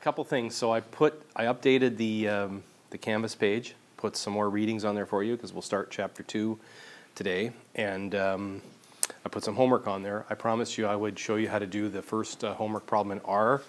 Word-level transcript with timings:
couple 0.00 0.24
things. 0.24 0.54
So 0.54 0.72
I 0.72 0.80
put, 0.80 1.22
I 1.36 1.44
updated 1.44 1.96
the, 1.96 2.28
um, 2.28 2.62
the 2.90 2.98
Canvas 2.98 3.34
page, 3.34 3.74
put 3.96 4.16
some 4.16 4.32
more 4.32 4.48
readings 4.48 4.84
on 4.84 4.94
there 4.94 5.06
for 5.06 5.22
you 5.22 5.36
because 5.36 5.52
we'll 5.52 5.62
start 5.62 5.90
chapter 5.90 6.22
two 6.22 6.58
today. 7.14 7.52
And 7.74 8.14
um, 8.14 8.62
I 9.26 9.28
put 9.28 9.44
some 9.44 9.54
homework 9.54 9.86
on 9.86 10.02
there. 10.02 10.24
I 10.30 10.34
promised 10.34 10.78
you 10.78 10.86
I 10.86 10.96
would 10.96 11.18
show 11.18 11.36
you 11.36 11.48
how 11.48 11.58
to 11.58 11.66
do 11.66 11.88
the 11.88 12.00
first 12.00 12.42
uh, 12.42 12.54
homework 12.54 12.86
problem 12.86 13.18
in 13.18 13.24
R, 13.26 13.60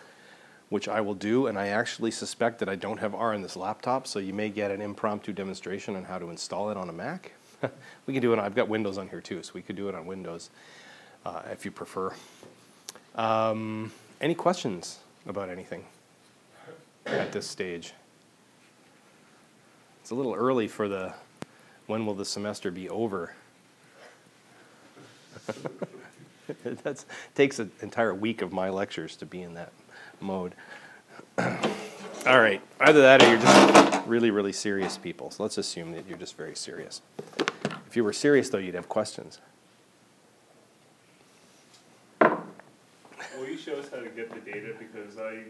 which 0.70 0.88
I 0.88 1.02
will 1.02 1.16
do. 1.16 1.48
And 1.48 1.60
I 1.60 1.68
actually 1.68 2.12
suspect 2.12 2.60
that 2.60 2.70
I 2.70 2.76
don't 2.76 3.00
have 3.00 3.14
R 3.14 3.34
on 3.34 3.42
this 3.42 3.58
laptop, 3.58 4.08
so 4.08 4.20
you 4.20 4.34
may 4.34 4.50
get 4.50 4.72
an 4.72 4.82
impromptu 4.82 5.34
demonstration 5.34 5.98
on 5.98 6.06
how 6.06 6.18
to 6.18 6.30
install 6.30 6.70
it 6.70 6.78
on 6.78 6.88
a 6.88 6.94
Mac. 6.94 7.34
we 8.06 8.14
can 8.14 8.22
do 8.22 8.32
it. 8.32 8.40
I've 8.40 8.56
got 8.56 8.70
Windows 8.70 8.98
on 8.98 9.10
here 9.10 9.22
too, 9.22 9.44
so 9.44 9.52
we 9.54 9.62
could 9.62 9.76
do 9.76 9.90
it 9.90 9.96
on 9.96 10.06
Windows 10.06 10.50
uh, 11.26 11.42
if 11.52 11.66
you 11.66 11.72
prefer. 11.72 12.14
Um, 13.16 13.92
any 14.22 14.34
questions 14.34 15.00
about 15.28 15.50
anything 15.50 15.84
at 17.06 17.32
this 17.32 17.48
stage? 17.48 17.94
It's 20.02 20.12
a 20.12 20.16
little 20.16 20.34
early 20.34 20.68
for 20.68 20.88
the 20.88 21.14
when 21.88 22.06
will 22.06 22.16
the 22.16 22.26
semester 22.26 22.72
be 22.72 22.90
over? 22.90 23.34
that 26.84 27.04
takes 27.36 27.60
an 27.60 27.72
entire 27.82 28.14
week 28.14 28.42
of 28.42 28.52
my 28.54 28.70
lectures 28.70 29.16
to 29.18 29.26
be 29.26 29.42
in 29.42 29.54
that 29.56 29.72
mode. 30.20 30.54
All 31.38 32.40
right, 32.40 32.62
either 32.80 33.02
that 33.02 33.24
or 33.24 33.30
you're 33.30 33.40
just 33.40 34.08
really, 34.08 34.32
really 34.32 34.54
serious 34.54 34.98
people. 34.98 35.32
So 35.32 35.44
let's 35.44 35.58
assume 35.58 35.92
that 35.94 36.08
you're 36.08 36.18
just 36.18 36.38
very 36.38 36.56
serious. 36.56 37.02
If 37.88 37.96
you 37.96 38.04
were 38.04 38.14
serious, 38.14 38.50
though, 38.50 38.58
you'd 38.58 38.76
have 38.76 38.88
questions. 38.88 39.40
Will 42.22 43.48
you 43.48 43.58
show 43.58 43.74
us 43.74 43.90
how 43.90 43.98
to 43.98 44.10
get 44.10 44.30
the 44.30 44.40
data? 44.40 44.76
Because 44.78 45.18
I, 45.18 45.46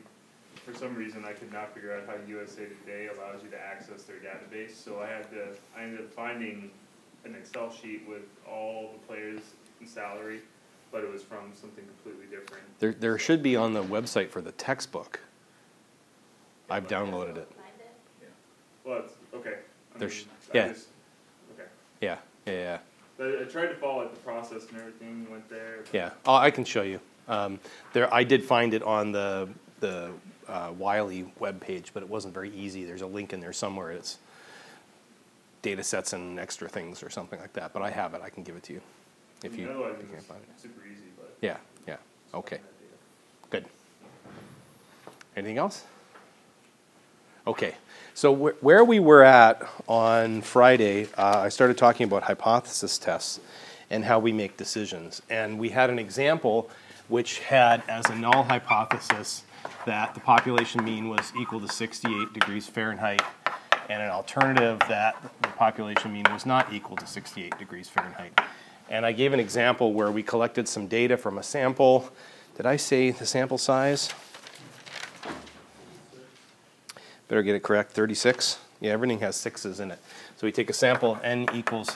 for 0.66 0.74
some 0.74 0.96
reason, 0.96 1.26
I 1.26 1.34
could 1.34 1.52
not 1.52 1.74
figure 1.74 1.94
out 1.96 2.04
how 2.08 2.16
USA 2.28 2.66
Today 2.86 3.08
allows 3.08 3.44
you 3.44 3.50
to 3.50 3.60
access 3.60 4.04
their 4.04 4.18
database. 4.18 4.72
So 4.76 5.00
I 5.02 5.08
had 5.08 5.30
to, 5.32 5.48
I 5.76 5.84
ended 5.84 6.02
up 6.02 6.12
finding 6.14 6.70
an 7.26 7.36
Excel 7.36 7.72
sheet 7.72 8.04
with 8.08 8.24
all 8.50 8.92
the 8.94 9.08
players 9.08 9.42
and 9.80 9.90
salary, 9.90 10.40
but 10.92 11.04
it 11.04 11.12
was 11.12 11.24
from 11.24 11.52
something 11.54 11.86
completely 11.86 12.26
different. 12.28 12.64
There, 12.80 12.94
there 12.94 13.18
should 13.18 13.42
be 13.44 13.56
on 13.56 13.74
the 13.74 13.84
website 13.84 14.30
for 14.30 14.42
the 14.42 14.52
textbook. 14.54 15.20
I've 16.70 16.88
downloaded 16.88 17.38
it. 17.38 17.52
Well, 18.84 19.00
it's, 19.00 19.14
okay. 19.34 19.56
I 19.96 19.98
There's- 20.00 20.20
mean, 20.26 20.28
I 20.54 20.58
yeah. 20.58 20.68
just- 20.74 20.88
Okay. 21.54 21.70
Yeah, 22.02 22.18
yeah, 22.46 22.54
yeah. 22.54 22.78
But 23.18 23.40
I 23.40 23.44
tried 23.44 23.68
to 23.68 23.76
follow 23.76 24.04
like, 24.04 24.14
the 24.14 24.20
process 24.22 24.66
and 24.70 24.80
everything, 24.80 25.28
went 25.30 25.48
there. 25.50 25.80
but- 25.84 25.94
Yeah, 25.94 26.12
oh, 26.26 26.34
I 26.36 26.50
can 26.50 26.66
show 26.66 26.82
you. 26.82 27.00
Um, 27.28 27.60
there, 27.94 28.12
I 28.14 28.24
did 28.24 28.44
find 28.44 28.74
it 28.74 28.82
on 28.84 29.12
the 29.12 29.50
the 29.80 30.12
uh, 30.52 30.72
Wiley 30.78 31.32
webpage, 31.40 31.86
but 31.94 32.04
it 32.04 32.10
wasn't 32.10 32.34
very 32.34 32.52
easy. 32.52 32.84
There's 32.84 33.02
a 33.02 33.08
link 33.08 33.34
in 33.34 33.40
there 33.40 33.54
somewhere. 33.54 33.92
It's 33.92 34.20
data 35.62 35.84
sets 35.84 36.14
and 36.14 36.40
extra 36.40 36.68
things 36.68 37.02
or 37.04 37.10
something 37.10 37.40
like 37.40 37.54
that. 37.54 37.74
But 37.74 37.82
I 37.82 37.90
have 37.92 38.14
it. 38.14 38.22
I 38.24 38.30
can 38.30 38.44
give 38.44 38.56
it 38.56 38.64
to 38.64 38.74
you 38.74 38.82
if 39.44 39.58
you, 39.58 39.70
Otherwise, 39.70 39.94
if 39.96 40.02
you 40.02 40.08
can't 40.08 40.18
it's 40.20 40.26
find 40.28 40.42
it. 40.42 40.62
super 40.62 40.82
easy, 40.86 41.04
but. 41.18 41.36
Yeah, 41.42 41.58
yeah. 41.88 41.98
Okay, 42.34 42.60
good. 43.50 43.66
Anything 45.36 45.58
else? 45.58 45.86
Okay, 47.48 47.76
so 48.14 48.36
wh- 48.36 48.64
where 48.64 48.84
we 48.86 49.00
were 49.00 49.24
at 49.24 49.62
on 49.88 50.42
Friday, 50.42 51.08
uh, 51.18 51.40
I 51.40 51.50
started 51.50 51.78
talking 51.78 52.04
about 52.06 52.24
hypothesis 52.24 52.98
tests 53.00 53.40
and 53.90 54.06
how 54.06 54.20
we 54.20 54.32
make 54.32 54.58
decisions. 54.58 55.22
And 55.30 55.58
we 55.60 55.70
had 55.70 55.90
an 55.90 55.98
example 56.00 56.70
which 57.08 57.40
had 57.40 57.84
as 57.88 58.06
a 58.10 58.16
null 58.16 58.44
hypothesis 58.44 59.44
that 59.86 60.14
the 60.14 60.20
population 60.20 60.84
mean 60.84 61.10
was 61.10 61.32
equal 61.40 61.60
to 61.60 61.68
68 61.68 62.34
degrees 62.34 62.68
Fahrenheit, 62.68 63.22
and 63.90 64.02
an 64.02 64.10
alternative 64.10 64.80
that 64.88 65.16
the 65.42 65.48
population 65.50 66.14
mean 66.14 66.26
was 66.32 66.46
not 66.46 66.72
equal 66.72 66.96
to 66.98 67.06
68 67.06 67.58
degrees 67.58 67.90
Fahrenheit. 67.90 68.40
And 68.90 69.06
I 69.06 69.12
gave 69.12 69.34
an 69.34 69.40
example 69.40 69.94
where 69.94 70.12
we 70.12 70.24
collected 70.24 70.68
some 70.68 70.88
data 70.88 71.18
from 71.18 71.38
a 71.38 71.44
sample. 71.44 72.10
Did 72.58 72.66
I 72.66 72.76
say 72.76 73.12
the 73.12 73.26
sample 73.26 73.58
size? 73.58 74.14
Better 77.28 77.44
get 77.44 77.56
it 77.56 77.64
correct, 77.64 77.92
36? 77.94 78.60
Yeah, 78.82 78.92
everything 78.92 79.20
has 79.20 79.36
sixes 79.36 79.80
in 79.80 79.92
it. 79.92 80.00
So 80.36 80.46
we 80.46 80.52
take 80.52 80.70
a 80.70 80.74
sample, 80.74 81.18
n 81.24 81.48
equals 81.54 81.96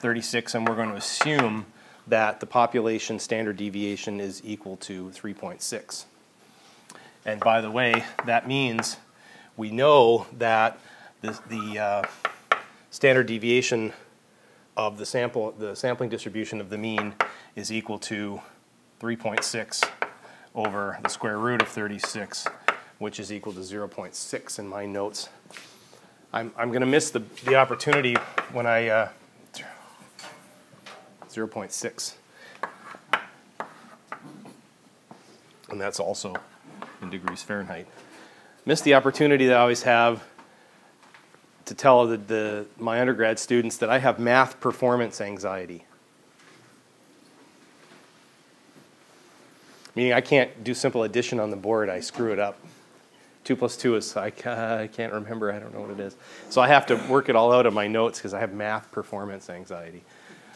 36, 0.00 0.54
and 0.54 0.68
we're 0.68 0.76
going 0.76 0.90
to 0.90 0.96
assume 0.96 1.66
that 2.06 2.40
the 2.40 2.46
population 2.46 3.18
standard 3.18 3.56
deviation 3.56 4.20
is 4.20 4.40
equal 4.44 4.76
to 4.78 5.10
3.6. 5.10 6.04
And 7.28 7.40
by 7.40 7.60
the 7.60 7.70
way, 7.70 8.04
that 8.24 8.48
means 8.48 8.96
we 9.58 9.70
know 9.70 10.26
that 10.38 10.80
the, 11.20 11.38
the 11.50 11.78
uh, 11.78 12.02
standard 12.90 13.26
deviation 13.26 13.92
of 14.78 14.96
the 14.96 15.04
sample, 15.04 15.52
the 15.52 15.76
sampling 15.76 16.08
distribution 16.08 16.58
of 16.58 16.70
the 16.70 16.78
mean 16.78 17.12
is 17.54 17.70
equal 17.70 17.98
to 17.98 18.40
3.6 18.98 19.86
over 20.54 20.98
the 21.02 21.10
square 21.10 21.36
root 21.36 21.60
of 21.60 21.68
36, 21.68 22.46
which 22.96 23.20
is 23.20 23.30
equal 23.30 23.52
to 23.52 23.60
0.6 23.60 24.58
in 24.58 24.66
my 24.66 24.86
notes. 24.86 25.28
I'm, 26.32 26.50
I'm 26.56 26.70
going 26.70 26.80
to 26.80 26.86
miss 26.86 27.10
the, 27.10 27.20
the 27.44 27.56
opportunity 27.56 28.14
when 28.52 28.66
I, 28.66 28.88
uh, 28.88 29.08
0.6. 31.28 32.14
And 35.68 35.78
that's 35.78 36.00
also 36.00 36.34
in 37.02 37.10
degrees 37.10 37.42
Fahrenheit. 37.42 37.86
Missed 38.64 38.84
the 38.84 38.94
opportunity 38.94 39.46
that 39.46 39.56
I 39.56 39.60
always 39.60 39.82
have 39.82 40.24
to 41.66 41.74
tell 41.74 42.06
the, 42.06 42.16
the, 42.16 42.66
my 42.78 43.00
undergrad 43.00 43.38
students 43.38 43.76
that 43.78 43.90
I 43.90 43.98
have 43.98 44.18
math 44.18 44.60
performance 44.60 45.20
anxiety. 45.20 45.84
Meaning 49.94 50.12
I 50.12 50.20
can't 50.20 50.62
do 50.64 50.74
simple 50.74 51.02
addition 51.02 51.40
on 51.40 51.50
the 51.50 51.56
board, 51.56 51.88
I 51.88 52.00
screw 52.00 52.32
it 52.32 52.38
up. 52.38 52.58
Two 53.44 53.56
plus 53.56 53.76
two 53.76 53.96
is, 53.96 54.16
I, 54.16 54.30
ca- 54.30 54.78
I 54.80 54.86
can't 54.86 55.12
remember, 55.12 55.52
I 55.52 55.58
don't 55.58 55.72
know 55.74 55.80
what 55.80 55.90
it 55.90 56.00
is. 56.00 56.16
So 56.50 56.60
I 56.60 56.68
have 56.68 56.86
to 56.86 56.96
work 57.08 57.28
it 57.28 57.36
all 57.36 57.52
out 57.52 57.66
of 57.66 57.74
my 57.74 57.86
notes 57.86 58.18
because 58.18 58.34
I 58.34 58.40
have 58.40 58.52
math 58.52 58.90
performance 58.92 59.48
anxiety. 59.50 60.04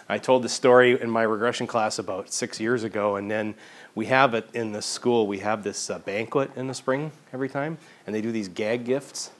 I 0.08 0.18
told 0.18 0.42
the 0.42 0.48
story 0.48 1.00
in 1.00 1.10
my 1.10 1.22
regression 1.22 1.66
class 1.66 1.98
about 1.98 2.32
six 2.32 2.60
years 2.60 2.84
ago, 2.84 3.16
and 3.16 3.30
then 3.30 3.54
we 3.94 4.06
have 4.06 4.34
it 4.34 4.48
in 4.52 4.72
the 4.72 4.82
school. 4.82 5.26
We 5.26 5.38
have 5.38 5.62
this 5.62 5.90
uh, 5.90 5.98
banquet 6.00 6.50
in 6.56 6.66
the 6.66 6.74
spring 6.74 7.12
every 7.32 7.48
time, 7.48 7.78
and 8.06 8.14
they 8.14 8.20
do 8.20 8.32
these 8.32 8.48
gag 8.48 8.84
gifts. 8.84 9.30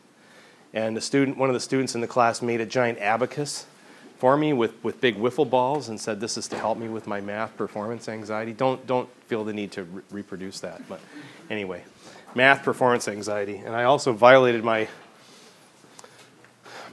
And 0.75 0.97
the 0.97 1.01
student, 1.01 1.37
one 1.37 1.51
of 1.51 1.55
the 1.55 1.61
students 1.61 1.95
in 1.95 2.01
the 2.01 2.07
class 2.07 2.41
made 2.43 2.61
a 2.61 2.67
giant 2.67 2.99
abacus 2.99 3.67
for 4.17 4.37
me 4.37 4.53
with, 4.53 4.73
with 4.85 5.01
big 5.01 5.17
wiffle 5.17 5.49
balls 5.49 5.89
and 5.89 6.01
said, 6.01 6.21
"This 6.21 6.39
is 6.39 6.49
to 6.49 6.59
help 6.59 6.79
me 6.79 6.89
with 6.89 7.07
my 7.07 7.21
math 7.21 7.57
performance 7.57 8.09
anxiety." 8.09 8.53
Don't 8.53 8.87
don't 8.87 9.09
feel 9.27 9.45
the 9.45 9.53
need 9.53 9.73
to 9.73 9.83
re- 9.83 10.03
reproduce 10.11 10.61
that, 10.61 10.89
but 10.89 11.01
anyway, 11.51 11.85
math 12.35 12.63
performance 12.63 13.09
anxiety. 13.09 13.57
And 13.57 13.75
I 13.75 13.85
also 13.85 14.13
violated 14.13 14.65
my 14.65 14.89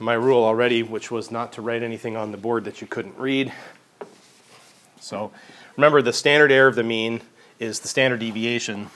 my 0.00 0.14
rule 0.14 0.42
already, 0.42 0.82
which 0.82 1.10
was 1.10 1.30
not 1.30 1.52
to 1.52 1.62
write 1.62 1.82
anything 1.82 2.16
on 2.16 2.32
the 2.32 2.38
board 2.38 2.64
that 2.64 2.80
you 2.80 2.86
couldn't 2.86 3.16
read. 3.18 3.52
So 5.00 5.30
remember, 5.76 6.02
the 6.02 6.12
standard 6.12 6.50
error 6.50 6.68
of 6.68 6.74
the 6.74 6.82
mean 6.82 7.20
is 7.58 7.80
the 7.80 7.88
standard 7.88 8.20
deviation 8.20 8.90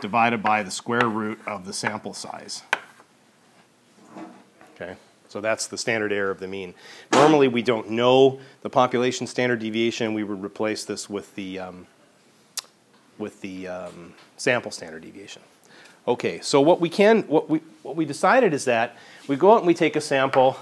divided 0.00 0.42
by 0.42 0.62
the 0.62 0.70
square 0.70 1.08
root 1.08 1.38
of 1.46 1.64
the 1.64 1.72
sample 1.72 2.14
size. 2.14 2.62
Okay, 4.74 4.96
so 5.28 5.40
that's 5.40 5.68
the 5.68 5.78
standard 5.78 6.12
error 6.12 6.30
of 6.30 6.40
the 6.40 6.48
mean. 6.48 6.74
Normally, 7.12 7.46
we 7.46 7.62
don't 7.62 7.90
know 7.90 8.40
the 8.62 8.70
population 8.70 9.26
standard 9.26 9.60
deviation. 9.60 10.14
We 10.14 10.24
would 10.24 10.42
replace 10.42 10.84
this 10.84 11.08
with 11.08 11.34
the 11.36 11.60
um, 11.60 11.86
with 13.18 13.40
the 13.40 13.68
um, 13.68 14.14
sample 14.36 14.72
standard 14.72 15.02
deviation. 15.02 15.42
Okay, 16.06 16.40
so 16.40 16.60
what 16.60 16.80
we 16.80 16.88
can, 16.88 17.22
what 17.22 17.48
we 17.48 17.60
what 17.82 17.94
we 17.94 18.04
decided 18.04 18.52
is 18.54 18.64
that 18.64 18.96
we 19.28 19.36
go 19.36 19.52
out 19.52 19.58
and 19.58 19.66
we 19.66 19.74
take 19.74 19.94
a 19.94 20.00
sample, 20.00 20.56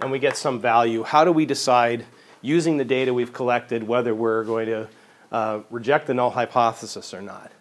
and 0.00 0.10
we 0.10 0.18
get 0.18 0.36
some 0.36 0.60
value. 0.60 1.02
How 1.02 1.24
do 1.24 1.32
we 1.32 1.46
decide, 1.46 2.04
using 2.42 2.76
the 2.76 2.84
data 2.84 3.14
we've 3.14 3.32
collected, 3.32 3.82
whether 3.82 4.14
we're 4.14 4.44
going 4.44 4.66
to 4.66 4.88
uh, 5.32 5.60
reject 5.70 6.06
the 6.06 6.14
null 6.14 6.30
hypothesis 6.30 7.14
or 7.14 7.22
not? 7.22 7.52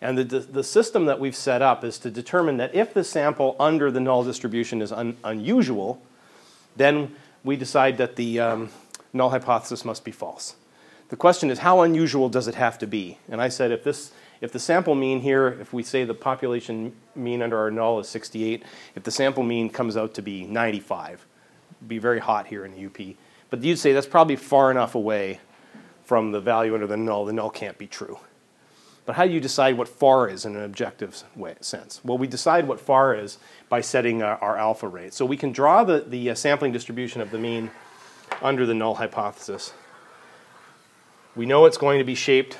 And 0.00 0.18
the, 0.18 0.40
the 0.40 0.62
system 0.62 1.06
that 1.06 1.18
we've 1.18 1.34
set 1.34 1.62
up 1.62 1.82
is 1.82 1.98
to 2.00 2.10
determine 2.10 2.58
that 2.58 2.74
if 2.74 2.92
the 2.92 3.02
sample 3.02 3.56
under 3.58 3.90
the 3.90 4.00
null 4.00 4.24
distribution 4.24 4.82
is 4.82 4.92
un, 4.92 5.16
unusual, 5.24 6.02
then 6.76 7.14
we 7.44 7.56
decide 7.56 7.96
that 7.98 8.16
the 8.16 8.40
um, 8.40 8.70
null 9.12 9.30
hypothesis 9.30 9.84
must 9.84 10.04
be 10.04 10.12
false. 10.12 10.56
The 11.08 11.16
question 11.16 11.50
is, 11.50 11.60
how 11.60 11.82
unusual 11.82 12.28
does 12.28 12.46
it 12.46 12.56
have 12.56 12.78
to 12.78 12.86
be? 12.86 13.18
And 13.28 13.40
I 13.40 13.48
said, 13.48 13.70
if 13.70 13.84
this, 13.84 14.12
if 14.40 14.52
the 14.52 14.58
sample 14.58 14.94
mean 14.94 15.20
here, 15.20 15.48
if 15.60 15.72
we 15.72 15.82
say 15.82 16.04
the 16.04 16.14
population 16.14 16.94
mean 17.14 17.42
under 17.42 17.58
our 17.58 17.70
null 17.70 18.00
is 18.00 18.08
68, 18.08 18.62
if 18.94 19.02
the 19.02 19.10
sample 19.10 19.42
mean 19.42 19.70
comes 19.70 19.96
out 19.96 20.14
to 20.14 20.22
be 20.22 20.44
95, 20.44 21.26
it'd 21.78 21.88
be 21.88 21.98
very 21.98 22.18
hot 22.18 22.46
here 22.46 22.64
in 22.64 22.72
the 22.74 22.86
UP. 22.86 23.16
But 23.50 23.62
you'd 23.62 23.78
say 23.78 23.92
that's 23.92 24.06
probably 24.06 24.36
far 24.36 24.70
enough 24.70 24.94
away 24.94 25.40
from 26.04 26.32
the 26.32 26.40
value 26.40 26.74
under 26.74 26.86
the 26.86 26.96
null, 26.96 27.24
the 27.24 27.32
null 27.32 27.50
can't 27.50 27.78
be 27.78 27.86
true. 27.86 28.18
But 29.06 29.14
how 29.14 29.24
do 29.24 29.32
you 29.32 29.40
decide 29.40 29.78
what 29.78 29.88
far 29.88 30.28
is 30.28 30.44
in 30.44 30.56
an 30.56 30.64
objective 30.64 31.22
way, 31.36 31.54
sense? 31.60 32.00
Well, 32.04 32.18
we 32.18 32.26
decide 32.26 32.66
what 32.66 32.80
far 32.80 33.14
is 33.14 33.38
by 33.68 33.80
setting 33.80 34.22
our, 34.22 34.36
our 34.38 34.56
alpha 34.56 34.88
rate. 34.88 35.14
So 35.14 35.24
we 35.24 35.36
can 35.36 35.52
draw 35.52 35.84
the, 35.84 36.00
the 36.00 36.30
uh, 36.30 36.34
sampling 36.34 36.72
distribution 36.72 37.20
of 37.20 37.30
the 37.30 37.38
mean 37.38 37.70
under 38.42 38.66
the 38.66 38.74
null 38.74 38.96
hypothesis. 38.96 39.72
We 41.36 41.46
know 41.46 41.66
it's 41.66 41.78
going 41.78 41.98
to 41.98 42.04
be 42.04 42.16
shaped 42.16 42.58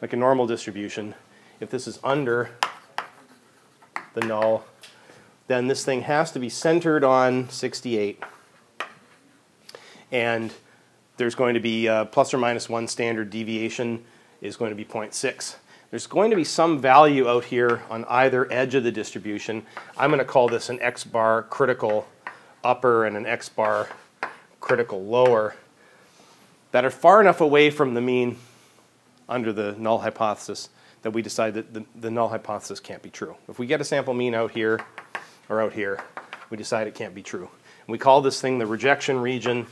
like 0.00 0.12
a 0.12 0.16
normal 0.16 0.46
distribution. 0.46 1.14
If 1.60 1.70
this 1.70 1.86
is 1.86 1.98
under 2.04 2.50
the 4.14 4.20
null, 4.20 4.64
then 5.46 5.68
this 5.68 5.84
thing 5.84 6.02
has 6.02 6.32
to 6.32 6.38
be 6.38 6.48
centered 6.48 7.04
on 7.04 7.48
68. 7.48 8.22
And 10.12 10.52
there's 11.16 11.34
going 11.34 11.54
to 11.54 11.60
be 11.60 11.88
uh, 11.88 12.06
plus 12.06 12.34
or 12.34 12.38
minus 12.38 12.68
one 12.68 12.88
standard 12.88 13.30
deviation 13.30 14.04
is 14.40 14.56
going 14.56 14.70
to 14.70 14.76
be 14.76 14.84
0.6. 14.84 15.56
There's 15.90 16.06
going 16.06 16.30
to 16.30 16.36
be 16.36 16.44
some 16.44 16.78
value 16.80 17.28
out 17.28 17.44
here 17.44 17.82
on 17.88 18.04
either 18.06 18.50
edge 18.52 18.74
of 18.74 18.84
the 18.84 18.92
distribution. 18.92 19.64
I'm 19.96 20.10
going 20.10 20.18
to 20.18 20.24
call 20.24 20.48
this 20.48 20.68
an 20.68 20.80
x 20.80 21.04
bar 21.04 21.44
critical 21.44 22.06
upper 22.64 23.06
and 23.06 23.16
an 23.16 23.24
x 23.24 23.48
bar 23.48 23.88
critical 24.60 25.04
lower 25.04 25.54
that 26.72 26.84
are 26.84 26.90
far 26.90 27.20
enough 27.20 27.40
away 27.40 27.70
from 27.70 27.94
the 27.94 28.00
mean 28.00 28.36
under 29.28 29.52
the 29.52 29.74
null 29.78 29.98
hypothesis 29.98 30.68
that 31.02 31.10
we 31.10 31.22
decide 31.22 31.54
that 31.54 31.72
the, 31.72 31.84
the 31.94 32.10
null 32.10 32.28
hypothesis 32.28 32.80
can't 32.80 33.02
be 33.02 33.10
true. 33.10 33.36
If 33.48 33.58
we 33.58 33.66
get 33.66 33.80
a 33.80 33.84
sample 33.84 34.14
mean 34.14 34.34
out 34.34 34.50
here 34.50 34.80
or 35.48 35.60
out 35.60 35.72
here, 35.72 36.00
we 36.50 36.56
decide 36.56 36.86
it 36.86 36.94
can't 36.94 37.14
be 37.14 37.22
true. 37.22 37.48
And 37.86 37.92
we 37.92 37.98
call 37.98 38.20
this 38.20 38.40
thing 38.40 38.58
the 38.58 38.66
rejection 38.66 39.20
region 39.20 39.66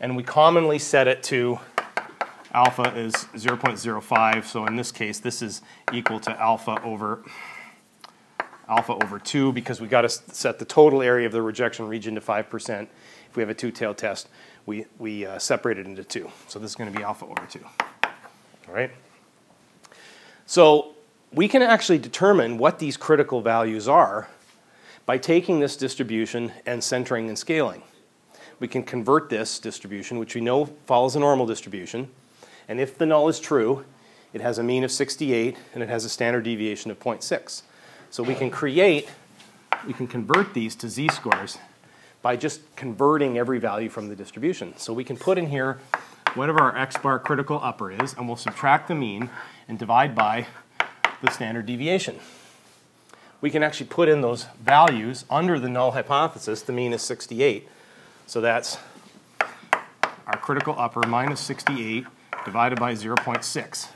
and 0.00 0.16
we 0.16 0.22
commonly 0.22 0.78
set 0.78 1.08
it 1.08 1.22
to 1.24 1.58
alpha 2.52 2.94
is 2.96 3.14
0.05. 3.34 4.44
So 4.44 4.66
in 4.66 4.76
this 4.76 4.92
case, 4.92 5.18
this 5.18 5.42
is 5.42 5.62
equal 5.92 6.20
to 6.20 6.40
alpha 6.40 6.80
over 6.82 7.24
alpha 8.68 8.92
over 9.02 9.18
2 9.18 9.52
because 9.52 9.80
we 9.80 9.88
got 9.88 10.02
to 10.02 10.08
set 10.10 10.58
the 10.58 10.64
total 10.64 11.00
area 11.00 11.26
of 11.26 11.32
the 11.32 11.40
rejection 11.40 11.88
region 11.88 12.14
to 12.14 12.20
5%. 12.20 12.86
If 13.30 13.36
we 13.36 13.42
have 13.42 13.48
a 13.48 13.54
two-tailed 13.54 13.96
test, 13.96 14.28
we, 14.68 14.86
we 14.98 15.26
uh, 15.26 15.38
separate 15.38 15.78
it 15.78 15.86
into 15.86 16.04
2. 16.04 16.30
So 16.46 16.58
this 16.58 16.70
is 16.70 16.76
going 16.76 16.92
to 16.92 16.96
be 16.96 17.02
alpha 17.02 17.24
over 17.24 17.46
2. 17.48 17.60
All 18.04 18.74
right? 18.74 18.90
So 20.46 20.94
we 21.32 21.48
can 21.48 21.62
actually 21.62 21.98
determine 21.98 22.58
what 22.58 22.78
these 22.78 22.96
critical 22.96 23.40
values 23.40 23.88
are 23.88 24.28
by 25.06 25.18
taking 25.18 25.58
this 25.58 25.76
distribution 25.76 26.52
and 26.66 26.84
centering 26.84 27.28
and 27.28 27.38
scaling 27.38 27.82
we 28.60 28.68
can 28.68 28.82
convert 28.82 29.28
this 29.28 29.58
distribution, 29.58 30.18
which 30.18 30.34
we 30.34 30.40
know 30.40 30.66
follows 30.86 31.16
a 31.16 31.20
normal 31.20 31.46
distribution. 31.46 32.10
And 32.68 32.80
if 32.80 32.98
the 32.98 33.06
null 33.06 33.28
is 33.28 33.40
true, 33.40 33.84
it 34.32 34.40
has 34.40 34.58
a 34.58 34.62
mean 34.62 34.84
of 34.84 34.90
68 34.90 35.56
and 35.74 35.82
it 35.82 35.88
has 35.88 36.04
a 36.04 36.08
standard 36.08 36.44
deviation 36.44 36.90
of 36.90 36.98
0.6. 36.98 37.62
So 38.10 38.22
we 38.22 38.34
can 38.34 38.50
create, 38.50 39.08
we 39.86 39.92
can 39.92 40.06
convert 40.06 40.54
these 40.54 40.74
to 40.76 40.88
z-scores 40.88 41.58
by 42.22 42.36
just 42.36 42.60
converting 42.76 43.38
every 43.38 43.58
value 43.58 43.88
from 43.88 44.08
the 44.08 44.16
distribution. 44.16 44.76
So 44.76 44.92
we 44.92 45.04
can 45.04 45.16
put 45.16 45.38
in 45.38 45.46
here 45.48 45.78
whatever 46.34 46.60
our 46.60 46.76
x 46.76 46.96
bar 46.96 47.18
critical 47.18 47.60
upper 47.62 47.90
is, 47.90 48.14
and 48.14 48.26
we'll 48.26 48.36
subtract 48.36 48.88
the 48.88 48.94
mean 48.94 49.30
and 49.68 49.78
divide 49.78 50.14
by 50.14 50.46
the 51.22 51.30
standard 51.30 51.66
deviation. 51.66 52.18
We 53.40 53.50
can 53.50 53.62
actually 53.62 53.86
put 53.86 54.08
in 54.08 54.20
those 54.20 54.46
values 54.60 55.24
under 55.30 55.58
the 55.60 55.68
null 55.68 55.92
hypothesis. 55.92 56.62
The 56.62 56.72
mean 56.72 56.92
is 56.92 57.02
68. 57.02 57.68
So 58.26 58.40
that's 58.40 58.78
our 60.26 60.36
critical 60.36 60.74
upper 60.76 61.06
minus 61.06 61.40
68 61.40 62.04
divided 62.44 62.78
by 62.80 62.94
0.6. 62.94 63.88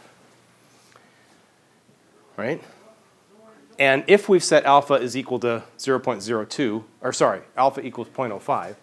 Right? 2.37 2.63
And 3.79 4.05
if 4.07 4.29
we've 4.29 4.45
set 4.45 4.65
alpha 4.65 4.95
is 4.95 5.17
equal 5.17 5.39
to 5.41 5.63
0.02, 5.79 6.85
or 7.01 7.13
sorry, 7.13 7.41
alpha 7.57 7.81
equals 7.81 8.09
0.05, 8.09 8.77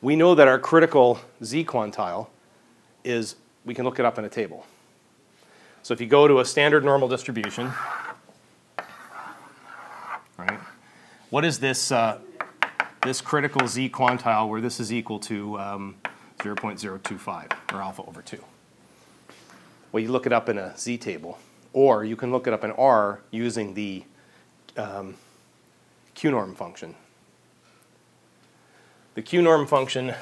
we 0.00 0.16
know 0.16 0.34
that 0.34 0.48
our 0.48 0.58
critical 0.58 1.20
z 1.42 1.64
quantile 1.64 2.28
is, 3.04 3.36
we 3.64 3.74
can 3.74 3.84
look 3.84 3.98
it 3.98 4.04
up 4.04 4.18
in 4.18 4.24
a 4.24 4.28
table. 4.28 4.66
So 5.82 5.94
if 5.94 6.00
you 6.00 6.06
go 6.06 6.28
to 6.28 6.40
a 6.40 6.44
standard 6.44 6.84
normal 6.84 7.08
distribution, 7.08 7.72
right, 10.38 10.58
what 11.30 11.44
is 11.44 11.58
this 11.58 11.90
uh, 11.90 12.18
this 13.02 13.20
critical 13.20 13.66
z 13.66 13.88
quantile 13.88 14.48
where 14.48 14.60
this 14.60 14.78
is 14.78 14.92
equal 14.92 15.18
to 15.18 15.58
um, 15.58 15.96
0.025 16.38 17.52
or 17.72 17.82
alpha 17.82 18.02
over 18.02 18.22
2. 18.22 18.42
Well, 19.90 20.02
you 20.02 20.10
look 20.10 20.26
it 20.26 20.32
up 20.32 20.48
in 20.48 20.58
a 20.58 20.76
z 20.76 20.98
table, 20.98 21.38
or 21.72 22.04
you 22.04 22.16
can 22.16 22.30
look 22.30 22.46
it 22.46 22.52
up 22.52 22.64
in 22.64 22.70
R 22.72 23.20
using 23.30 23.74
the 23.74 24.04
um, 24.76 25.16
qnorm 26.14 26.56
function. 26.56 26.94
The 29.14 29.22
qnorm 29.22 29.68
function 29.68 30.14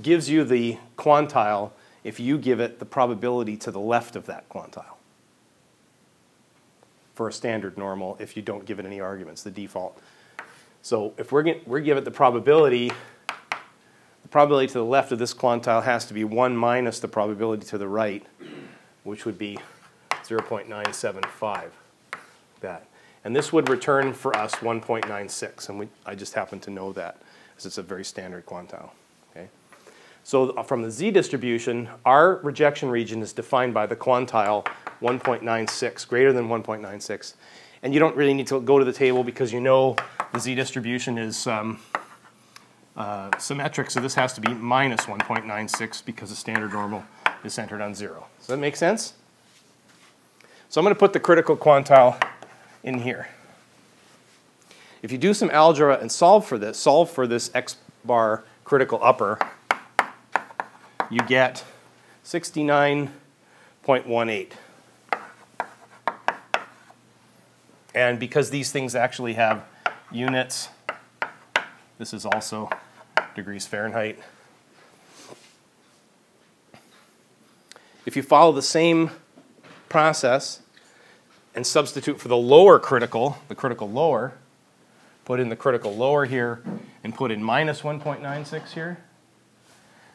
gives 0.00 0.30
you 0.30 0.44
the 0.44 0.78
quantile 0.96 1.72
if 2.04 2.18
you 2.18 2.38
give 2.38 2.60
it 2.60 2.78
the 2.78 2.86
probability 2.86 3.56
to 3.58 3.70
the 3.70 3.80
left 3.80 4.16
of 4.16 4.26
that 4.26 4.48
quantile 4.48 4.96
for 7.14 7.28
a 7.28 7.32
standard 7.32 7.76
normal 7.76 8.16
if 8.18 8.36
you 8.36 8.42
don't 8.42 8.64
give 8.64 8.78
it 8.78 8.86
any 8.86 9.00
arguments, 9.00 9.42
the 9.42 9.50
default. 9.50 10.00
So 10.80 11.12
if 11.18 11.32
we're, 11.32 11.42
get, 11.42 11.68
we're 11.68 11.80
give 11.80 11.98
it 11.98 12.06
the 12.06 12.10
probability, 12.10 12.90
probability 14.30 14.68
to 14.68 14.74
the 14.74 14.84
left 14.84 15.12
of 15.12 15.18
this 15.18 15.34
quantile 15.34 15.82
has 15.82 16.04
to 16.06 16.14
be 16.14 16.24
1 16.24 16.56
minus 16.56 17.00
the 17.00 17.08
probability 17.08 17.66
to 17.66 17.78
the 17.78 17.88
right, 17.88 18.24
which 19.04 19.24
would 19.24 19.38
be 19.38 19.58
0.975, 20.10 21.70
that. 22.60 22.86
And 23.24 23.36
this 23.36 23.52
would 23.52 23.68
return 23.68 24.14
for 24.14 24.34
us 24.36 24.54
1.96, 24.56 25.68
and 25.68 25.78
we, 25.78 25.88
I 26.06 26.14
just 26.14 26.34
happen 26.34 26.60
to 26.60 26.70
know 26.70 26.92
that, 26.92 27.20
because 27.50 27.66
it's 27.66 27.78
a 27.78 27.82
very 27.82 28.04
standard 28.04 28.46
quantile. 28.46 28.90
Okay? 29.30 29.48
So 30.24 30.50
uh, 30.50 30.62
from 30.62 30.82
the 30.82 30.90
z 30.90 31.10
distribution, 31.10 31.88
our 32.04 32.36
rejection 32.36 32.88
region 32.88 33.20
is 33.20 33.32
defined 33.32 33.74
by 33.74 33.86
the 33.86 33.96
quantile 33.96 34.64
1.96, 35.02 36.06
greater 36.08 36.32
than 36.32 36.48
1.96. 36.48 37.34
And 37.82 37.92
you 37.92 38.00
don't 38.00 38.16
really 38.16 38.34
need 38.34 38.46
to 38.48 38.60
go 38.60 38.78
to 38.78 38.84
the 38.84 38.92
table 38.92 39.24
because 39.24 39.52
you 39.52 39.60
know 39.60 39.96
the 40.32 40.38
z 40.38 40.54
distribution 40.54 41.18
is 41.18 41.46
um, 41.46 41.80
uh, 42.96 43.36
symmetric, 43.38 43.90
so 43.90 44.00
this 44.00 44.14
has 44.14 44.32
to 44.34 44.40
be 44.40 44.52
minus 44.52 45.06
1.96 45.06 46.04
because 46.04 46.30
the 46.30 46.36
standard 46.36 46.72
normal 46.72 47.04
is 47.44 47.54
centered 47.54 47.80
on 47.80 47.94
0. 47.94 48.26
Does 48.38 48.48
that 48.48 48.58
make 48.58 48.74
sense? 48.76 49.14
So 50.68 50.80
I'm 50.80 50.84
going 50.84 50.94
to 50.94 50.98
put 50.98 51.12
the 51.12 51.20
critical 51.20 51.56
quantile 51.56 52.20
in 52.82 53.00
here. 53.00 53.28
If 55.02 55.10
you 55.10 55.18
do 55.18 55.34
some 55.34 55.50
algebra 55.50 55.98
and 55.98 56.12
solve 56.12 56.46
for 56.46 56.58
this, 56.58 56.78
solve 56.78 57.10
for 57.10 57.26
this 57.26 57.50
x 57.54 57.76
bar 58.04 58.44
critical 58.64 59.00
upper, 59.02 59.38
you 61.10 61.20
get 61.22 61.64
69.18. 62.24 64.52
And 67.94 68.20
because 68.20 68.50
these 68.50 68.70
things 68.70 68.94
actually 68.94 69.32
have 69.34 69.64
units, 70.12 70.68
this 72.00 72.14
is 72.14 72.24
also 72.24 72.70
degrees 73.34 73.66
Fahrenheit. 73.66 74.18
If 78.06 78.16
you 78.16 78.22
follow 78.22 78.52
the 78.52 78.62
same 78.62 79.10
process 79.90 80.62
and 81.54 81.66
substitute 81.66 82.18
for 82.18 82.28
the 82.28 82.38
lower 82.38 82.78
critical, 82.78 83.36
the 83.48 83.54
critical 83.54 83.86
lower, 83.86 84.32
put 85.26 85.40
in 85.40 85.50
the 85.50 85.56
critical 85.56 85.94
lower 85.94 86.24
here 86.24 86.62
and 87.04 87.14
put 87.14 87.30
in 87.30 87.44
minus 87.44 87.82
1.96 87.82 88.68
here, 88.68 88.96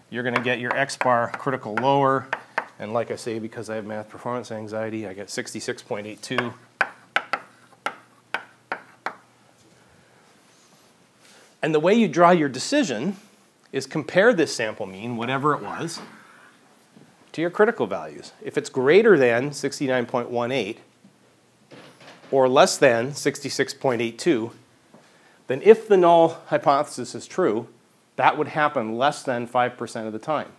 you're 0.09 0.23
going 0.23 0.33
to 0.33 0.41
get 0.41 0.59
your 0.59 0.75
x 0.75 0.97
bar 0.97 1.31
critical 1.37 1.75
lower. 1.75 2.27
And 2.79 2.93
like 2.93 3.11
I 3.11 3.15
say, 3.15 3.37
because 3.37 3.69
I 3.69 3.75
have 3.75 3.85
math 3.85 4.09
performance 4.09 4.51
anxiety, 4.51 5.07
I 5.07 5.13
get 5.13 5.27
66.82. 5.27 6.51
And 11.65 11.73
the 11.73 11.79
way 11.79 11.95
you 11.95 12.07
draw 12.07 12.29
your 12.29 12.47
decision 12.47 13.15
is 13.71 13.87
compare 13.87 14.33
this 14.33 14.55
sample 14.55 14.85
mean, 14.85 15.17
whatever 15.17 15.55
it 15.55 15.63
was, 15.63 15.99
to 17.31 17.41
your 17.41 17.49
critical 17.49 17.87
values. 17.87 18.33
If 18.43 18.55
it's 18.55 18.69
greater 18.69 19.17
than 19.17 19.49
69.18 19.49 20.77
or 22.29 22.47
less 22.47 22.77
than 22.77 23.13
66.82, 23.13 24.51
then 25.47 25.59
if 25.63 25.87
the 25.87 25.97
null 25.97 26.39
hypothesis 26.49 27.15
is 27.15 27.25
true, 27.25 27.67
that 28.15 28.37
would 28.37 28.49
happen 28.49 28.95
less 28.95 29.23
than 29.23 29.47
5% 29.47 30.05
of 30.05 30.13
the 30.13 30.19
time. 30.19 30.51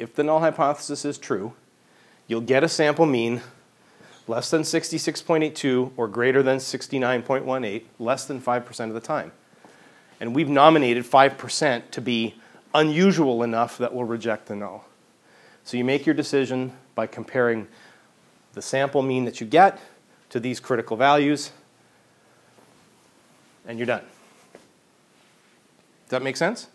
If 0.00 0.12
the 0.12 0.24
null 0.24 0.40
hypothesis 0.40 1.04
is 1.04 1.18
true, 1.18 1.52
you'll 2.26 2.40
get 2.40 2.64
a 2.64 2.68
sample 2.68 3.06
mean 3.06 3.42
less 4.26 4.50
than 4.50 4.62
66.82 4.62 5.92
or 5.96 6.08
greater 6.08 6.42
than 6.42 6.58
69.18 6.58 7.82
less 7.98 8.24
than 8.24 8.40
5% 8.40 8.88
of 8.88 8.94
the 8.94 9.00
time. 9.00 9.32
And 10.20 10.34
we've 10.34 10.48
nominated 10.48 11.04
5% 11.04 11.90
to 11.90 12.00
be 12.00 12.34
unusual 12.74 13.42
enough 13.42 13.78
that 13.78 13.94
we'll 13.94 14.04
reject 14.04 14.46
the 14.46 14.56
null. 14.56 14.86
So 15.64 15.76
you 15.76 15.84
make 15.84 16.06
your 16.06 16.14
decision 16.14 16.72
by 16.94 17.06
comparing 17.06 17.68
the 18.52 18.62
sample 18.62 19.02
mean 19.02 19.24
that 19.24 19.40
you 19.40 19.46
get 19.46 19.80
to 20.30 20.40
these 20.40 20.60
critical 20.60 20.96
values, 20.96 21.52
and 23.66 23.78
you're 23.78 23.86
done. 23.86 24.02
Does 26.04 26.10
that 26.10 26.22
make 26.22 26.36
sense? 26.36 26.68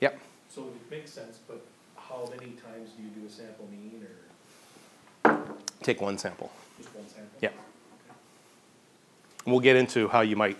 Yep. 0.00 0.18
So 0.48 0.62
it 0.62 0.90
makes 0.90 1.10
sense, 1.10 1.38
but 1.46 1.64
how 1.96 2.28
many 2.30 2.52
times 2.52 2.90
do 2.96 3.02
you 3.02 3.08
do 3.10 3.26
a 3.26 3.30
sample 3.30 3.68
mean 3.70 3.97
Take 5.88 6.02
one 6.02 6.18
sample. 6.18 6.52
just 6.76 6.94
one 6.94 7.08
sample? 7.08 7.30
Yeah. 7.40 7.48
We'll 9.46 9.60
get 9.60 9.74
into 9.74 10.06
how 10.06 10.20
you 10.20 10.36
might 10.36 10.58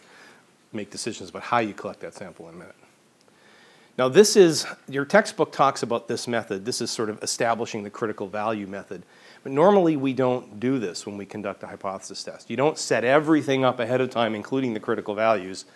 make 0.72 0.90
decisions 0.90 1.28
about 1.28 1.42
how 1.42 1.58
you 1.58 1.74
collect 1.74 2.00
that 2.00 2.14
sample 2.14 2.48
in 2.48 2.54
a 2.54 2.56
minute. 2.56 2.74
Now, 3.98 4.08
this 4.08 4.36
is, 4.36 4.66
your 4.88 5.04
textbook 5.04 5.52
talks 5.52 5.82
about 5.82 6.08
this 6.08 6.26
method. 6.26 6.64
This 6.64 6.80
is 6.80 6.90
sort 6.90 7.10
of 7.10 7.22
establishing 7.22 7.82
the 7.82 7.90
critical 7.90 8.26
value 8.26 8.66
method. 8.66 9.02
But 9.42 9.52
normally, 9.52 9.96
we 9.96 10.14
don't 10.14 10.58
do 10.58 10.78
this 10.78 11.04
when 11.04 11.18
we 11.18 11.26
conduct 11.26 11.62
a 11.62 11.66
hypothesis 11.66 12.24
test. 12.24 12.48
You 12.48 12.56
don't 12.56 12.78
set 12.78 13.04
everything 13.04 13.66
up 13.66 13.80
ahead 13.80 14.00
of 14.00 14.08
time, 14.08 14.34
including 14.34 14.72
the 14.72 14.80
critical 14.80 15.14
values, 15.14 15.66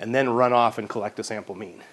and 0.00 0.12
then 0.12 0.28
run 0.28 0.52
off 0.52 0.78
and 0.78 0.88
collect 0.88 1.20
a 1.20 1.22
sample 1.22 1.54
mean. 1.54 1.84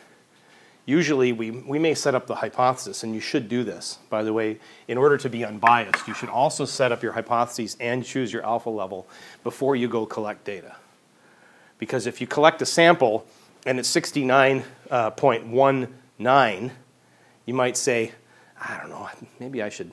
Usually, 0.86 1.32
we, 1.32 1.52
we 1.52 1.80
may 1.80 1.94
set 1.94 2.14
up 2.14 2.28
the 2.28 2.36
hypothesis, 2.36 3.04
and 3.04 3.16
you 3.16 3.22
should 3.22 3.48
do 3.48 3.64
this. 3.64 4.00
By 4.10 4.22
the 4.24 4.34
way, 4.34 4.60
in 4.88 4.98
order 4.98 5.18
to 5.18 5.30
be 5.30 5.46
unbiased, 5.46 6.06
you 6.08 6.14
should 6.14 6.28
also 6.28 6.66
set 6.66 6.92
up 6.92 7.02
your 7.02 7.14
hypotheses 7.14 7.78
and 7.80 8.04
choose 8.04 8.34
your 8.34 8.46
alpha 8.46 8.70
level 8.70 9.08
before 9.46 9.78
you 9.78 9.88
go 9.88 10.06
collect 10.06 10.44
data. 10.44 10.76
Because 11.78 12.06
if 12.06 12.20
you 12.20 12.28
collect 12.28 12.62
a 12.62 12.66
sample 12.66 13.26
and 13.66 13.80
it's 13.80 13.90
69.19, 13.94 16.72
you 17.46 17.54
might 17.54 17.78
say, 17.78 18.12
I 18.62 18.78
don't 18.78 18.90
know, 18.90 19.10
maybe 19.40 19.64
I 19.64 19.70
should 19.70 19.92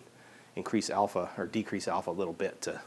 increase 0.56 0.90
alpha 0.90 1.30
or 1.38 1.46
decrease 1.46 1.86
alpha 1.86 2.10
a 2.10 2.12
little 2.12 2.32
bit 2.32 2.60
to 2.62 2.80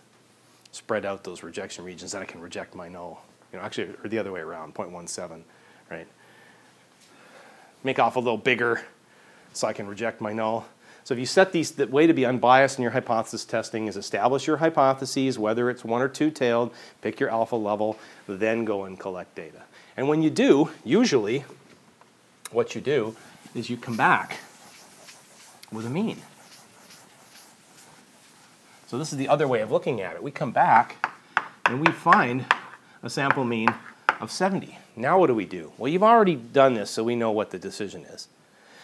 spread 0.72 1.06
out 1.06 1.24
those 1.24 1.42
rejection 1.42 1.86
regions 1.86 2.12
that 2.12 2.22
I 2.22 2.26
can 2.26 2.42
reject 2.42 2.76
my 2.76 2.90
null. 2.90 3.24
You 3.52 3.60
know, 3.60 3.66
actually, 3.66 3.96
or 4.04 4.10
the 4.10 4.18
other 4.18 4.34
way 4.34 4.42
around, 4.42 4.76
0.17, 4.76 5.44
right? 5.90 6.08
Make 7.84 8.00
alpha 8.00 8.20
a 8.20 8.22
little 8.22 8.38
bigger 8.38 8.82
so 9.54 9.68
I 9.68 9.74
can 9.74 9.88
reject 9.88 10.22
my 10.22 10.34
null. 10.34 10.66
So 11.04 11.14
if 11.14 11.20
you 11.20 11.26
set 11.26 11.52
these, 11.52 11.72
the 11.72 11.88
way 11.88 12.08
to 12.08 12.14
be 12.14 12.26
unbiased 12.26 12.78
in 12.78 12.82
your 12.82 12.92
hypothesis 12.92 13.44
testing 13.44 13.88
is 13.88 13.98
establish 13.98 14.48
your 14.48 14.58
hypotheses, 14.58 15.38
whether 15.38 15.70
it's 15.70 15.84
one 15.84 16.02
or 16.02 16.08
two-tailed, 16.08 16.74
pick 17.02 17.20
your 17.20 17.30
alpha 17.30 17.58
level, 17.58 18.00
then 18.26 18.64
go 18.64 18.86
and 18.86 18.98
collect 18.98 19.36
data. 19.36 19.64
And 19.98 20.08
when 20.08 20.22
you 20.22 20.30
do, 20.30 20.72
usually 20.86 21.44
what 22.52 22.74
you 22.74 22.80
do 22.80 23.16
is 23.54 23.70
you 23.70 23.76
come 23.76 23.98
back 23.98 24.38
with 25.72 25.86
a 25.86 25.90
mean. 25.90 26.22
So 28.88 28.98
this 28.98 29.12
is 29.12 29.18
the 29.18 29.28
other 29.28 29.48
way 29.48 29.62
of 29.62 29.72
looking 29.72 30.02
at 30.02 30.16
it. 30.16 30.24
We 30.24 30.32
come 30.32 30.52
back 30.52 31.06
and 31.66 31.86
we 31.86 31.92
find 31.92 32.46
a 33.02 33.10
sample 33.10 33.44
mean 33.44 33.74
of 34.22 34.32
70. 34.32 34.78
Now 34.96 35.20
what 35.20 35.28
do 35.28 35.36
we 35.36 35.46
do? 35.46 35.72
Well, 35.78 35.92
you've 35.92 36.04
already 36.04 36.36
done 36.36 36.76
this, 36.76 36.92
so 36.92 37.04
we 37.04 37.16
know 37.16 37.32
what 37.32 37.52
the 37.52 37.60
decision 37.60 38.04
is. 38.06 38.28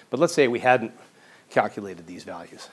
But 0.10 0.20
let's 0.20 0.34
say 0.34 0.48
we 0.48 0.60
hadn't 0.60 0.92
calculated 1.50 2.08
these 2.08 2.24
values. 2.24 2.70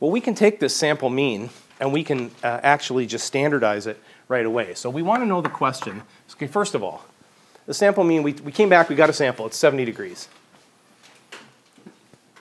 Well, 0.00 0.10
we 0.10 0.20
can 0.20 0.34
take 0.34 0.58
this 0.58 0.74
sample 0.74 1.10
mean 1.10 1.50
and 1.78 1.92
we 1.92 2.04
can 2.04 2.30
uh, 2.42 2.60
actually 2.62 3.06
just 3.06 3.26
standardize 3.26 3.86
it 3.86 4.00
right 4.28 4.46
away. 4.46 4.74
So 4.74 4.90
we 4.90 5.02
want 5.02 5.22
to 5.22 5.26
know 5.26 5.40
the 5.40 5.48
question. 5.48 6.02
Okay, 6.32 6.46
first 6.46 6.74
of 6.74 6.82
all, 6.82 7.04
the 7.66 7.74
sample 7.74 8.02
mean, 8.02 8.22
we, 8.22 8.32
we 8.32 8.50
came 8.50 8.68
back, 8.68 8.88
we 8.88 8.96
got 8.96 9.10
a 9.10 9.12
sample, 9.12 9.46
it's 9.46 9.56
70 9.56 9.84
degrees. 9.84 10.28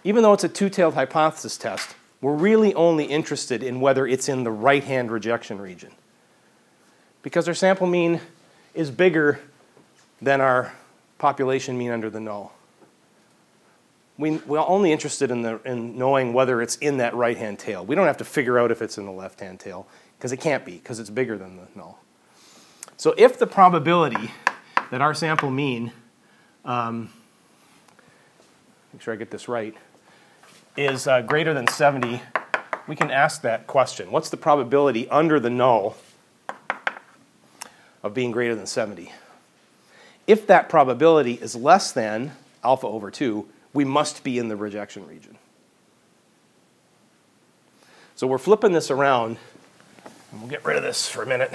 Even 0.03 0.23
though 0.23 0.33
it's 0.33 0.43
a 0.43 0.49
two-tailed 0.49 0.95
hypothesis 0.95 1.57
test, 1.57 1.95
we're 2.21 2.35
really 2.35 2.73
only 2.73 3.05
interested 3.05 3.61
in 3.61 3.81
whether 3.81 4.07
it's 4.07 4.29
in 4.29 4.43
the 4.43 4.51
right-hand 4.51 5.11
rejection 5.11 5.61
region. 5.61 5.91
Because 7.21 7.47
our 7.47 7.53
sample 7.53 7.87
mean 7.87 8.19
is 8.73 8.89
bigger 8.89 9.39
than 10.21 10.41
our 10.41 10.73
population 11.17 11.77
mean 11.77 11.91
under 11.91 12.09
the 12.09 12.19
null. 12.19 12.53
We, 14.17 14.37
we're 14.37 14.59
only 14.59 14.91
interested 14.91 15.31
in, 15.31 15.41
the, 15.41 15.59
in 15.65 15.97
knowing 15.97 16.33
whether 16.33 16.61
it's 16.61 16.75
in 16.75 16.97
that 16.97 17.15
right-hand 17.15 17.57
tail. 17.57 17.85
We 17.85 17.95
don't 17.95 18.07
have 18.07 18.17
to 18.17 18.25
figure 18.25 18.59
out 18.59 18.71
if 18.71 18.81
it's 18.81 18.97
in 18.97 19.05
the 19.05 19.11
left-hand 19.11 19.59
tail, 19.59 19.87
because 20.17 20.31
it 20.31 20.37
can't 20.37 20.63
be, 20.63 20.73
because 20.73 20.99
it's 20.99 21.09
bigger 21.09 21.37
than 21.37 21.57
the 21.57 21.67
null. 21.75 21.99
So 22.97 23.15
if 23.17 23.39
the 23.39 23.47
probability 23.47 24.31
that 24.91 25.01
our 25.01 25.13
sample 25.13 25.49
mean, 25.49 25.91
um, 26.65 27.09
make 28.93 29.01
sure 29.01 29.13
I 29.13 29.17
get 29.17 29.31
this 29.31 29.47
right, 29.47 29.75
is 30.77 31.07
uh, 31.07 31.21
greater 31.21 31.53
than 31.53 31.67
70, 31.67 32.21
we 32.87 32.95
can 32.95 33.09
ask 33.09 33.41
that 33.41 33.67
question. 33.67 34.11
What's 34.11 34.29
the 34.29 34.37
probability 34.37 35.09
under 35.09 35.39
the 35.39 35.49
null 35.49 35.95
of 38.03 38.13
being 38.13 38.31
greater 38.31 38.53
than 38.53 38.67
70? 38.67 39.11
If 40.31 40.47
that 40.47 40.69
probability 40.69 41.33
is 41.33 41.57
less 41.57 41.91
than 41.91 42.31
alpha 42.63 42.87
over 42.87 43.11
2, 43.11 43.45
we 43.73 43.83
must 43.83 44.23
be 44.23 44.39
in 44.39 44.47
the 44.47 44.55
rejection 44.55 45.05
region. 45.05 45.37
So 48.15 48.27
we're 48.27 48.37
flipping 48.37 48.71
this 48.71 48.89
around, 48.89 49.35
and 50.31 50.39
we'll 50.39 50.49
get 50.49 50.63
rid 50.63 50.77
of 50.77 50.83
this 50.83 51.09
for 51.09 51.21
a 51.21 51.25
minute. 51.25 51.51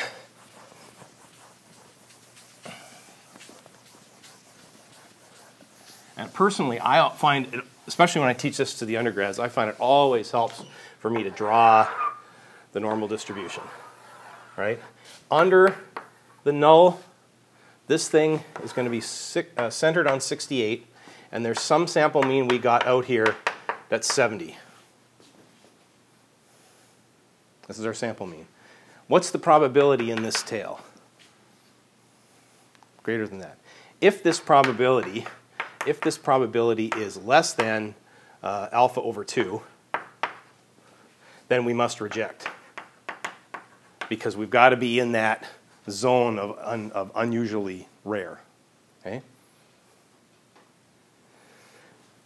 And 6.19 6.31
personally, 6.35 6.79
I 6.79 7.09
find, 7.17 7.47
it, 7.55 7.65
especially 7.87 8.21
when 8.21 8.29
I 8.29 8.35
teach 8.35 8.59
this 8.59 8.79
to 8.81 8.85
the 8.85 8.99
undergrads, 8.99 9.39
I 9.39 9.49
find 9.49 9.71
it 9.71 9.77
always 9.81 10.31
helps 10.31 10.63
for 10.99 11.09
me 11.09 11.23
to 11.23 11.31
draw 11.31 11.89
the 12.73 12.81
normal 12.81 13.09
distribution, 13.09 13.63
right? 14.55 14.79
Under 15.31 15.79
the 16.45 16.53
null, 16.53 17.01
this 17.87 18.09
thing 18.09 18.43
is 18.63 18.73
going 18.73 18.85
to 18.85 18.91
be 18.91 19.03
uh, 19.57 19.71
centered 19.71 20.07
on 20.07 20.21
68, 20.21 20.87
and 21.33 21.45
there's 21.45 21.61
some 21.61 21.87
sample 21.87 22.23
mean 22.23 22.49
we 22.49 22.59
got 22.59 22.87
out 22.87 23.05
here 23.05 23.37
that's 23.89 24.13
70. 24.13 24.57
This 27.69 27.79
is 27.79 27.87
our 27.87 27.95
sample 27.95 28.27
mean. 28.27 28.47
What's 29.09 29.31
the 29.31 29.39
probability 29.39 30.11
in 30.11 30.23
this 30.23 30.43
tail? 30.43 30.81
Greater 33.03 33.27
than 33.27 33.39
that. 33.39 33.59
If 34.01 34.23
this 34.23 34.41
probability 34.41 35.27
if 35.87 36.01
this 36.01 36.19
probability 36.19 36.93
is 36.97 37.17
less 37.17 37.55
than 37.55 37.95
uh, 38.43 38.69
alpha 38.73 39.01
over 39.01 39.25
2, 39.25 39.63
then 41.49 41.65
we 41.65 41.73
must 41.73 42.01
reject. 42.01 42.49
Because 44.09 44.37
we've 44.37 44.51
got 44.51 44.71
to 44.71 44.77
be 44.77 44.99
in 44.99 45.13
that 45.13 45.47
zone 45.91 46.39
of, 46.39 46.59
un, 46.61 46.91
of 46.93 47.11
unusually 47.15 47.89
rare. 48.05 48.41
Okay? 49.01 49.23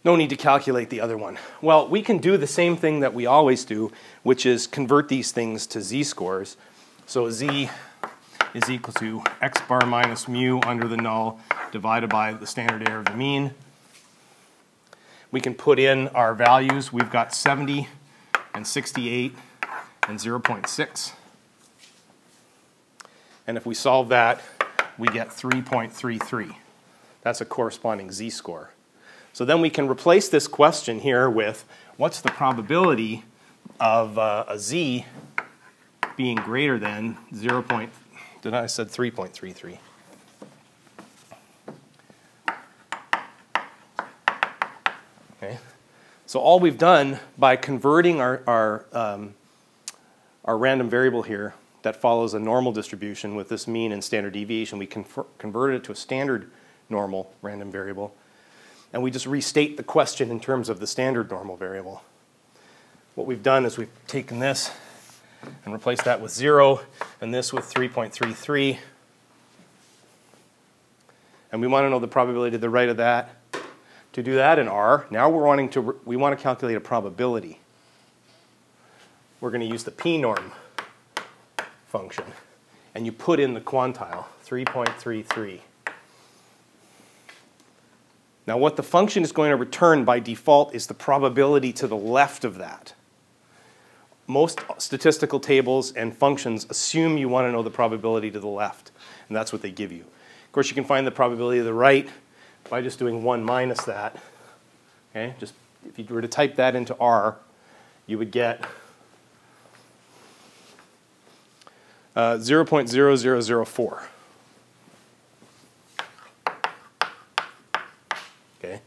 No 0.03 0.15
need 0.15 0.31
to 0.31 0.35
calculate 0.35 0.89
the 0.89 0.99
other 0.99 1.17
one. 1.17 1.37
Well, 1.61 1.87
we 1.87 2.01
can 2.01 2.17
do 2.17 2.35
the 2.37 2.47
same 2.47 2.75
thing 2.75 3.01
that 3.01 3.13
we 3.13 3.27
always 3.27 3.65
do, 3.65 3.91
which 4.23 4.45
is 4.45 4.65
convert 4.65 5.09
these 5.09 5.31
things 5.31 5.67
to 5.67 5.81
z-scores. 5.81 6.57
So 7.05 7.29
z 7.29 7.69
is 8.53 8.69
equal 8.69 8.93
to 8.95 9.23
x 9.41 9.61
bar 9.67 9.85
minus 9.85 10.27
mu 10.27 10.59
under 10.63 10.87
the 10.87 10.97
null 10.97 11.39
divided 11.71 12.09
by 12.09 12.33
the 12.33 12.47
standard 12.47 12.87
error 12.89 12.99
of 12.99 13.05
the 13.05 13.15
mean. 13.15 13.53
We 15.31 15.39
can 15.39 15.53
put 15.53 15.79
in 15.79 16.09
our 16.09 16.33
values. 16.33 16.91
We've 16.91 17.11
got 17.11 17.33
70 17.33 17.87
and 18.53 18.67
68 18.67 19.35
and 20.07 20.19
0.6. 20.19 21.11
And 23.51 23.57
if 23.57 23.65
we 23.65 23.75
solve 23.75 24.07
that, 24.07 24.41
we 24.97 25.09
get 25.09 25.27
3.33. 25.27 26.55
That's 27.21 27.41
a 27.41 27.45
corresponding 27.45 28.09
z-score. 28.09 28.71
So 29.33 29.43
then 29.43 29.59
we 29.59 29.69
can 29.69 29.89
replace 29.89 30.29
this 30.29 30.47
question 30.47 31.01
here 31.01 31.29
with 31.29 31.65
what's 31.97 32.21
the 32.21 32.31
probability 32.31 33.25
of 33.77 34.17
uh, 34.17 34.45
a 34.47 34.57
z 34.57 35.05
being 36.15 36.37
greater 36.37 36.79
than 36.79 37.17
0. 37.35 37.89
Did 38.41 38.53
I 38.53 38.67
said 38.67 38.87
3.33? 38.87 39.79
Okay? 45.43 45.57
So 46.25 46.39
all 46.39 46.61
we've 46.61 46.77
done 46.77 47.19
by 47.37 47.57
converting 47.57 48.21
our, 48.21 48.43
our, 48.47 48.85
um, 48.93 49.33
our 50.45 50.57
random 50.57 50.89
variable 50.89 51.23
here 51.23 51.53
that 51.83 51.95
follows 51.95 52.33
a 52.33 52.39
normal 52.39 52.71
distribution 52.71 53.35
with 53.35 53.49
this 53.49 53.67
mean 53.67 53.91
and 53.91 54.03
standard 54.03 54.33
deviation, 54.33 54.77
we 54.77 54.85
confer- 54.85 55.25
converted 55.37 55.81
it 55.81 55.83
to 55.85 55.91
a 55.91 55.95
standard 55.95 56.51
normal 56.89 57.33
random 57.41 57.71
variable. 57.71 58.15
And 58.93 59.01
we 59.01 59.09
just 59.09 59.25
restate 59.25 59.77
the 59.77 59.83
question 59.83 60.29
in 60.29 60.39
terms 60.39 60.69
of 60.69 60.79
the 60.79 60.87
standard 60.87 61.31
normal 61.31 61.55
variable. 61.55 62.03
What 63.15 63.25
we've 63.25 63.43
done 63.43 63.65
is 63.65 63.77
we've 63.77 63.89
taken 64.07 64.39
this 64.39 64.71
and 65.65 65.73
replaced 65.73 66.05
that 66.05 66.21
with 66.21 66.31
0 66.31 66.81
and 67.19 67.33
this 67.33 67.51
with 67.51 67.71
3.33. 67.73 68.77
And 71.51 71.61
we 71.61 71.67
want 71.67 71.85
to 71.85 71.89
know 71.89 71.99
the 71.99 72.07
probability 72.07 72.51
to 72.51 72.57
the 72.57 72.69
right 72.69 72.89
of 72.89 72.97
that. 72.97 73.29
To 74.13 74.21
do 74.21 74.35
that 74.35 74.59
in 74.59 74.67
R, 74.67 75.05
now 75.09 75.29
we're 75.29 75.45
wanting 75.45 75.69
to, 75.69 75.97
we 76.03 76.17
want 76.17 76.37
to 76.37 76.41
calculate 76.41 76.75
a 76.75 76.81
probability. 76.81 77.59
We're 79.39 79.51
going 79.51 79.61
to 79.61 79.67
use 79.67 79.85
the 79.85 79.91
pnorm 79.91 80.51
function. 81.91 82.23
And 82.95 83.05
you 83.05 83.11
put 83.11 83.39
in 83.39 83.53
the 83.53 83.61
quantile, 83.61 84.25
3.33. 84.45 85.59
Now 88.47 88.57
what 88.57 88.75
the 88.75 88.83
function 88.83 89.23
is 89.23 89.31
going 89.31 89.51
to 89.51 89.55
return 89.55 90.03
by 90.03 90.19
default 90.19 90.73
is 90.73 90.87
the 90.87 90.93
probability 90.93 91.71
to 91.73 91.87
the 91.87 91.95
left 91.95 92.43
of 92.43 92.57
that. 92.57 92.93
Most 94.25 94.61
statistical 94.77 95.39
tables 95.39 95.91
and 95.91 96.15
functions 96.15 96.65
assume 96.69 97.17
you 97.17 97.29
want 97.29 97.47
to 97.47 97.51
know 97.51 97.63
the 97.63 97.69
probability 97.69 98.31
to 98.31 98.39
the 98.39 98.47
left, 98.47 98.91
and 99.27 99.35
that's 99.35 99.51
what 99.51 99.61
they 99.61 99.71
give 99.71 99.91
you. 99.91 100.01
Of 100.01 100.51
course, 100.53 100.69
you 100.69 100.75
can 100.75 100.85
find 100.85 101.05
the 101.05 101.11
probability 101.11 101.59
to 101.59 101.63
the 101.65 101.73
right 101.73 102.09
by 102.69 102.81
just 102.81 102.97
doing 102.97 103.23
1 103.23 103.43
minus 103.43 103.83
that. 103.83 104.17
Okay, 105.11 105.33
just 105.39 105.53
if 105.85 105.99
you 105.99 106.05
were 106.15 106.21
to 106.21 106.27
type 106.27 106.55
that 106.55 106.75
into 106.75 106.95
R, 106.97 107.37
you 108.07 108.17
would 108.17 108.31
get 108.31 108.65
uh, 112.15 112.35
0.0004. 112.35 114.03
Okay. 118.59 118.81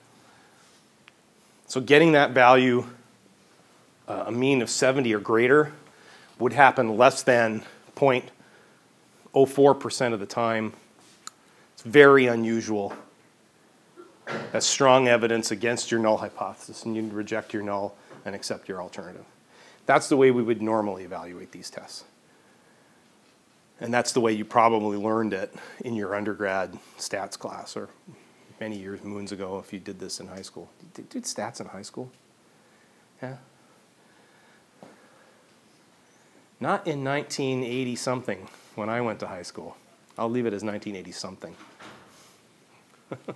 So 1.66 1.80
getting 1.80 2.12
that 2.12 2.30
value, 2.32 2.86
uh, 4.06 4.24
a 4.26 4.32
mean 4.32 4.60
of 4.62 4.70
70 4.70 5.12
or 5.14 5.20
greater, 5.20 5.72
would 6.38 6.52
happen 6.52 6.96
less 6.96 7.22
than 7.22 7.62
0.04% 7.96 10.12
of 10.12 10.20
the 10.20 10.26
time. 10.26 10.74
It's 11.72 11.82
very 11.82 12.26
unusual. 12.26 12.92
That's 14.52 14.66
strong 14.66 15.08
evidence 15.08 15.50
against 15.50 15.90
your 15.90 16.00
null 16.00 16.18
hypothesis, 16.18 16.84
and 16.84 16.96
you 16.96 17.08
reject 17.10 17.52
your 17.52 17.62
null 17.62 17.96
and 18.24 18.34
accept 18.34 18.68
your 18.68 18.82
alternative. 18.82 19.24
That's 19.86 20.08
the 20.08 20.16
way 20.16 20.30
we 20.30 20.42
would 20.42 20.62
normally 20.62 21.04
evaluate 21.04 21.52
these 21.52 21.70
tests. 21.70 22.04
And 23.80 23.92
that's 23.92 24.12
the 24.12 24.20
way 24.20 24.32
you 24.32 24.44
probably 24.44 24.96
learned 24.96 25.32
it 25.32 25.52
in 25.84 25.94
your 25.94 26.14
undergrad 26.14 26.78
stats 26.98 27.38
class 27.38 27.76
or 27.76 27.88
many 28.60 28.78
years, 28.78 29.02
moons 29.02 29.32
ago, 29.32 29.58
if 29.58 29.72
you 29.72 29.80
did 29.80 29.98
this 29.98 30.20
in 30.20 30.28
high 30.28 30.42
school. 30.42 30.70
Did 30.94 31.08
did 31.08 31.24
stats 31.24 31.60
in 31.60 31.66
high 31.66 31.82
school? 31.82 32.10
Yeah. 33.22 33.36
Not 36.60 36.86
in 36.86 37.04
1980 37.04 37.96
something 37.96 38.48
when 38.74 38.88
I 38.88 39.00
went 39.00 39.20
to 39.20 39.26
high 39.26 39.42
school. 39.42 39.76
I'll 40.16 40.30
leave 40.30 40.46
it 40.46 40.52
as 40.52 40.62
1980 40.62 41.12
something. 41.12 41.56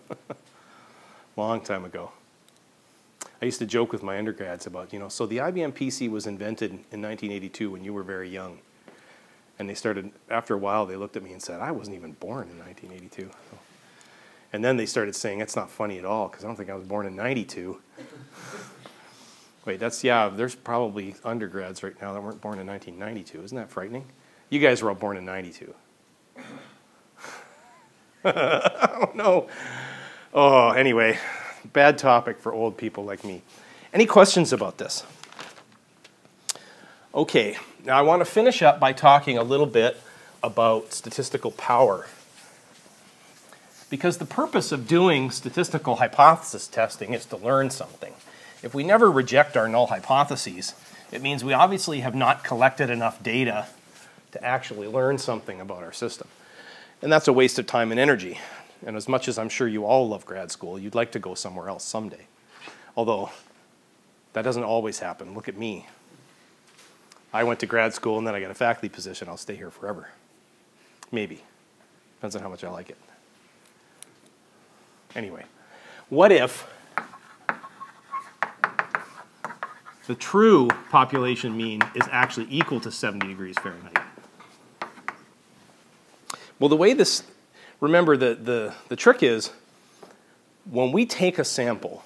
Long 1.36 1.60
time 1.60 1.84
ago. 1.84 2.12
I 3.42 3.44
used 3.44 3.58
to 3.58 3.66
joke 3.66 3.92
with 3.92 4.02
my 4.02 4.18
undergrads 4.18 4.66
about, 4.66 4.92
you 4.92 4.98
know, 4.98 5.08
so 5.08 5.26
the 5.26 5.38
IBM 5.38 5.72
PC 5.72 6.10
was 6.10 6.26
invented 6.26 6.70
in 6.70 7.02
1982 7.02 7.70
when 7.70 7.84
you 7.84 7.92
were 7.92 8.02
very 8.02 8.28
young. 8.28 8.58
And 9.58 9.68
they 9.68 9.74
started, 9.74 10.12
after 10.30 10.54
a 10.54 10.58
while, 10.58 10.86
they 10.86 10.96
looked 10.96 11.16
at 11.16 11.22
me 11.22 11.32
and 11.32 11.42
said, 11.42 11.60
I 11.60 11.72
wasn't 11.72 11.96
even 11.96 12.12
born 12.12 12.48
in 12.48 12.58
1982. 12.58 13.30
And 14.52 14.64
then 14.64 14.76
they 14.76 14.86
started 14.86 15.14
saying, 15.14 15.40
that's 15.40 15.56
not 15.56 15.70
funny 15.70 15.98
at 15.98 16.04
all, 16.04 16.28
because 16.28 16.44
I 16.44 16.46
don't 16.46 16.56
think 16.56 16.70
I 16.70 16.74
was 16.74 16.86
born 16.86 17.06
in 17.06 17.16
92. 17.16 17.80
Wait, 19.64 19.80
that's, 19.80 20.02
yeah, 20.02 20.28
there's 20.28 20.54
probably 20.54 21.14
undergrads 21.24 21.82
right 21.82 22.00
now 22.00 22.14
that 22.14 22.22
weren't 22.22 22.40
born 22.40 22.58
in 22.58 22.66
1992. 22.66 23.44
Isn't 23.44 23.56
that 23.56 23.70
frightening? 23.70 24.06
You 24.48 24.60
guys 24.60 24.82
were 24.82 24.88
all 24.88 24.94
born 24.94 25.16
in 25.16 25.26
92. 25.26 25.74
oh, 28.24 29.10
no. 29.14 29.48
Oh, 30.32 30.70
anyway, 30.70 31.18
bad 31.72 31.98
topic 31.98 32.38
for 32.38 32.52
old 32.52 32.76
people 32.76 33.04
like 33.04 33.24
me. 33.24 33.42
Any 33.92 34.06
questions 34.06 34.52
about 34.52 34.78
this? 34.78 35.04
Okay, 37.18 37.56
now 37.84 37.98
I 37.98 38.02
want 38.02 38.20
to 38.20 38.24
finish 38.24 38.62
up 38.62 38.78
by 38.78 38.92
talking 38.92 39.36
a 39.36 39.42
little 39.42 39.66
bit 39.66 40.00
about 40.40 40.92
statistical 40.92 41.50
power. 41.50 42.06
Because 43.90 44.18
the 44.18 44.24
purpose 44.24 44.70
of 44.70 44.86
doing 44.86 45.32
statistical 45.32 45.96
hypothesis 45.96 46.68
testing 46.68 47.14
is 47.14 47.26
to 47.26 47.36
learn 47.36 47.70
something. 47.70 48.14
If 48.62 48.72
we 48.72 48.84
never 48.84 49.10
reject 49.10 49.56
our 49.56 49.68
null 49.68 49.88
hypotheses, 49.88 50.76
it 51.10 51.20
means 51.20 51.42
we 51.42 51.52
obviously 51.52 52.02
have 52.02 52.14
not 52.14 52.44
collected 52.44 52.88
enough 52.88 53.20
data 53.20 53.66
to 54.30 54.44
actually 54.44 54.86
learn 54.86 55.18
something 55.18 55.60
about 55.60 55.82
our 55.82 55.92
system. 55.92 56.28
And 57.02 57.10
that's 57.10 57.26
a 57.26 57.32
waste 57.32 57.58
of 57.58 57.66
time 57.66 57.90
and 57.90 57.98
energy. 57.98 58.38
And 58.86 58.94
as 58.94 59.08
much 59.08 59.26
as 59.26 59.38
I'm 59.38 59.48
sure 59.48 59.66
you 59.66 59.84
all 59.84 60.08
love 60.08 60.24
grad 60.24 60.52
school, 60.52 60.78
you'd 60.78 60.94
like 60.94 61.10
to 61.10 61.18
go 61.18 61.34
somewhere 61.34 61.68
else 61.68 61.82
someday. 61.82 62.28
Although, 62.96 63.30
that 64.34 64.42
doesn't 64.42 64.62
always 64.62 65.00
happen. 65.00 65.34
Look 65.34 65.48
at 65.48 65.56
me. 65.56 65.88
I 67.32 67.44
went 67.44 67.60
to 67.60 67.66
grad 67.66 67.94
school 67.94 68.18
and 68.18 68.26
then 68.26 68.34
I 68.34 68.40
got 68.40 68.50
a 68.50 68.54
faculty 68.54 68.88
position. 68.88 69.28
I'll 69.28 69.36
stay 69.36 69.56
here 69.56 69.70
forever. 69.70 70.08
Maybe. 71.12 71.42
Depends 72.16 72.36
on 72.36 72.42
how 72.42 72.48
much 72.48 72.64
I 72.64 72.70
like 72.70 72.90
it. 72.90 72.96
Anyway, 75.14 75.44
what 76.08 76.32
if 76.32 76.66
the 80.06 80.14
true 80.14 80.68
population 80.90 81.56
mean 81.56 81.82
is 81.94 82.06
actually 82.10 82.46
equal 82.50 82.80
to 82.80 82.90
70 82.90 83.26
degrees 83.26 83.56
Fahrenheit? 83.58 83.98
Well, 86.58 86.68
the 86.68 86.76
way 86.76 86.92
this, 86.92 87.22
remember 87.80 88.16
the, 88.16 88.34
the, 88.34 88.74
the 88.88 88.96
trick 88.96 89.22
is 89.22 89.50
when 90.70 90.92
we 90.92 91.06
take 91.06 91.38
a 91.38 91.44
sample, 91.44 92.04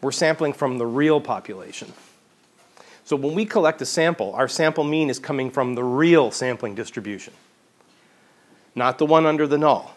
we're 0.00 0.12
sampling 0.12 0.52
from 0.52 0.78
the 0.78 0.86
real 0.86 1.20
population. 1.20 1.92
So 3.10 3.16
when 3.16 3.34
we 3.34 3.44
collect 3.44 3.82
a 3.82 3.86
sample, 3.86 4.32
our 4.36 4.46
sample 4.46 4.84
mean 4.84 5.10
is 5.10 5.18
coming 5.18 5.50
from 5.50 5.74
the 5.74 5.82
real 5.82 6.30
sampling 6.30 6.76
distribution, 6.76 7.32
not 8.76 8.98
the 8.98 9.04
one 9.04 9.26
under 9.26 9.48
the 9.48 9.58
null. 9.58 9.96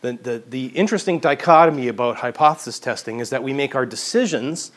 The, 0.00 0.14
the, 0.14 0.42
the 0.48 0.66
interesting 0.66 1.20
dichotomy 1.20 1.86
about 1.86 2.16
hypothesis 2.16 2.80
testing 2.80 3.20
is 3.20 3.30
that 3.30 3.44
we 3.44 3.52
make 3.52 3.76
our 3.76 3.86
decisions 3.86 4.72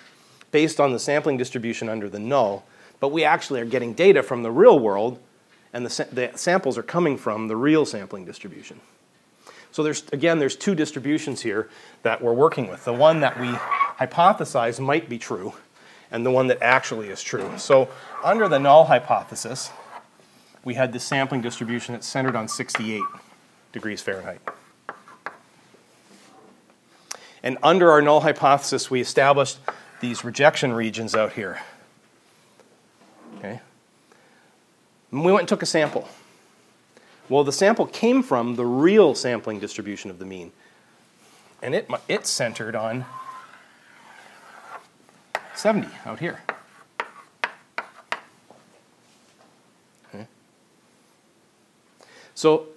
based 0.52 0.80
on 0.80 0.92
the 0.92 1.00
sampling 1.00 1.38
distribution 1.38 1.90
under 1.90 2.08
the 2.08 2.20
null, 2.20 2.64
but 3.00 3.08
we 3.08 3.24
actually 3.24 3.60
are 3.60 3.66
getting 3.66 3.94
data 3.94 4.22
from 4.22 4.44
the 4.44 4.52
real 4.52 4.78
world, 4.78 5.18
and 5.74 5.84
the, 5.84 6.08
the 6.12 6.38
samples 6.38 6.78
are 6.78 6.84
coming 6.84 7.18
from 7.18 7.48
the 7.48 7.56
real 7.56 7.88
sampling 7.88 8.24
distribution. 8.24 8.80
So 9.72 9.82
there's, 9.82 10.04
again, 10.14 10.38
there's 10.38 10.56
two 10.56 10.76
distributions 10.76 11.42
here 11.42 11.72
that 12.04 12.22
we're 12.22 12.34
working 12.34 12.70
with. 12.70 12.86
The 12.86 12.94
one 12.94 13.22
that 13.22 13.40
we 13.40 13.48
hypothesize 13.48 14.80
might 14.80 15.10
be 15.10 15.18
true, 15.18 15.54
and 16.12 16.26
the 16.26 16.32
one 16.32 16.48
that 16.48 16.62
actually 16.62 17.10
is 17.10 17.24
true. 17.24 17.52
So 17.58 17.90
under 18.24 18.48
the 18.48 18.60
null 18.60 18.86
hypothesis, 18.86 19.72
we 20.64 20.76
had 20.76 20.94
this 20.94 21.04
sampling 21.04 21.42
distribution 21.42 21.94
that's 21.94 22.06
centered 22.06 22.36
on 22.36 22.48
68 22.48 23.02
degrees 23.72 24.02
Fahrenheit. 24.02 24.42
And 27.44 27.58
under 27.64 27.90
our 27.90 28.02
null 28.02 28.22
hypothesis, 28.22 28.92
we 28.92 29.02
established 29.02 29.58
these 30.02 30.24
rejection 30.24 30.74
regions 30.74 31.16
out 31.16 31.34
here. 31.34 31.60
Okay? 33.38 33.62
And 35.12 35.26
we 35.26 35.32
went 35.32 35.42
and 35.42 35.50
took 35.50 35.64
a 35.64 35.66
sample. 35.66 36.08
Well, 37.30 37.44
the 37.44 37.52
sample 37.52 37.88
came 37.88 38.22
from 38.22 38.56
the 38.56 38.66
real 38.66 39.16
sampling 39.16 39.60
distribution 39.60 40.12
of 40.12 40.20
the 40.20 40.26
mean. 40.26 40.52
And 41.62 41.74
it, 41.74 41.90
it's 42.08 42.30
centered 42.30 42.76
on 42.76 43.06
70 45.56 45.88
out 46.06 46.20
here. 46.20 46.40
Okay. 50.14 50.26
So 52.36 52.68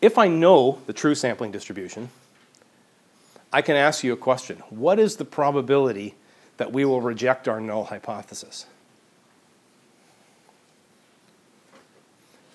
if 0.00 0.18
I 0.18 0.28
know 0.28 0.80
the 0.86 0.92
true 0.92 1.14
sampling 1.14 1.50
distribution, 1.50 2.10
I 3.52 3.62
can 3.62 3.76
ask 3.76 4.04
you 4.04 4.12
a 4.12 4.16
question. 4.16 4.58
What 4.68 4.98
is 4.98 5.16
the 5.16 5.24
probability 5.24 6.14
that 6.56 6.72
we 6.72 6.84
will 6.84 7.00
reject 7.00 7.48
our 7.48 7.60
null 7.60 7.84
hypothesis? 7.84 8.66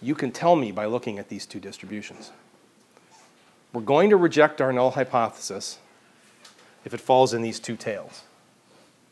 You 0.01 0.15
can 0.15 0.31
tell 0.31 0.55
me 0.55 0.71
by 0.71 0.85
looking 0.85 1.19
at 1.19 1.29
these 1.29 1.45
two 1.45 1.59
distributions. 1.59 2.31
We're 3.73 3.81
going 3.81 4.09
to 4.09 4.17
reject 4.17 4.61
our 4.61 4.71
null 4.71 4.91
hypothesis 4.91 5.79
if 6.85 6.93
it 6.93 7.01
falls 7.01 7.33
in 7.33 7.41
these 7.41 7.59
two 7.59 7.75
tails 7.75 8.23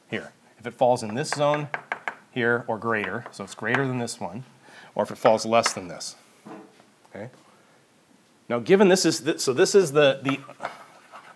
here. 0.09 0.31
If 0.59 0.65
it 0.65 0.73
falls 0.73 1.03
in 1.03 1.15
this 1.15 1.29
zone 1.29 1.67
here 2.31 2.63
or 2.67 2.77
greater, 2.77 3.25
so 3.31 3.43
it's 3.43 3.55
greater 3.55 3.87
than 3.87 3.99
this 3.99 4.19
one, 4.19 4.43
or 4.95 5.03
if 5.03 5.11
it 5.11 5.17
falls 5.17 5.45
less 5.45 5.73
than 5.73 5.87
this. 5.87 6.15
Okay? 7.09 7.29
Now, 8.49 8.59
given 8.59 8.87
this 8.87 9.05
is, 9.05 9.21
th 9.21 9.39
so 9.39 9.53
this 9.53 9.75
is 9.75 9.91
the, 9.91 10.19
the 10.23 10.39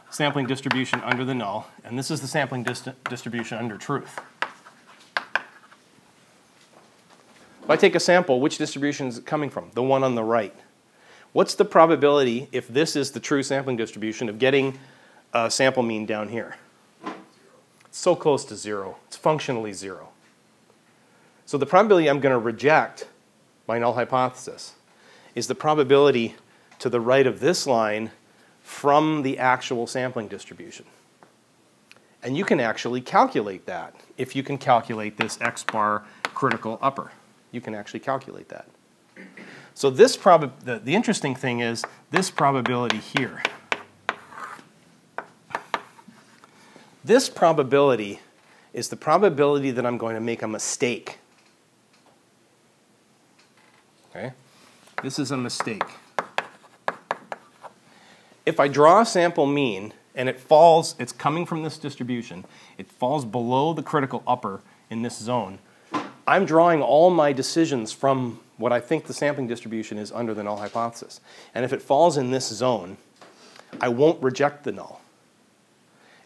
sampling 0.09 0.47
distribution 0.47 1.01
under 1.01 1.25
the 1.25 1.33
null, 1.33 1.67
and 1.83 1.97
this 1.97 2.09
is 2.09 2.21
the 2.21 2.27
sampling 2.27 2.63
dist 2.63 2.87
distribution 3.09 3.57
under 3.57 3.77
truth. 3.77 4.19
If 7.63 7.69
I 7.69 7.75
take 7.75 7.95
a 7.95 7.99
sample, 7.99 8.41
which 8.41 8.57
distribution 8.57 9.07
is 9.07 9.19
it 9.19 9.25
coming 9.25 9.49
from? 9.49 9.71
The 9.73 9.83
one 9.83 10.03
on 10.03 10.15
the 10.15 10.23
right. 10.23 10.55
What's 11.31 11.55
the 11.55 11.65
probability, 11.65 12.49
if 12.51 12.67
this 12.67 12.95
is 12.95 13.11
the 13.11 13.19
true 13.19 13.43
sampling 13.43 13.77
distribution, 13.77 14.27
of 14.29 14.39
getting 14.39 14.79
a 15.33 15.49
sample 15.49 15.83
mean 15.83 16.05
down 16.05 16.27
here? 16.29 16.55
It's 17.91 17.99
so 17.99 18.15
close 18.15 18.45
to 18.45 18.55
zero. 18.55 18.95
It's 19.07 19.17
functionally 19.17 19.73
zero. 19.73 20.11
So 21.45 21.57
the 21.57 21.65
probability 21.65 22.09
I'm 22.09 22.21
going 22.21 22.31
to 22.31 22.39
reject 22.39 23.09
my 23.67 23.77
null 23.79 23.95
hypothesis 23.95 24.75
is 25.35 25.47
the 25.47 25.55
probability 25.55 26.35
to 26.79 26.87
the 26.87 27.01
right 27.01 27.27
of 27.27 27.41
this 27.41 27.67
line 27.67 28.11
from 28.61 29.23
the 29.23 29.37
actual 29.37 29.87
sampling 29.87 30.29
distribution. 30.29 30.85
And 32.23 32.37
you 32.37 32.45
can 32.45 32.61
actually 32.61 33.01
calculate 33.01 33.65
that 33.65 33.93
if 34.17 34.37
you 34.37 34.43
can 34.43 34.57
calculate 34.57 35.17
this 35.17 35.37
x 35.41 35.61
bar 35.65 36.05
critical 36.33 36.79
upper. 36.81 37.11
You 37.51 37.59
can 37.59 37.75
actually 37.75 37.99
calculate 37.99 38.47
that. 38.47 38.69
So 39.73 39.89
this 39.89 40.15
prob 40.15 40.61
the, 40.61 40.79
the 40.79 40.95
interesting 40.95 41.35
thing 41.35 41.59
is 41.59 41.83
this 42.09 42.31
probability 42.31 42.99
here. 42.99 43.43
This 47.03 47.29
probability 47.29 48.19
is 48.73 48.89
the 48.89 48.95
probability 48.95 49.71
that 49.71 49.85
I'm 49.85 49.97
going 49.97 50.15
to 50.15 50.21
make 50.21 50.41
a 50.41 50.47
mistake. 50.47 51.17
Okay? 54.09 54.33
This 55.01 55.17
is 55.17 55.31
a 55.31 55.37
mistake. 55.37 55.83
If 58.45 58.59
I 58.59 58.67
draw 58.67 59.01
a 59.01 59.05
sample 59.05 59.45
mean 59.45 59.93
and 60.15 60.29
it 60.29 60.39
falls, 60.39 60.95
it's 60.99 61.11
coming 61.11 61.45
from 61.45 61.63
this 61.63 61.77
distribution, 61.77 62.45
it 62.77 62.91
falls 62.91 63.25
below 63.25 63.73
the 63.73 63.83
critical 63.83 64.23
upper 64.27 64.61
in 64.89 65.01
this 65.01 65.17
zone, 65.17 65.59
I'm 66.27 66.45
drawing 66.45 66.81
all 66.81 67.09
my 67.09 67.33
decisions 67.33 67.91
from 67.91 68.39
what 68.57 68.71
I 68.71 68.79
think 68.79 69.05
the 69.05 69.13
sampling 69.13 69.47
distribution 69.47 69.97
is 69.97 70.11
under 70.11 70.33
the 70.33 70.43
null 70.43 70.57
hypothesis. 70.57 71.19
And 71.55 71.65
if 71.65 71.73
it 71.73 71.81
falls 71.81 72.15
in 72.15 72.31
this 72.31 72.47
zone, 72.47 72.97
I 73.79 73.89
won't 73.89 74.21
reject 74.21 74.63
the 74.63 74.71
null. 74.71 75.00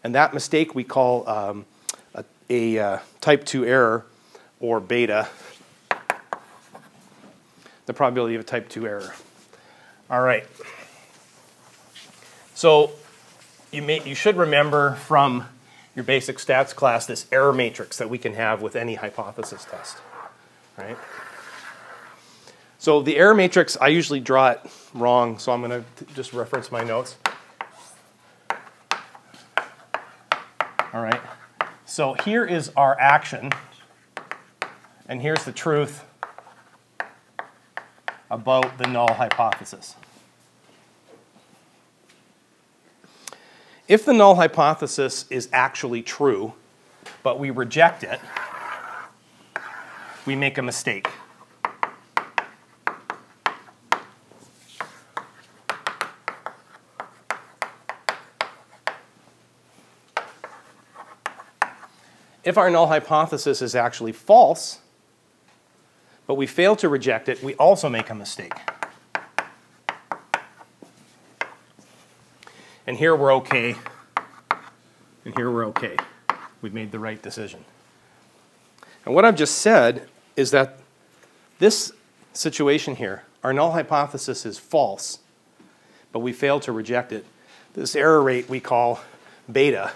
And 0.06 0.14
that 0.14 0.32
mistake 0.32 0.72
we 0.72 0.84
call 0.84 1.28
um, 1.28 1.66
a, 2.14 2.24
a 2.48 2.78
uh, 2.78 2.98
type 3.20 3.42
2 3.42 3.66
error 3.66 4.06
or 4.60 4.78
beta, 4.78 5.26
the 7.86 7.92
probability 7.92 8.36
of 8.36 8.42
a 8.42 8.44
type 8.44 8.68
2 8.68 8.86
error. 8.86 9.12
All 10.08 10.20
right. 10.20 10.46
So 12.54 12.92
you, 13.72 13.82
may, 13.82 14.00
you 14.08 14.14
should 14.14 14.36
remember 14.36 14.94
from 14.94 15.48
your 15.96 16.04
basic 16.04 16.36
stats 16.36 16.72
class 16.72 17.06
this 17.06 17.26
error 17.32 17.52
matrix 17.52 17.98
that 17.98 18.08
we 18.08 18.16
can 18.16 18.34
have 18.34 18.62
with 18.62 18.76
any 18.76 18.94
hypothesis 18.94 19.66
test, 19.68 19.96
right? 20.78 20.96
So 22.78 23.02
the 23.02 23.16
error 23.16 23.34
matrix, 23.34 23.76
I 23.80 23.88
usually 23.88 24.20
draw 24.20 24.50
it 24.50 24.60
wrong, 24.94 25.40
so 25.40 25.50
I'm 25.50 25.62
going 25.62 25.84
to 25.84 26.04
just 26.14 26.32
reference 26.32 26.70
my 26.70 26.84
notes. 26.84 27.16
All 30.96 31.02
right. 31.02 31.20
So 31.84 32.14
here 32.24 32.42
is 32.42 32.72
our 32.74 32.98
action, 32.98 33.52
and 35.06 35.20
here's 35.20 35.44
the 35.44 35.52
truth 35.52 36.02
about 38.30 38.78
the 38.78 38.86
null 38.86 39.12
hypothesis. 39.12 39.94
If 43.86 44.06
the 44.06 44.14
null 44.14 44.36
hypothesis 44.36 45.26
is 45.28 45.50
actually 45.52 46.00
true, 46.00 46.54
but 47.22 47.38
we 47.38 47.50
reject 47.50 48.02
it, 48.02 48.18
we 50.24 50.34
make 50.34 50.56
a 50.56 50.62
mistake. 50.62 51.08
If 62.46 62.56
our 62.56 62.70
null 62.70 62.86
hypothesis 62.86 63.60
is 63.60 63.74
actually 63.74 64.12
false, 64.12 64.78
but 66.28 66.36
we 66.36 66.46
fail 66.46 66.76
to 66.76 66.88
reject 66.88 67.28
it, 67.28 67.42
we 67.42 67.54
also 67.56 67.88
make 67.88 68.08
a 68.08 68.14
mistake. 68.14 68.52
And 72.86 72.96
here 72.96 73.16
we're 73.16 73.34
okay. 73.34 73.74
And 75.24 75.36
here 75.36 75.50
we're 75.50 75.66
okay. 75.66 75.96
We've 76.62 76.72
made 76.72 76.92
the 76.92 77.00
right 77.00 77.20
decision. 77.20 77.64
And 79.04 79.12
what 79.12 79.24
I've 79.24 79.34
just 79.34 79.58
said 79.58 80.08
is 80.36 80.52
that 80.52 80.78
this 81.58 81.90
situation 82.32 82.94
here, 82.94 83.24
our 83.42 83.52
null 83.52 83.72
hypothesis 83.72 84.46
is 84.46 84.56
false, 84.56 85.18
but 86.12 86.20
we 86.20 86.32
fail 86.32 86.60
to 86.60 86.70
reject 86.70 87.10
it. 87.10 87.26
This 87.74 87.96
error 87.96 88.22
rate 88.22 88.48
we 88.48 88.60
call 88.60 89.00
beta, 89.50 89.90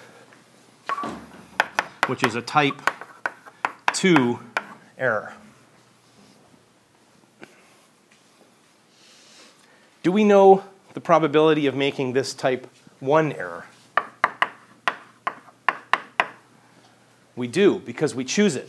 which 2.11 2.25
is 2.25 2.35
a 2.35 2.43
type 2.43 2.83
2 3.93 4.41
error. 4.99 5.33
Do 10.03 10.11
we 10.11 10.25
know 10.25 10.65
the 10.95 11.01
probability 11.01 11.69
of 11.69 11.77
making 11.77 12.15
this 12.15 12.35
type 12.35 12.67
1 12.99 13.33
error? 13.35 13.67
We 17.37 17.47
do, 17.47 17.79
because 17.79 18.13
we 18.13 18.25
choose 18.25 18.57
it. 18.57 18.69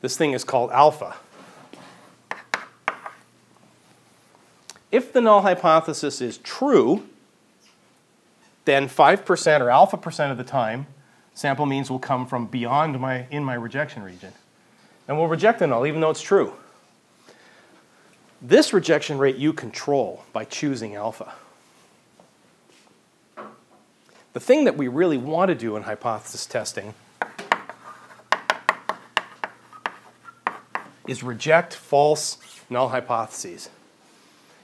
This 0.00 0.16
thing 0.16 0.32
is 0.32 0.42
called 0.42 0.72
alpha. 0.72 1.14
If 4.90 5.12
the 5.12 5.20
null 5.20 5.42
hypothesis 5.42 6.20
is 6.20 6.38
true, 6.38 7.08
then 8.64 8.88
5% 8.88 9.60
or 9.60 9.70
alpha 9.70 9.96
percent 9.96 10.32
of 10.32 10.38
the 10.38 10.44
time, 10.44 10.88
sample 11.34 11.66
means 11.66 11.90
will 11.90 11.98
come 11.98 12.26
from 12.26 12.46
beyond 12.46 12.98
my, 13.00 13.26
in 13.30 13.44
my 13.44 13.54
rejection 13.54 14.02
region. 14.02 14.32
And 15.08 15.18
we'll 15.18 15.28
reject 15.28 15.58
the 15.58 15.66
null 15.66 15.86
even 15.86 16.00
though 16.00 16.10
it's 16.10 16.22
true. 16.22 16.54
This 18.40 18.72
rejection 18.72 19.18
rate 19.18 19.36
you 19.36 19.52
control 19.52 20.24
by 20.32 20.44
choosing 20.44 20.94
alpha. 20.94 21.32
The 24.32 24.40
thing 24.40 24.64
that 24.64 24.76
we 24.76 24.88
really 24.88 25.18
want 25.18 25.50
to 25.50 25.54
do 25.54 25.76
in 25.76 25.82
hypothesis 25.82 26.46
testing 26.46 26.94
is 31.06 31.22
reject 31.22 31.74
false 31.74 32.38
null 32.70 32.88
hypotheses. 32.88 33.68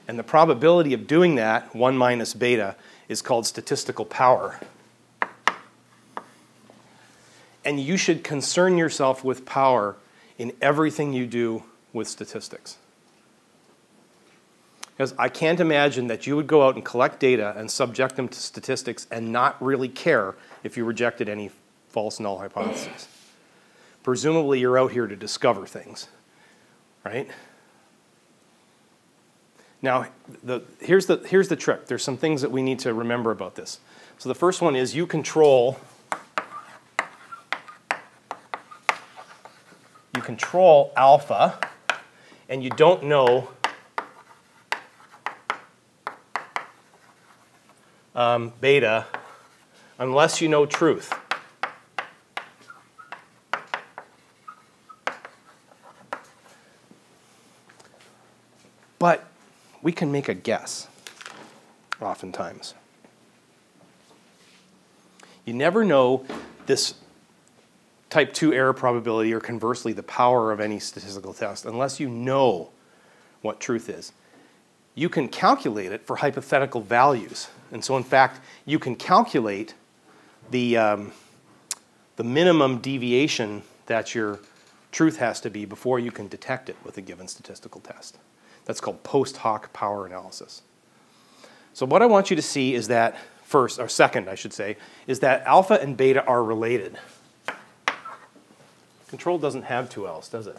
And 0.07 0.17
the 0.17 0.23
probability 0.23 0.93
of 0.93 1.05
doing 1.05 1.35
that, 1.35 1.75
1 1.75 1.95
minus 1.95 2.33
beta, 2.33 2.75
is 3.07 3.21
called 3.21 3.45
statistical 3.45 4.05
power. 4.05 4.59
And 7.65 7.79
you 7.79 7.97
should 7.97 8.23
concern 8.23 8.77
yourself 8.77 9.23
with 9.23 9.45
power 9.45 9.97
in 10.37 10.53
everything 10.61 11.13
you 11.13 11.27
do 11.27 11.63
with 11.93 12.07
statistics. 12.07 12.77
Because 14.91 15.13
I 15.17 15.29
can't 15.29 15.59
imagine 15.59 16.07
that 16.07 16.27
you 16.27 16.35
would 16.35 16.47
go 16.47 16.67
out 16.67 16.75
and 16.75 16.83
collect 16.83 17.19
data 17.19 17.53
and 17.55 17.71
subject 17.71 18.15
them 18.15 18.27
to 18.27 18.39
statistics 18.39 19.07
and 19.09 19.31
not 19.31 19.61
really 19.61 19.87
care 19.87 20.35
if 20.63 20.75
you 20.75 20.83
rejected 20.83 21.29
any 21.29 21.51
false 21.87 22.19
null 22.19 22.37
hypotheses. 22.37 23.07
Presumably, 24.03 24.59
you're 24.59 24.77
out 24.77 24.91
here 24.91 25.07
to 25.07 25.15
discover 25.15 25.65
things, 25.65 26.07
right? 27.05 27.29
Now, 29.81 30.07
the, 30.43 30.61
here's, 30.81 31.05
the, 31.05 31.17
here's 31.25 31.47
the 31.47 31.55
trick. 31.55 31.87
There's 31.87 32.03
some 32.03 32.17
things 32.17 32.41
that 32.41 32.51
we 32.51 32.61
need 32.61 32.79
to 32.79 32.93
remember 32.93 33.31
about 33.31 33.55
this. 33.55 33.79
So 34.17 34.27
the 34.27 34.35
first 34.35 34.61
one 34.61 34.75
is 34.75 34.95
you 34.95 35.07
control 35.07 35.79
control 40.29 40.93
alpha 40.95 41.59
and 42.47 42.63
you 42.63 42.69
don't 42.69 43.01
know 43.01 43.49
um, 48.13 48.53
beta 48.61 49.07
unless 49.97 50.39
you 50.39 50.47
know 50.47 50.67
truth. 50.67 51.11
But 58.99 59.25
we 59.81 59.91
can 59.91 60.11
make 60.11 60.29
a 60.29 60.35
guess, 60.35 60.87
oftentimes. 61.99 62.75
You 65.43 65.55
never 65.55 65.83
know 65.83 66.23
this 66.67 66.93
type 68.09 68.33
2 68.33 68.53
error 68.53 68.73
probability 68.73 69.33
or 69.33 69.39
conversely 69.39 69.93
the 69.93 70.03
power 70.03 70.51
of 70.51 70.59
any 70.59 70.79
statistical 70.79 71.33
test 71.33 71.65
unless 71.65 71.99
you 71.99 72.09
know 72.09 72.69
what 73.41 73.59
truth 73.59 73.89
is. 73.89 74.11
You 74.95 75.09
can 75.09 75.29
calculate 75.29 75.91
it 75.91 76.05
for 76.05 76.17
hypothetical 76.17 76.81
values. 76.81 77.49
And 77.71 77.85
so, 77.85 77.95
in 77.95 78.03
fact, 78.03 78.41
you 78.65 78.79
can 78.79 78.95
calculate 78.95 79.75
the, 80.51 80.77
um, 80.77 81.11
the 82.15 82.23
minimum 82.23 82.79
deviation 82.79 83.61
that 83.85 84.13
your 84.13 84.39
truth 84.91 85.17
has 85.17 85.39
to 85.41 85.49
be 85.49 85.65
before 85.65 85.99
you 85.99 86.11
can 86.11 86.27
detect 86.27 86.69
it 86.69 86.75
with 86.83 86.97
a 86.97 87.01
given 87.01 87.27
statistical 87.27 87.79
test. 87.81 88.17
That's 88.65 88.81
called 88.81 89.03
post 89.03 89.37
hoc 89.37 89.71
power 89.71 90.05
analysis. 90.05 90.63
So 91.73 91.85
what 91.85 92.01
I 92.01 92.07
want 92.07 92.29
you 92.29 92.35
to 92.35 92.41
see 92.41 92.73
is 92.73 92.87
that 92.87 93.17
first, 93.43 93.79
or 93.79 93.87
second, 93.87 94.29
I 94.29 94.35
should 94.35 94.53
say, 94.53 94.77
is 95.07 95.21
that 95.21 95.43
alpha 95.45 95.79
and 95.81 95.95
beta 95.95 96.25
are 96.25 96.43
related. 96.43 96.97
Control 99.09 99.39
doesn't 99.39 99.63
have 99.63 99.89
two 99.89 100.07
L's, 100.07 100.29
does 100.29 100.45
it? 100.45 100.57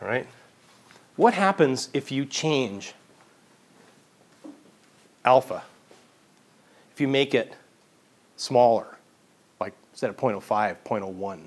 All 0.00 0.08
right. 0.08 0.26
What 1.16 1.34
happens 1.34 1.88
if 1.92 2.12
you 2.12 2.26
change 2.26 2.94
alpha? 5.24 5.64
If 6.92 7.00
you 7.00 7.08
make 7.08 7.34
it 7.34 7.54
smaller, 8.36 8.98
like 9.58 9.72
instead 9.92 10.10
of 10.10 10.16
0.05, 10.16 10.76
0.01. 10.84 11.40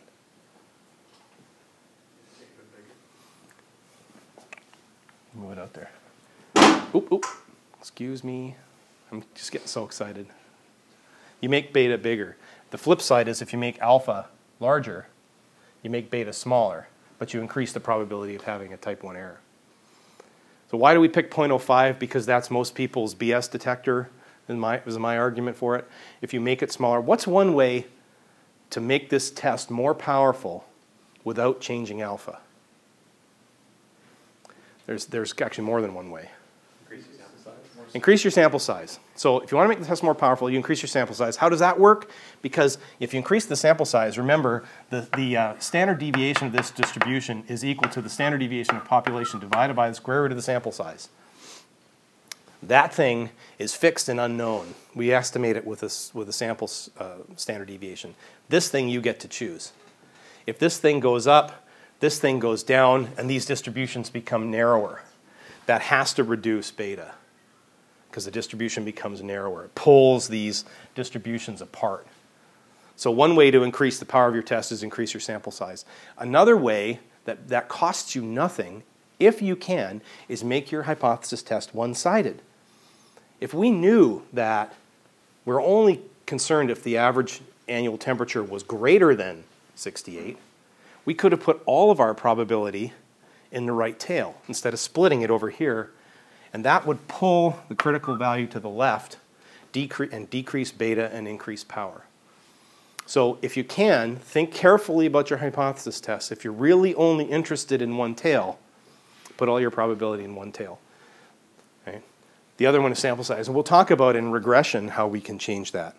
Move 5.35 5.51
it 5.51 5.59
out 5.59 5.73
there. 5.73 5.91
Excuse 7.97 8.23
me. 8.23 8.55
I'm 9.11 9.23
just 9.33 9.51
getting 9.51 9.65
so 9.65 9.83
excited. 9.83 10.27
You 11.41 11.49
make 11.49 11.73
beta 11.73 11.97
bigger. 11.97 12.37
The 12.69 12.77
flip 12.77 13.01
side 13.01 13.27
is 13.27 13.41
if 13.41 13.51
you 13.51 13.57
make 13.57 13.79
alpha 13.79 14.27
larger, 14.59 15.07
you 15.81 15.89
make 15.89 16.11
beta 16.11 16.31
smaller, 16.31 16.89
but 17.17 17.33
you 17.33 17.41
increase 17.41 17.73
the 17.73 17.79
probability 17.79 18.35
of 18.35 18.43
having 18.43 18.71
a 18.71 18.77
type 18.77 19.01
1 19.01 19.17
error. 19.17 19.39
So 20.69 20.77
why 20.77 20.93
do 20.93 20.99
we 20.99 21.07
pick 21.07 21.31
0.05? 21.31 21.97
Because 21.97 22.27
that's 22.27 22.51
most 22.51 22.75
people's 22.75 23.15
BS 23.15 23.49
detector, 23.49 24.11
is 24.47 24.55
my, 24.55 24.77
is 24.85 24.99
my 24.99 25.17
argument 25.17 25.57
for 25.57 25.75
it. 25.75 25.87
If 26.21 26.35
you 26.35 26.39
make 26.39 26.61
it 26.61 26.71
smaller, 26.71 27.01
what's 27.01 27.25
one 27.25 27.55
way 27.55 27.87
to 28.69 28.79
make 28.79 29.09
this 29.09 29.31
test 29.31 29.71
more 29.71 29.95
powerful 29.95 30.65
without 31.23 31.61
changing 31.61 32.03
alpha? 32.03 32.41
There's, 34.85 35.07
there's 35.07 35.33
actually 35.41 35.63
more 35.63 35.81
than 35.81 35.95
one 35.95 36.11
way. 36.11 36.29
Increase 36.89 37.07
your 37.07 37.17
sample 37.17 37.43
size? 37.43 37.86
Increase 37.97 38.23
your 38.23 38.29
sample 38.29 38.59
size. 38.59 38.99
So 39.15 39.39
if 39.39 39.51
you 39.51 39.57
want 39.57 39.65
to 39.65 39.69
make 39.69 39.79
the 39.79 39.87
test 39.87 40.03
more 40.03 40.13
powerful, 40.13 40.51
you 40.51 40.55
increase 40.55 40.83
your 40.83 40.87
sample 40.87 41.15
size. 41.15 41.35
How 41.35 41.49
does 41.49 41.61
that 41.61 41.79
work? 41.79 42.11
Because 42.43 42.77
if 42.99 43.11
you 43.11 43.17
increase 43.17 43.47
the 43.47 43.55
sample 43.55 43.87
size, 43.87 44.19
remember 44.19 44.65
the, 44.91 45.09
the 45.17 45.35
uh, 45.35 45.57
standard 45.57 45.97
deviation 45.97 46.45
of 46.45 46.53
this 46.53 46.69
distribution 46.69 47.43
is 47.47 47.65
equal 47.65 47.89
to 47.89 47.99
the 47.99 48.09
standard 48.09 48.37
deviation 48.37 48.75
of 48.75 48.85
population 48.85 49.39
divided 49.39 49.75
by 49.75 49.89
the 49.89 49.95
square 49.95 50.21
root 50.21 50.31
of 50.31 50.37
the 50.37 50.43
sample 50.43 50.71
size. 50.71 51.09
That 52.61 52.93
thing 52.93 53.31
is 53.57 53.73
fixed 53.73 54.09
and 54.09 54.19
unknown. 54.19 54.75
We 54.93 55.11
estimate 55.11 55.55
it 55.55 55.65
with 55.65 55.81
a, 55.81 55.89
with 56.15 56.29
a 56.29 56.33
sample 56.33 56.69
uh, 56.99 57.15
standard 57.35 57.67
deviation. 57.67 58.13
This 58.47 58.69
thing 58.69 58.89
you 58.89 59.01
get 59.01 59.19
to 59.21 59.27
choose. 59.27 59.71
If 60.45 60.59
this 60.59 60.77
thing 60.77 60.99
goes 60.99 61.25
up, 61.25 61.67
this 61.99 62.19
thing 62.19 62.37
goes 62.37 62.61
down, 62.61 63.09
and 63.17 63.27
these 63.27 63.47
distributions 63.47 64.11
become 64.11 64.51
narrower. 64.51 65.01
That 65.65 65.81
has 65.81 66.13
to 66.13 66.23
reduce 66.23 66.69
beta 66.69 67.15
because 68.17 68.25
the 68.25 68.31
distribution 68.31 68.83
becomes 68.83 69.21
narrower. 69.21 69.65
It 69.65 69.75
pulls 69.75 70.27
these 70.27 70.65
distributions 70.95 71.61
apart. 71.61 72.07
So, 72.95 73.11
one 73.11 73.35
way 73.35 73.51
to 73.51 73.61
increase 73.61 73.99
the 73.99 74.05
power 74.05 74.27
of 74.27 74.33
your 74.33 74.41
test 74.41 74.71
is 74.71 74.81
increase 74.81 75.13
your 75.13 75.21
sample 75.21 75.51
size. 75.51 75.85
Another 76.17 76.57
way 76.57 76.99
that, 77.25 77.49
that 77.49 77.69
costs 77.69 78.15
you 78.15 78.23
nothing, 78.23 78.81
if 79.19 79.39
you 79.39 79.55
can, 79.55 80.01
is 80.27 80.43
make 80.43 80.71
your 80.71 80.81
hypothesis 80.81 81.43
test 81.43 81.75
one 81.75 81.93
sided. 81.93 82.41
If 83.39 83.53
we 83.53 83.69
knew 83.69 84.23
that 84.33 84.73
we're 85.45 85.61
only 85.61 86.01
concerned 86.25 86.71
if 86.71 86.83
the 86.83 86.97
average 86.97 87.41
annual 87.67 87.99
temperature 87.99 88.41
was 88.41 88.63
greater 88.63 89.13
than 89.13 89.43
68, 89.75 90.39
we 91.05 91.13
could 91.13 91.33
have 91.33 91.41
put 91.41 91.61
all 91.67 91.91
of 91.91 91.99
our 91.99 92.15
probability 92.15 92.93
in 93.51 93.67
the 93.67 93.73
right 93.73 93.99
tail 93.99 94.41
instead 94.47 94.73
of 94.73 94.79
splitting 94.79 95.21
it 95.21 95.29
over 95.29 95.51
here. 95.51 95.91
And 96.53 96.63
that 96.65 96.85
would 96.85 97.07
pull 97.07 97.59
the 97.69 97.75
critical 97.75 98.15
value 98.15 98.47
to 98.47 98.59
the 98.59 98.69
left 98.69 99.17
decre- 99.73 100.11
and 100.11 100.29
decrease 100.29 100.71
beta 100.71 101.13
and 101.13 101.27
increase 101.27 101.63
power. 101.63 102.03
So, 103.05 103.37
if 103.41 103.55
you 103.55 103.63
can, 103.63 104.17
think 104.17 104.53
carefully 104.53 105.05
about 105.05 105.29
your 105.29 105.39
hypothesis 105.39 106.01
test. 106.01 106.31
If 106.31 106.43
you're 106.43 106.51
really 106.51 106.93
only 106.95 107.25
interested 107.25 107.81
in 107.81 107.95
one 107.95 108.15
tail, 108.15 108.59
put 109.37 109.47
all 109.47 109.61
your 109.61 109.71
probability 109.71 110.25
in 110.25 110.35
one 110.35 110.51
tail. 110.51 110.79
The 112.57 112.65
other 112.65 112.81
one 112.81 112.91
is 112.91 112.99
sample 112.99 113.23
size. 113.23 113.47
And 113.47 113.55
we'll 113.55 113.63
talk 113.63 113.91
about 113.91 114.15
in 114.15 114.31
regression 114.31 114.89
how 114.89 115.07
we 115.07 115.21
can 115.21 115.39
change 115.39 115.71
that. 115.71 115.95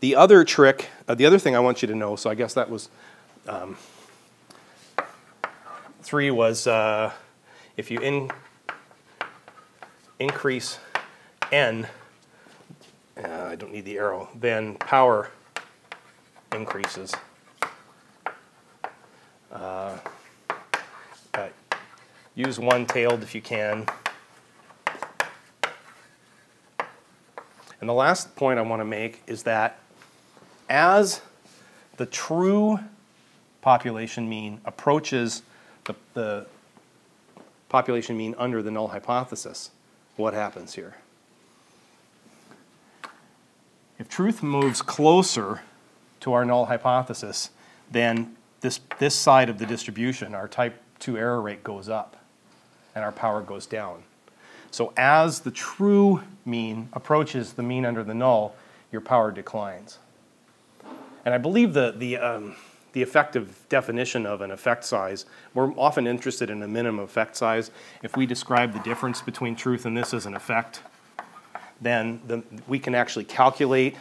The 0.00 0.14
other 0.14 0.44
trick, 0.44 0.90
uh, 1.08 1.14
the 1.14 1.24
other 1.24 1.38
thing 1.38 1.56
I 1.56 1.60
want 1.60 1.80
you 1.80 1.88
to 1.88 1.94
know, 1.94 2.14
so 2.14 2.28
I 2.28 2.34
guess 2.34 2.52
that 2.54 2.68
was 2.68 2.90
um, 3.48 3.78
three 6.02 6.30
was 6.30 6.66
uh, 6.66 7.12
if 7.76 7.90
you 7.90 7.98
in, 8.00 8.30
increase 10.18 10.78
n, 11.50 11.86
uh, 13.16 13.28
I 13.28 13.56
don't 13.56 13.72
need 13.72 13.84
the 13.84 13.98
arrow, 13.98 14.28
then 14.34 14.74
power 14.76 15.30
increases. 16.52 17.14
Uh, 19.52 19.98
uh, 21.34 21.48
use 22.34 22.58
one-tailed 22.58 23.22
if 23.22 23.34
you 23.34 23.40
can. 23.40 23.86
And 27.80 27.88
the 27.88 27.94
last 27.94 28.34
point 28.34 28.58
I 28.58 28.62
want 28.62 28.80
to 28.80 28.84
make 28.84 29.22
is 29.26 29.42
that 29.42 29.78
as 30.68 31.20
the 31.96 32.06
true 32.06 32.80
population 33.60 34.28
mean 34.28 34.60
approaches 34.64 35.42
the, 35.84 35.94
the 36.14 36.46
population 37.74 38.16
mean 38.16 38.36
under 38.38 38.62
the 38.62 38.70
null 38.70 38.86
hypothesis, 38.86 39.72
what 40.14 40.32
happens 40.32 40.74
here? 40.76 40.94
If 43.98 44.08
truth 44.08 44.44
moves 44.44 44.80
closer 44.80 45.62
to 46.20 46.32
our 46.34 46.44
null 46.44 46.66
hypothesis, 46.66 47.50
then 47.90 48.36
this, 48.60 48.78
this 49.00 49.16
side 49.16 49.48
of 49.48 49.58
the 49.58 49.66
distribution, 49.66 50.36
our 50.36 50.46
type 50.46 50.80
2 51.00 51.18
error 51.18 51.42
rate 51.42 51.64
goes 51.64 51.88
up 51.88 52.16
and 52.94 53.04
our 53.04 53.10
power 53.10 53.40
goes 53.40 53.66
down. 53.66 54.04
So 54.70 54.92
as 54.96 55.40
the 55.40 55.50
true 55.50 56.22
mean 56.44 56.88
approaches 56.92 57.54
the 57.54 57.64
mean 57.64 57.84
under 57.84 58.04
the 58.04 58.14
null, 58.14 58.54
your 58.92 59.00
power 59.00 59.32
declines. 59.32 59.98
And 61.24 61.34
I 61.34 61.38
believe 61.38 61.74
the, 61.74 61.92
the, 61.98 62.18
um, 62.18 62.54
the 62.94 63.02
effective 63.02 63.66
definition 63.68 64.24
of 64.24 64.40
an 64.40 64.50
effect 64.50 64.84
size, 64.84 65.26
we're 65.52 65.72
often 65.72 66.06
interested 66.06 66.48
in 66.48 66.62
a 66.62 66.68
minimum 66.68 67.04
effect 67.04 67.36
size. 67.36 67.70
If 68.02 68.16
we 68.16 68.24
describe 68.24 68.72
the 68.72 68.78
difference 68.78 69.20
between 69.20 69.56
truth 69.56 69.84
and 69.84 69.96
this 69.96 70.14
as 70.14 70.26
an 70.26 70.34
effect, 70.34 70.80
then 71.80 72.22
the, 72.26 72.42
we 72.68 72.78
can 72.78 72.94
actually 72.94 73.24
calculate 73.24 73.96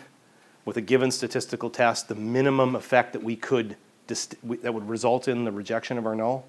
with 0.63 0.77
a 0.77 0.81
given 0.81 1.09
statistical 1.09 1.71
test 1.71 2.07
the 2.07 2.15
minimum 2.15 2.75
effect 2.75 3.13
that 3.13 3.23
we 3.23 3.35
could 3.35 3.75
dist- 4.05 4.35
that 4.61 4.73
would 4.73 4.87
result 4.87 5.27
in 5.27 5.43
the 5.43 5.51
rejection 5.51 5.97
of 5.97 6.05
our 6.05 6.15
null. 6.15 6.45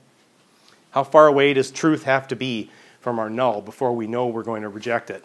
How 0.91 1.03
far 1.03 1.27
away 1.27 1.55
does 1.55 1.71
truth 1.71 2.05
have 2.05 2.29
to 2.29 2.37
be 2.37 2.71
from 3.01 3.19
our 3.19 3.31
null 3.31 3.63
before 3.63 3.93
we 3.93 4.07
know 4.07 4.27
we're 4.27 4.43
going 4.43 4.63
to 4.63 4.69
reject 4.69 5.11
it? 5.11 5.25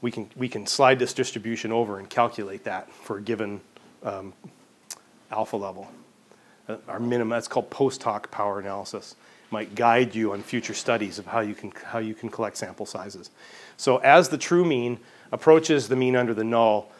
We 0.00 0.12
can, 0.12 0.30
we 0.36 0.48
can 0.48 0.66
slide 0.66 1.00
this 1.00 1.12
distribution 1.12 1.72
over 1.72 1.98
and 1.98 2.08
calculate 2.08 2.64
that 2.64 2.90
for 2.92 3.18
a 3.18 3.20
given 3.20 3.60
um, 4.04 4.32
alpha 5.30 5.56
level. 5.56 5.90
Uh, 6.70 6.76
our 6.88 7.00
minimum, 7.00 7.30
that's 7.30 7.48
called 7.48 7.68
post 7.70 8.02
hoc 8.02 8.30
power 8.30 8.60
analysis. 8.60 9.16
Might 9.50 9.74
guide 9.74 10.14
you 10.14 10.32
on 10.32 10.42
future 10.42 10.74
studies 10.74 11.18
of 11.18 11.26
how 11.26 11.40
you 11.40 11.54
can, 11.54 11.72
how 11.84 11.98
you 11.98 12.14
can 12.14 12.28
collect 12.28 12.56
sample 12.56 12.86
sizes. 12.86 13.30
So 13.76 13.96
as 13.98 14.28
the 14.28 14.38
true 14.38 14.64
mean 14.64 15.00
approaches 15.32 15.88
the 15.88 15.96
mean 15.96 16.14
under 16.14 16.34
the 16.34 16.44
null, 16.44 16.92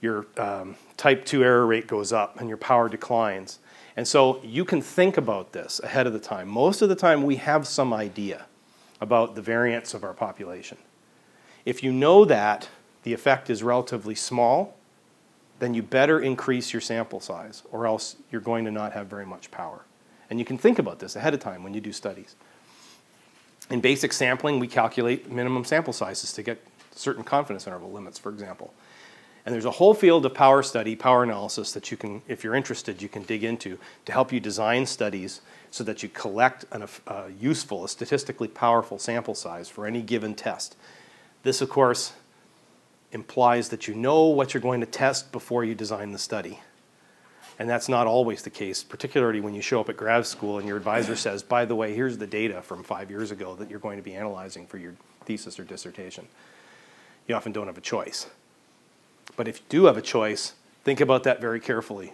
your 0.00 0.26
um, 0.36 0.76
type 0.96 1.24
2 1.24 1.42
error 1.42 1.66
rate 1.66 1.88
goes 1.88 2.12
up 2.12 2.38
and 2.38 2.48
your 2.48 2.58
power 2.58 2.88
declines. 2.88 3.58
And 3.96 4.06
so 4.06 4.40
you 4.44 4.64
can 4.64 4.80
think 4.80 5.16
about 5.16 5.52
this 5.52 5.80
ahead 5.82 6.06
of 6.06 6.12
the 6.12 6.20
time. 6.20 6.48
Most 6.48 6.82
of 6.82 6.88
the 6.88 6.94
time, 6.94 7.24
we 7.24 7.36
have 7.36 7.66
some 7.66 7.92
idea 7.92 8.46
about 9.00 9.34
the 9.34 9.42
variance 9.42 9.94
of 9.94 10.04
our 10.04 10.14
population. 10.14 10.78
If 11.64 11.82
you 11.82 11.92
know 11.92 12.24
that 12.26 12.68
the 13.02 13.12
effect 13.12 13.50
is 13.50 13.62
relatively 13.62 14.14
small, 14.14 14.75
then 15.58 15.74
you 15.74 15.82
better 15.82 16.20
increase 16.20 16.72
your 16.72 16.80
sample 16.80 17.20
size, 17.20 17.62
or 17.72 17.86
else 17.86 18.16
you're 18.30 18.40
going 18.40 18.64
to 18.64 18.70
not 18.70 18.92
have 18.92 19.06
very 19.06 19.26
much 19.26 19.50
power. 19.50 19.84
And 20.28 20.38
you 20.38 20.44
can 20.44 20.58
think 20.58 20.78
about 20.78 20.98
this 20.98 21.16
ahead 21.16 21.34
of 21.34 21.40
time 21.40 21.62
when 21.62 21.74
you 21.74 21.80
do 21.80 21.92
studies. 21.92 22.34
In 23.70 23.80
basic 23.80 24.12
sampling, 24.12 24.60
we 24.60 24.68
calculate 24.68 25.30
minimum 25.30 25.64
sample 25.64 25.92
sizes 25.92 26.32
to 26.34 26.42
get 26.42 26.62
certain 26.94 27.24
confidence 27.24 27.66
interval 27.66 27.90
limits, 27.90 28.18
for 28.18 28.30
example. 28.30 28.72
And 29.44 29.54
there's 29.54 29.64
a 29.64 29.70
whole 29.70 29.94
field 29.94 30.26
of 30.26 30.34
power 30.34 30.62
study, 30.62 30.96
power 30.96 31.22
analysis 31.22 31.72
that 31.72 31.90
you 31.90 31.96
can, 31.96 32.20
if 32.26 32.42
you're 32.42 32.56
interested, 32.56 33.00
you 33.00 33.08
can 33.08 33.22
dig 33.22 33.44
into 33.44 33.78
to 34.04 34.12
help 34.12 34.32
you 34.32 34.40
design 34.40 34.86
studies 34.86 35.40
so 35.70 35.84
that 35.84 36.02
you 36.02 36.08
collect 36.08 36.64
a 36.72 36.88
uh, 37.06 37.28
useful, 37.38 37.84
a 37.84 37.88
statistically 37.88 38.48
powerful 38.48 38.98
sample 38.98 39.36
size 39.36 39.68
for 39.68 39.86
any 39.86 40.02
given 40.02 40.34
test. 40.34 40.76
This, 41.44 41.60
of 41.60 41.68
course, 41.68 42.12
implies 43.16 43.70
that 43.70 43.88
you 43.88 43.94
know 43.94 44.26
what 44.26 44.52
you're 44.52 44.60
going 44.60 44.80
to 44.80 44.86
test 44.86 45.32
before 45.32 45.64
you 45.64 45.74
design 45.74 46.12
the 46.12 46.18
study. 46.18 46.60
And 47.58 47.68
that's 47.68 47.88
not 47.88 48.06
always 48.06 48.42
the 48.42 48.50
case, 48.50 48.84
particularly 48.84 49.40
when 49.40 49.54
you 49.54 49.62
show 49.62 49.80
up 49.80 49.88
at 49.88 49.96
grad 49.96 50.26
school 50.26 50.58
and 50.58 50.68
your 50.68 50.76
advisor 50.76 51.16
says, 51.26 51.42
by 51.42 51.64
the 51.64 51.74
way, 51.74 51.94
here's 51.94 52.18
the 52.18 52.26
data 52.26 52.60
from 52.60 52.84
five 52.84 53.10
years 53.10 53.30
ago 53.30 53.56
that 53.56 53.70
you're 53.70 53.80
going 53.80 53.96
to 53.96 54.02
be 54.02 54.14
analyzing 54.14 54.66
for 54.66 54.76
your 54.76 54.92
thesis 55.24 55.58
or 55.58 55.64
dissertation. 55.64 56.28
You 57.26 57.34
often 57.34 57.52
don't 57.52 57.66
have 57.66 57.78
a 57.78 57.80
choice. 57.80 58.26
But 59.34 59.48
if 59.48 59.58
you 59.60 59.64
do 59.70 59.84
have 59.86 59.96
a 59.96 60.02
choice, 60.02 60.52
think 60.84 61.00
about 61.00 61.24
that 61.24 61.40
very 61.40 61.58
carefully. 61.58 62.12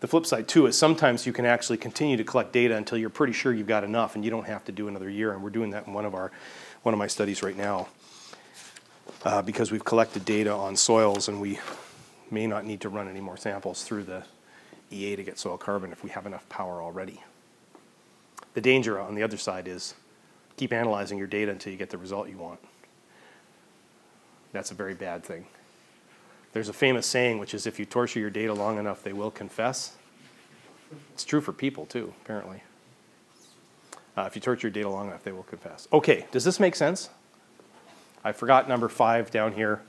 The 0.00 0.08
flip 0.08 0.26
side, 0.26 0.48
too, 0.48 0.66
is 0.66 0.76
sometimes 0.76 1.24
you 1.24 1.32
can 1.32 1.46
actually 1.46 1.78
continue 1.78 2.16
to 2.16 2.24
collect 2.24 2.52
data 2.52 2.76
until 2.76 2.98
you're 2.98 3.10
pretty 3.10 3.32
sure 3.32 3.54
you've 3.54 3.68
got 3.68 3.84
enough 3.84 4.16
and 4.16 4.24
you 4.24 4.30
don't 4.30 4.46
have 4.46 4.64
to 4.64 4.72
do 4.72 4.88
another 4.88 5.08
year. 5.08 5.32
And 5.32 5.40
we're 5.42 5.50
doing 5.50 5.70
that 5.70 5.86
in 5.86 5.94
one 5.94 6.04
of, 6.04 6.14
our, 6.14 6.32
one 6.82 6.92
of 6.92 6.98
my 6.98 7.06
studies 7.06 7.44
right 7.44 7.56
now 7.56 7.86
uh, 9.24 9.42
because 9.42 9.72
we've 9.72 9.84
collected 9.84 10.24
data 10.24 10.52
on 10.52 10.76
soils 10.76 11.28
and 11.28 11.40
we 11.40 11.58
may 12.30 12.46
not 12.46 12.64
need 12.64 12.80
to 12.80 12.88
run 12.88 13.08
any 13.08 13.20
more 13.20 13.36
samples 13.36 13.84
through 13.84 14.04
the 14.04 14.22
EA 14.90 15.16
to 15.16 15.24
get 15.24 15.38
soil 15.38 15.56
carbon 15.56 15.92
if 15.92 16.04
we 16.04 16.10
have 16.10 16.26
enough 16.26 16.48
power 16.48 16.82
already. 16.82 17.22
The 18.54 18.60
danger 18.60 19.00
on 19.00 19.14
the 19.14 19.22
other 19.22 19.36
side 19.36 19.66
is 19.66 19.94
keep 20.56 20.72
analyzing 20.72 21.18
your 21.18 21.26
data 21.26 21.50
until 21.50 21.72
you 21.72 21.78
get 21.78 21.90
the 21.90 21.98
result 21.98 22.28
you 22.28 22.38
want. 22.38 22.60
That's 24.52 24.70
a 24.70 24.74
very 24.74 24.94
bad 24.94 25.24
thing. 25.24 25.46
There's 26.52 26.68
a 26.68 26.72
famous 26.72 27.06
saying, 27.06 27.38
which 27.38 27.54
is 27.54 27.66
if 27.66 27.80
you 27.80 27.84
torture 27.84 28.20
your 28.20 28.30
data 28.30 28.54
long 28.54 28.78
enough, 28.78 29.02
they 29.02 29.12
will 29.12 29.32
confess. 29.32 29.96
It's 31.12 31.24
true 31.24 31.40
for 31.40 31.52
people, 31.52 31.86
too, 31.86 32.14
apparently. 32.22 32.62
Uh, 34.16 34.22
if 34.28 34.36
you 34.36 34.40
torture 34.40 34.68
your 34.68 34.72
data 34.72 34.88
long 34.88 35.08
enough, 35.08 35.24
they 35.24 35.32
will 35.32 35.42
confess. 35.42 35.88
Okay, 35.92 36.26
does 36.30 36.44
this 36.44 36.60
make 36.60 36.76
sense? 36.76 37.10
I 38.26 38.32
forgot 38.32 38.68
number 38.68 38.88
five 38.88 39.30
down 39.30 39.52
here. 39.52 39.82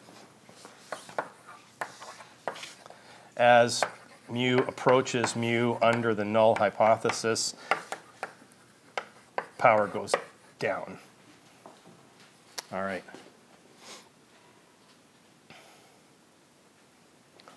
As 3.37 3.81
mu 4.29 4.57
approaches 4.57 5.37
mu 5.37 5.77
under 5.81 6.13
the 6.13 6.25
null 6.25 6.55
hypothesis, 6.55 7.55
power 9.57 9.87
goes 9.87 10.13
down. 10.59 10.97
All 12.73 12.81
right. 12.81 13.03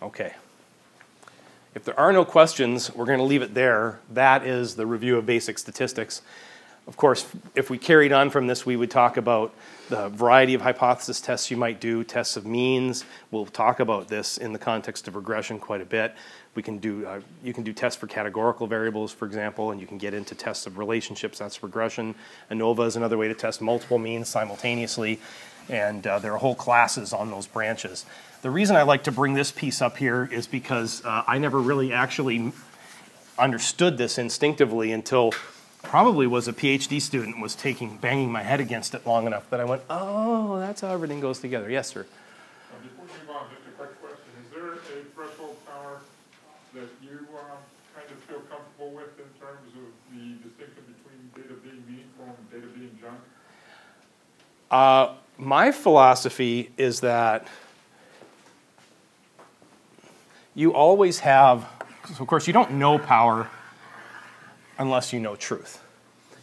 Okay. 0.00 0.34
If 1.74 1.84
there 1.84 1.98
are 1.98 2.12
no 2.12 2.24
questions, 2.24 2.94
we're 2.94 3.04
going 3.04 3.18
to 3.18 3.24
leave 3.24 3.42
it 3.42 3.54
there. 3.54 3.98
That 4.08 4.46
is 4.46 4.76
the 4.76 4.86
review 4.86 5.16
of 5.16 5.26
basic 5.26 5.58
statistics. 5.58 6.22
Of 6.88 6.96
course, 6.96 7.26
if 7.54 7.68
we 7.68 7.76
carried 7.76 8.12
on 8.12 8.30
from 8.30 8.46
this, 8.46 8.64
we 8.64 8.74
would 8.74 8.90
talk 8.90 9.18
about 9.18 9.54
the 9.90 10.08
variety 10.08 10.54
of 10.54 10.62
hypothesis 10.62 11.20
tests 11.20 11.50
you 11.50 11.56
might 11.58 11.80
do, 11.80 12.02
tests 12.02 12.38
of 12.38 12.46
means. 12.46 13.04
We'll 13.30 13.44
talk 13.44 13.78
about 13.80 14.08
this 14.08 14.38
in 14.38 14.54
the 14.54 14.58
context 14.58 15.06
of 15.06 15.14
regression 15.14 15.58
quite 15.58 15.82
a 15.82 15.84
bit. 15.84 16.14
We 16.54 16.62
can 16.62 16.78
do, 16.78 17.06
uh, 17.06 17.20
you 17.44 17.52
can 17.52 17.62
do 17.62 17.74
tests 17.74 18.00
for 18.00 18.06
categorical 18.06 18.66
variables, 18.66 19.12
for 19.12 19.26
example, 19.26 19.70
and 19.70 19.78
you 19.78 19.86
can 19.86 19.98
get 19.98 20.14
into 20.14 20.34
tests 20.34 20.66
of 20.66 20.78
relationships. 20.78 21.38
That's 21.38 21.62
regression. 21.62 22.14
ANOVA 22.50 22.86
is 22.86 22.96
another 22.96 23.18
way 23.18 23.28
to 23.28 23.34
test 23.34 23.60
multiple 23.60 23.98
means 23.98 24.26
simultaneously, 24.26 25.20
and 25.68 26.06
uh, 26.06 26.18
there 26.20 26.32
are 26.32 26.38
whole 26.38 26.54
classes 26.54 27.12
on 27.12 27.30
those 27.30 27.46
branches. 27.46 28.06
The 28.40 28.50
reason 28.50 28.76
I 28.76 28.82
like 28.82 29.04
to 29.04 29.12
bring 29.12 29.34
this 29.34 29.52
piece 29.52 29.82
up 29.82 29.98
here 29.98 30.26
is 30.32 30.46
because 30.46 31.04
uh, 31.04 31.22
I 31.26 31.36
never 31.36 31.60
really 31.60 31.92
actually 31.92 32.50
understood 33.38 33.98
this 33.98 34.16
instinctively 34.16 34.90
until 34.90 35.32
probably 35.82 36.26
was 36.26 36.48
a 36.48 36.52
PhD 36.52 37.00
student 37.00 37.40
was 37.40 37.54
taking 37.54 37.96
banging 37.98 38.30
my 38.30 38.42
head 38.42 38.60
against 38.60 38.94
it 38.94 39.06
long 39.06 39.26
enough 39.26 39.48
that 39.50 39.60
I 39.60 39.64
went, 39.64 39.82
oh, 39.88 40.58
that's 40.58 40.80
how 40.80 40.92
everything 40.92 41.20
goes 41.20 41.38
together. 41.38 41.70
Yes, 41.70 41.88
sir. 41.88 42.00
Uh, 42.00 42.82
Before 42.82 43.04
we 43.04 43.26
move 43.26 43.36
on, 43.36 43.46
just 43.50 43.68
a 43.68 43.70
quick 43.72 44.00
question. 44.00 44.24
Is 44.44 44.50
there 44.54 44.72
a 44.72 45.04
threshold 45.14 45.56
power 45.66 46.00
that 46.74 46.88
you 47.02 47.26
uh, 47.34 47.38
kind 47.94 48.10
of 48.10 48.18
feel 48.24 48.40
comfortable 48.50 48.90
with 48.90 49.18
in 49.18 49.40
terms 49.40 49.72
of 49.76 49.86
the 50.12 50.48
distinction 50.48 50.82
between 50.86 51.30
data 51.34 51.54
being 51.62 51.84
meaningful 51.86 52.26
and 52.26 52.50
data 52.50 52.66
being 52.76 52.98
junk? 53.00 53.20
Uh, 54.70 55.14
my 55.38 55.70
philosophy 55.72 56.70
is 56.76 57.00
that 57.00 57.46
you 60.54 60.74
always 60.74 61.20
have, 61.20 61.66
so 62.14 62.22
of 62.22 62.26
course, 62.26 62.46
you 62.48 62.52
don't 62.52 62.72
know 62.72 62.98
power 62.98 63.48
unless 64.78 65.12
you 65.12 65.20
know 65.20 65.36
truth. 65.36 65.82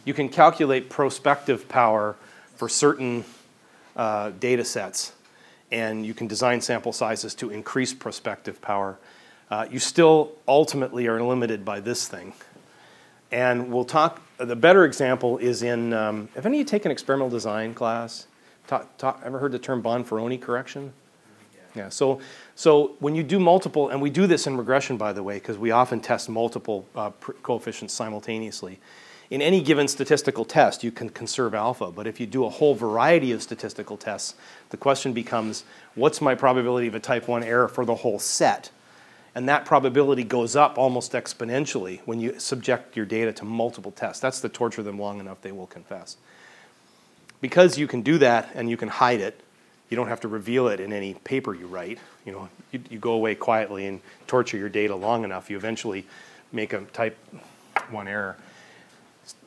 You 0.04 0.14
can 0.14 0.28
calculate 0.28 0.88
prospective 0.88 1.68
power 1.68 2.16
for 2.54 2.68
certain 2.68 3.24
uh, 3.96 4.30
data 4.38 4.64
sets, 4.64 5.12
and 5.72 6.06
you 6.06 6.14
can 6.14 6.26
design 6.26 6.60
sample 6.60 6.92
sizes 6.92 7.34
to 7.36 7.50
increase 7.50 7.92
prospective 7.92 8.60
power. 8.60 8.98
Uh, 9.50 9.66
you 9.70 9.78
still 9.78 10.32
ultimately 10.46 11.06
are 11.06 11.22
limited 11.22 11.64
by 11.64 11.80
this 11.80 12.08
thing. 12.08 12.32
And 13.32 13.72
we'll 13.72 13.84
talk, 13.84 14.22
the 14.38 14.56
better 14.56 14.84
example 14.84 15.38
is 15.38 15.62
in, 15.62 15.92
um, 15.92 16.28
have 16.34 16.46
any 16.46 16.58
of 16.58 16.60
you 16.60 16.64
taken 16.64 16.90
experimental 16.90 17.30
design 17.30 17.74
class? 17.74 18.26
Talk, 18.66 18.96
talk, 18.98 19.20
ever 19.24 19.38
heard 19.38 19.52
the 19.52 19.58
term 19.58 19.82
Bonferroni 19.82 20.40
correction? 20.40 20.92
Yeah, 21.74 21.90
so, 21.90 22.20
so 22.58 22.96
when 23.00 23.14
you 23.14 23.22
do 23.22 23.38
multiple, 23.38 23.90
and 23.90 24.00
we 24.00 24.08
do 24.08 24.26
this 24.26 24.46
in 24.46 24.56
regression, 24.56 24.96
by 24.96 25.12
the 25.12 25.22
way, 25.22 25.34
because 25.34 25.58
we 25.58 25.70
often 25.72 26.00
test 26.00 26.30
multiple 26.30 26.88
uh, 26.96 27.10
coefficients 27.42 27.92
simultaneously. 27.92 28.80
In 29.28 29.42
any 29.42 29.60
given 29.60 29.86
statistical 29.88 30.46
test, 30.46 30.82
you 30.82 30.90
can 30.90 31.10
conserve 31.10 31.54
alpha, 31.54 31.90
but 31.90 32.06
if 32.06 32.18
you 32.18 32.26
do 32.26 32.46
a 32.46 32.48
whole 32.48 32.74
variety 32.74 33.30
of 33.30 33.42
statistical 33.42 33.98
tests, 33.98 34.36
the 34.70 34.78
question 34.78 35.12
becomes 35.12 35.64
what's 35.94 36.22
my 36.22 36.34
probability 36.34 36.86
of 36.86 36.94
a 36.94 37.00
type 37.00 37.28
1 37.28 37.44
error 37.44 37.68
for 37.68 37.84
the 37.84 37.96
whole 37.96 38.18
set? 38.18 38.70
And 39.34 39.46
that 39.50 39.66
probability 39.66 40.24
goes 40.24 40.56
up 40.56 40.78
almost 40.78 41.12
exponentially 41.12 42.00
when 42.06 42.20
you 42.20 42.40
subject 42.40 42.96
your 42.96 43.04
data 43.04 43.34
to 43.34 43.44
multiple 43.44 43.92
tests. 43.92 44.22
That's 44.22 44.40
the 44.40 44.48
torture 44.48 44.82
them 44.82 44.98
long 44.98 45.20
enough, 45.20 45.42
they 45.42 45.52
will 45.52 45.66
confess. 45.66 46.16
Because 47.42 47.76
you 47.76 47.86
can 47.86 48.00
do 48.00 48.16
that 48.16 48.48
and 48.54 48.70
you 48.70 48.78
can 48.78 48.88
hide 48.88 49.20
it, 49.20 49.42
you 49.88 49.96
don't 49.96 50.08
have 50.08 50.20
to 50.20 50.28
reveal 50.28 50.68
it 50.68 50.80
in 50.80 50.92
any 50.92 51.14
paper 51.14 51.54
you 51.54 51.66
write. 51.66 51.98
You 52.24 52.32
know, 52.32 52.48
you, 52.72 52.80
you 52.90 52.98
go 52.98 53.12
away 53.12 53.34
quietly 53.34 53.86
and 53.86 54.00
torture 54.26 54.56
your 54.56 54.68
data 54.68 54.94
long 54.96 55.24
enough, 55.24 55.50
you 55.50 55.56
eventually 55.56 56.06
make 56.52 56.72
a 56.72 56.80
type 56.86 57.16
one 57.90 58.08
error. 58.08 58.36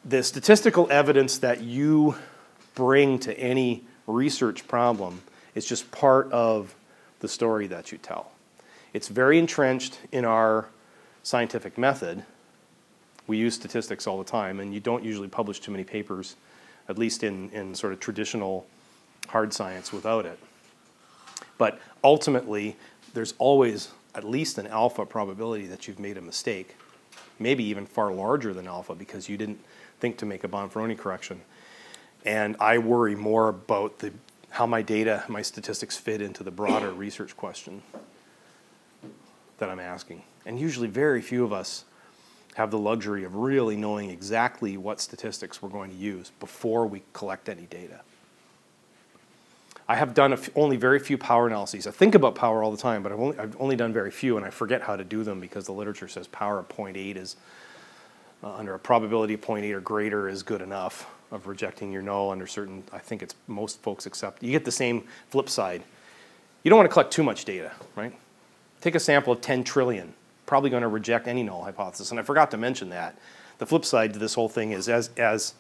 The 0.06 0.23
statistical 0.23 0.88
evidence 0.91 1.39
that 1.39 1.62
you 1.62 2.15
bring 2.75 3.19
to 3.19 3.38
any 3.38 3.84
research 4.08 4.67
problem 4.67 5.21
is 5.56 5.65
just 5.65 5.91
part 5.91 6.32
of 6.32 6.73
the 7.19 7.28
story 7.28 7.67
that 7.67 7.91
you 7.91 7.97
tell. 7.97 8.32
It's 8.93 9.08
very 9.08 9.38
entrenched 9.38 9.99
in 10.12 10.25
our 10.25 10.67
scientific 11.23 11.78
method. 11.78 12.23
We 13.28 13.38
use 13.38 13.56
statistics 13.56 14.08
all 14.08 14.17
the 14.17 14.23
time, 14.23 14.60
and 14.60 14.73
you 14.73 14.80
don't 14.80 15.04
usually 15.04 15.28
publish 15.28 15.60
too 15.60 15.71
many 15.71 15.84
papers, 15.84 16.36
at 16.88 16.97
least 16.97 17.23
in, 17.23 17.49
in 17.52 17.75
sort 17.75 17.93
of 17.93 17.99
traditional 17.99 18.65
hard 19.27 19.53
science 19.53 19.91
without 19.93 20.25
it. 20.25 20.39
But 21.58 21.79
ultimately, 22.03 22.77
there's 23.13 23.34
always 23.38 23.89
at 24.15 24.23
least 24.23 24.58
an 24.58 24.67
alpha 24.67 25.05
probability 25.05 25.67
that 25.67 25.88
you've 25.88 25.99
made 25.99 26.17
a 26.17 26.21
mistake, 26.21 26.75
maybe 27.38 27.63
even 27.65 27.86
far 27.86 28.12
larger 28.12 28.53
than 28.53 28.67
alpha 28.67 28.95
because 28.95 29.29
you 29.29 29.38
didn't 29.38 29.60
think 29.99 30.17
to 30.17 30.25
make 30.25 30.43
a 30.43 30.47
Bonferroni 30.47 30.97
correction. 30.97 31.41
And 32.25 32.55
I 32.60 32.77
worry 32.77 33.15
more 33.15 33.49
about 33.49 33.99
the, 33.99 34.12
how 34.49 34.65
my 34.65 34.82
data, 34.82 35.23
my 35.27 35.41
statistics 35.41 35.95
fit 35.95 36.21
into 36.21 36.43
the 36.43 36.51
broader 36.51 36.91
research 37.05 37.36
question 37.38 37.82
that 39.58 39.69
I'm 39.69 39.79
asking. 39.79 40.23
And 40.45 40.60
usually, 40.60 40.88
very 40.88 41.21
few 41.21 41.43
of 41.43 41.53
us 41.53 41.86
have 42.55 42.71
the 42.71 42.79
luxury 42.79 43.23
of 43.23 43.36
really 43.36 43.77
knowing 43.77 44.10
exactly 44.10 44.75
what 44.75 44.99
statistics 44.99 45.62
we're 45.62 45.69
going 45.69 45.91
to 45.91 45.95
use 45.95 46.32
before 46.39 46.88
we 46.88 47.03
collect 47.13 47.47
any 47.47 47.63
data. 47.63 48.01
I 49.89 49.95
have 49.95 50.13
done 50.13 50.38
only 50.56 50.78
very 50.78 50.99
few 50.99 51.17
power 51.17 51.47
analyses. 51.47 51.88
I 51.88 51.91
think 51.91 52.13
about 52.13 52.36
power 52.36 52.62
all 52.62 52.69
the 52.69 52.78
time, 52.78 53.02
but 53.02 53.12
I've 53.12 53.20
only, 53.20 53.39
I've 53.39 53.59
only 53.59 53.76
done 53.76 53.91
very 53.91 54.11
few, 54.11 54.38
and 54.38 54.45
I 54.45 54.51
forget 54.51 54.84
how 54.84 54.95
to 54.95 55.03
do 55.03 55.24
them 55.24 55.39
because 55.39 55.66
the 55.66 55.72
literature 55.72 56.07
says 56.07 56.28
power 56.28 56.59
of 56.59 56.70
0.8 56.70 57.16
is, 57.18 57.38
uh, 58.43 58.53
under 58.53 58.76
a 58.76 58.80
probability 58.80 59.34
of 59.34 59.41
0.8 59.41 59.74
or 59.74 59.80
greater, 59.80 60.30
is 60.30 60.43
good 60.43 60.61
enough 60.61 61.09
of 61.32 61.47
rejecting 61.47 61.91
your 61.91 62.03
null 62.03 62.30
under 62.30 62.45
certain, 62.45 62.84
I 62.93 62.99
think 62.99 63.24
it's 63.24 63.34
most 63.47 63.82
folks 63.82 64.05
accept. 64.05 64.43
You 64.43 64.51
get 64.51 64.63
the 64.63 64.72
same 64.72 65.05
flip 65.32 65.49
side. 65.49 65.82
You 66.61 66.70
don't 66.70 66.78
want 66.78 66.88
to 66.88 66.93
collect 66.93 67.11
too 67.11 67.24
much 67.24 67.45
data, 67.45 67.72
right? 67.95 68.13
Take 68.82 68.93
a 68.93 68.99
sample 68.99 69.34
of 69.34 69.41
10 69.41 69.63
trillion, 69.63 70.13
probably 70.45 70.70
going 70.70 70.84
to 70.84 70.88
reject 70.88 71.28
any 71.28 71.41
null 71.41 71.63
hypothesis. 71.63 72.11
And 72.11 72.20
I 72.20 72.24
forgot 72.24 72.51
to 72.51 72.57
mention 72.57 72.89
that. 72.89 73.18
The 73.57 73.66
flip 73.66 73.84
side 73.84 74.13
to 74.13 74.20
this 74.20 74.36
whole 74.36 74.49
thing 74.49 74.72
is 74.72 74.88
as, 74.88 75.09
as 75.18 75.55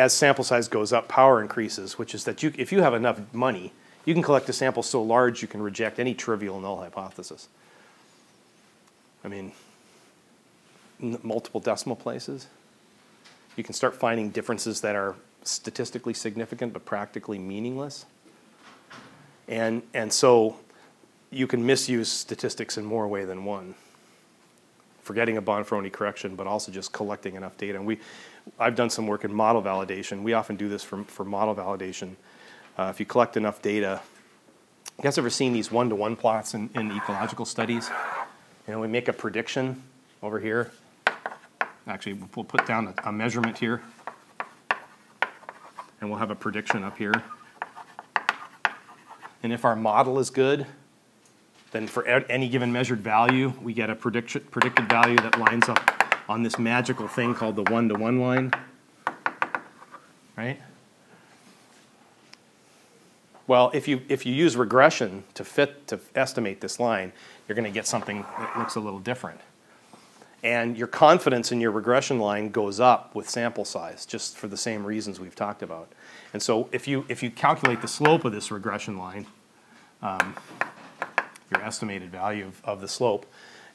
as 0.00 0.12
sample 0.14 0.44
size 0.44 0.66
goes 0.66 0.92
up, 0.92 1.08
power 1.08 1.42
increases, 1.42 1.98
which 1.98 2.14
is 2.14 2.24
that 2.24 2.42
you, 2.42 2.52
if 2.56 2.72
you 2.72 2.82
have 2.82 2.94
enough 2.94 3.20
money, 3.32 3.72
you 4.04 4.14
can 4.14 4.22
collect 4.22 4.48
a 4.48 4.52
sample 4.52 4.82
so 4.82 5.02
large 5.02 5.42
you 5.42 5.48
can 5.48 5.60
reject 5.60 5.98
any 5.98 6.14
trivial 6.14 6.58
null 6.58 6.78
hypothesis. 6.78 7.48
I 9.22 9.28
mean, 9.28 9.52
multiple 11.22 11.60
decimal 11.60 11.96
places. 11.96 12.46
You 13.56 13.64
can 13.64 13.74
start 13.74 13.94
finding 13.94 14.30
differences 14.30 14.80
that 14.80 14.96
are 14.96 15.16
statistically 15.44 16.14
significant 16.14 16.72
but 16.72 16.84
practically 16.86 17.38
meaningless. 17.38 18.06
And, 19.48 19.82
and 19.92 20.10
so 20.10 20.56
you 21.30 21.46
can 21.46 21.64
misuse 21.64 22.08
statistics 22.08 22.78
in 22.78 22.84
more 22.86 23.06
way 23.06 23.26
than 23.26 23.44
one. 23.44 23.74
Forgetting 25.02 25.36
a 25.36 25.42
Bonferroni 25.42 25.92
correction, 25.92 26.36
but 26.36 26.46
also 26.46 26.72
just 26.72 26.92
collecting 26.92 27.34
enough 27.34 27.58
data. 27.58 27.76
And 27.76 27.86
we, 27.86 27.98
I've 28.58 28.74
done 28.74 28.90
some 28.90 29.06
work 29.06 29.24
in 29.24 29.32
model 29.32 29.62
validation. 29.62 30.22
We 30.22 30.32
often 30.32 30.56
do 30.56 30.68
this 30.68 30.82
for, 30.82 31.04
for 31.04 31.24
model 31.24 31.54
validation. 31.54 32.16
Uh, 32.78 32.88
if 32.90 33.00
you 33.00 33.06
collect 33.06 33.36
enough 33.36 33.62
data, 33.62 34.00
you 34.98 35.04
guys 35.04 35.18
ever 35.18 35.30
seen 35.30 35.52
these 35.52 35.72
one-to-one 35.72 36.16
plots 36.16 36.54
in, 36.54 36.70
in 36.74 36.90
ecological 36.92 37.44
studies? 37.44 37.90
You 38.66 38.74
know, 38.74 38.80
we 38.80 38.88
make 38.88 39.08
a 39.08 39.12
prediction 39.12 39.82
over 40.22 40.38
here. 40.38 40.70
Actually, 41.86 42.20
we'll 42.34 42.44
put 42.44 42.66
down 42.66 42.88
a, 42.88 43.08
a 43.08 43.12
measurement 43.12 43.58
here. 43.58 43.82
And 46.00 46.08
we'll 46.08 46.18
have 46.18 46.30
a 46.30 46.34
prediction 46.34 46.84
up 46.84 46.96
here. 46.96 47.22
And 49.42 49.52
if 49.52 49.64
our 49.64 49.76
model 49.76 50.18
is 50.18 50.30
good, 50.30 50.66
then 51.72 51.86
for 51.86 52.04
any 52.04 52.48
given 52.48 52.72
measured 52.72 53.00
value, 53.00 53.52
we 53.62 53.72
get 53.72 53.90
a 53.90 53.94
prediction, 53.94 54.42
predicted 54.50 54.88
value 54.88 55.16
that 55.16 55.38
lines 55.38 55.68
up 55.68 55.99
on 56.30 56.44
this 56.44 56.60
magical 56.60 57.08
thing 57.08 57.34
called 57.34 57.56
the 57.56 57.64
one-to-one 57.64 58.20
line. 58.20 58.52
Right? 60.36 60.60
Well, 63.48 63.72
if 63.74 63.88
you, 63.88 64.02
if 64.08 64.24
you 64.24 64.32
use 64.32 64.56
regression 64.56 65.24
to 65.34 65.44
fit, 65.44 65.88
to 65.88 65.98
estimate 66.14 66.60
this 66.60 66.78
line, 66.78 67.12
you're 67.48 67.56
gonna 67.56 67.68
get 67.72 67.84
something 67.84 68.24
that 68.38 68.56
looks 68.56 68.76
a 68.76 68.80
little 68.80 69.00
different. 69.00 69.40
And 70.44 70.78
your 70.78 70.86
confidence 70.86 71.50
in 71.50 71.60
your 71.60 71.72
regression 71.72 72.20
line 72.20 72.50
goes 72.50 72.78
up 72.78 73.12
with 73.12 73.28
sample 73.28 73.64
size, 73.64 74.06
just 74.06 74.38
for 74.38 74.46
the 74.46 74.56
same 74.56 74.86
reasons 74.86 75.18
we've 75.18 75.34
talked 75.34 75.64
about. 75.64 75.90
And 76.32 76.40
so 76.40 76.68
if 76.70 76.86
you, 76.86 77.04
if 77.08 77.24
you 77.24 77.32
calculate 77.32 77.82
the 77.82 77.88
slope 77.88 78.24
of 78.24 78.30
this 78.30 78.52
regression 78.52 78.96
line, 78.96 79.26
um, 80.00 80.36
your 81.50 81.64
estimated 81.64 82.12
value 82.12 82.46
of, 82.46 82.64
of 82.64 82.80
the 82.80 82.88
slope, 82.88 83.26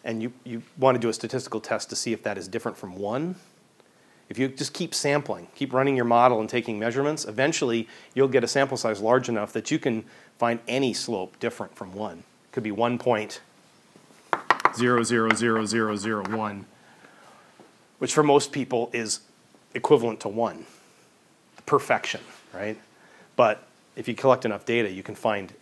and 0.06 0.24
you, 0.24 0.32
you 0.46 0.62
want 0.78 0.96
to 0.96 1.00
do 1.00 1.10
a 1.10 1.14
statistical 1.14 1.60
test 1.60 1.90
to 1.90 1.96
see 1.96 2.14
if 2.14 2.24
that 2.24 2.38
is 2.38 2.48
different 2.48 2.78
from 2.78 2.96
one, 2.98 3.36
if 4.30 4.40
you 4.40 4.48
just 4.48 4.74
keep 4.74 4.96
sampling, 4.96 5.48
keep 5.56 5.74
running 5.74 5.96
your 5.96 6.06
model 6.06 6.40
and 6.40 6.50
taking 6.50 6.80
measurements, 6.80 7.26
eventually 7.26 7.88
you'll 8.14 8.28
get 8.28 8.44
a 8.44 8.48
sample 8.48 8.78
size 8.78 9.02
large 9.02 9.30
enough 9.30 9.52
that 9.54 9.70
you 9.70 9.78
can 9.78 10.06
find 10.38 10.60
any 10.68 10.94
slope 10.94 11.40
different 11.40 11.76
from 11.76 11.94
one. 11.94 12.20
It 12.20 12.52
Could 12.52 12.64
be 12.64 12.72
one 12.72 12.98
point 12.98 13.42
zero 14.76 15.04
zero 15.04 15.30
zero 15.34 15.66
zero 15.66 15.96
zero 15.96 16.24
one, 16.36 16.66
which 18.00 18.14
for 18.14 18.24
most 18.24 18.52
people 18.52 18.90
is 18.94 19.20
equivalent 19.74 20.20
to 20.22 20.28
one. 20.28 20.66
Perfection, 21.66 22.22
right? 22.54 22.80
But 23.36 23.64
if 23.96 24.08
you 24.08 24.16
collect 24.16 24.46
enough 24.46 24.66
data, 24.66 24.92
you 24.92 25.04
can 25.04 25.16
find 25.16 25.54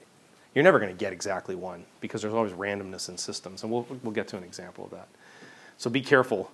you're 0.54 0.64
never 0.64 0.80
going 0.80 0.92
to 0.92 0.98
get 0.98 1.14
exactly 1.14 1.56
one 1.56 1.86
because 2.00 2.22
there's 2.22 2.34
always 2.34 2.54
randomness 2.54 3.10
in 3.10 3.18
systems, 3.18 3.64
and 3.64 3.72
we'll 3.72 3.88
we'll 4.04 4.14
get 4.14 4.28
to 4.30 4.38
an 4.38 4.44
example 4.44 4.86
of 4.86 4.92
that. 4.92 5.08
So 5.78 5.90
be 5.90 6.02
careful. 6.02 6.52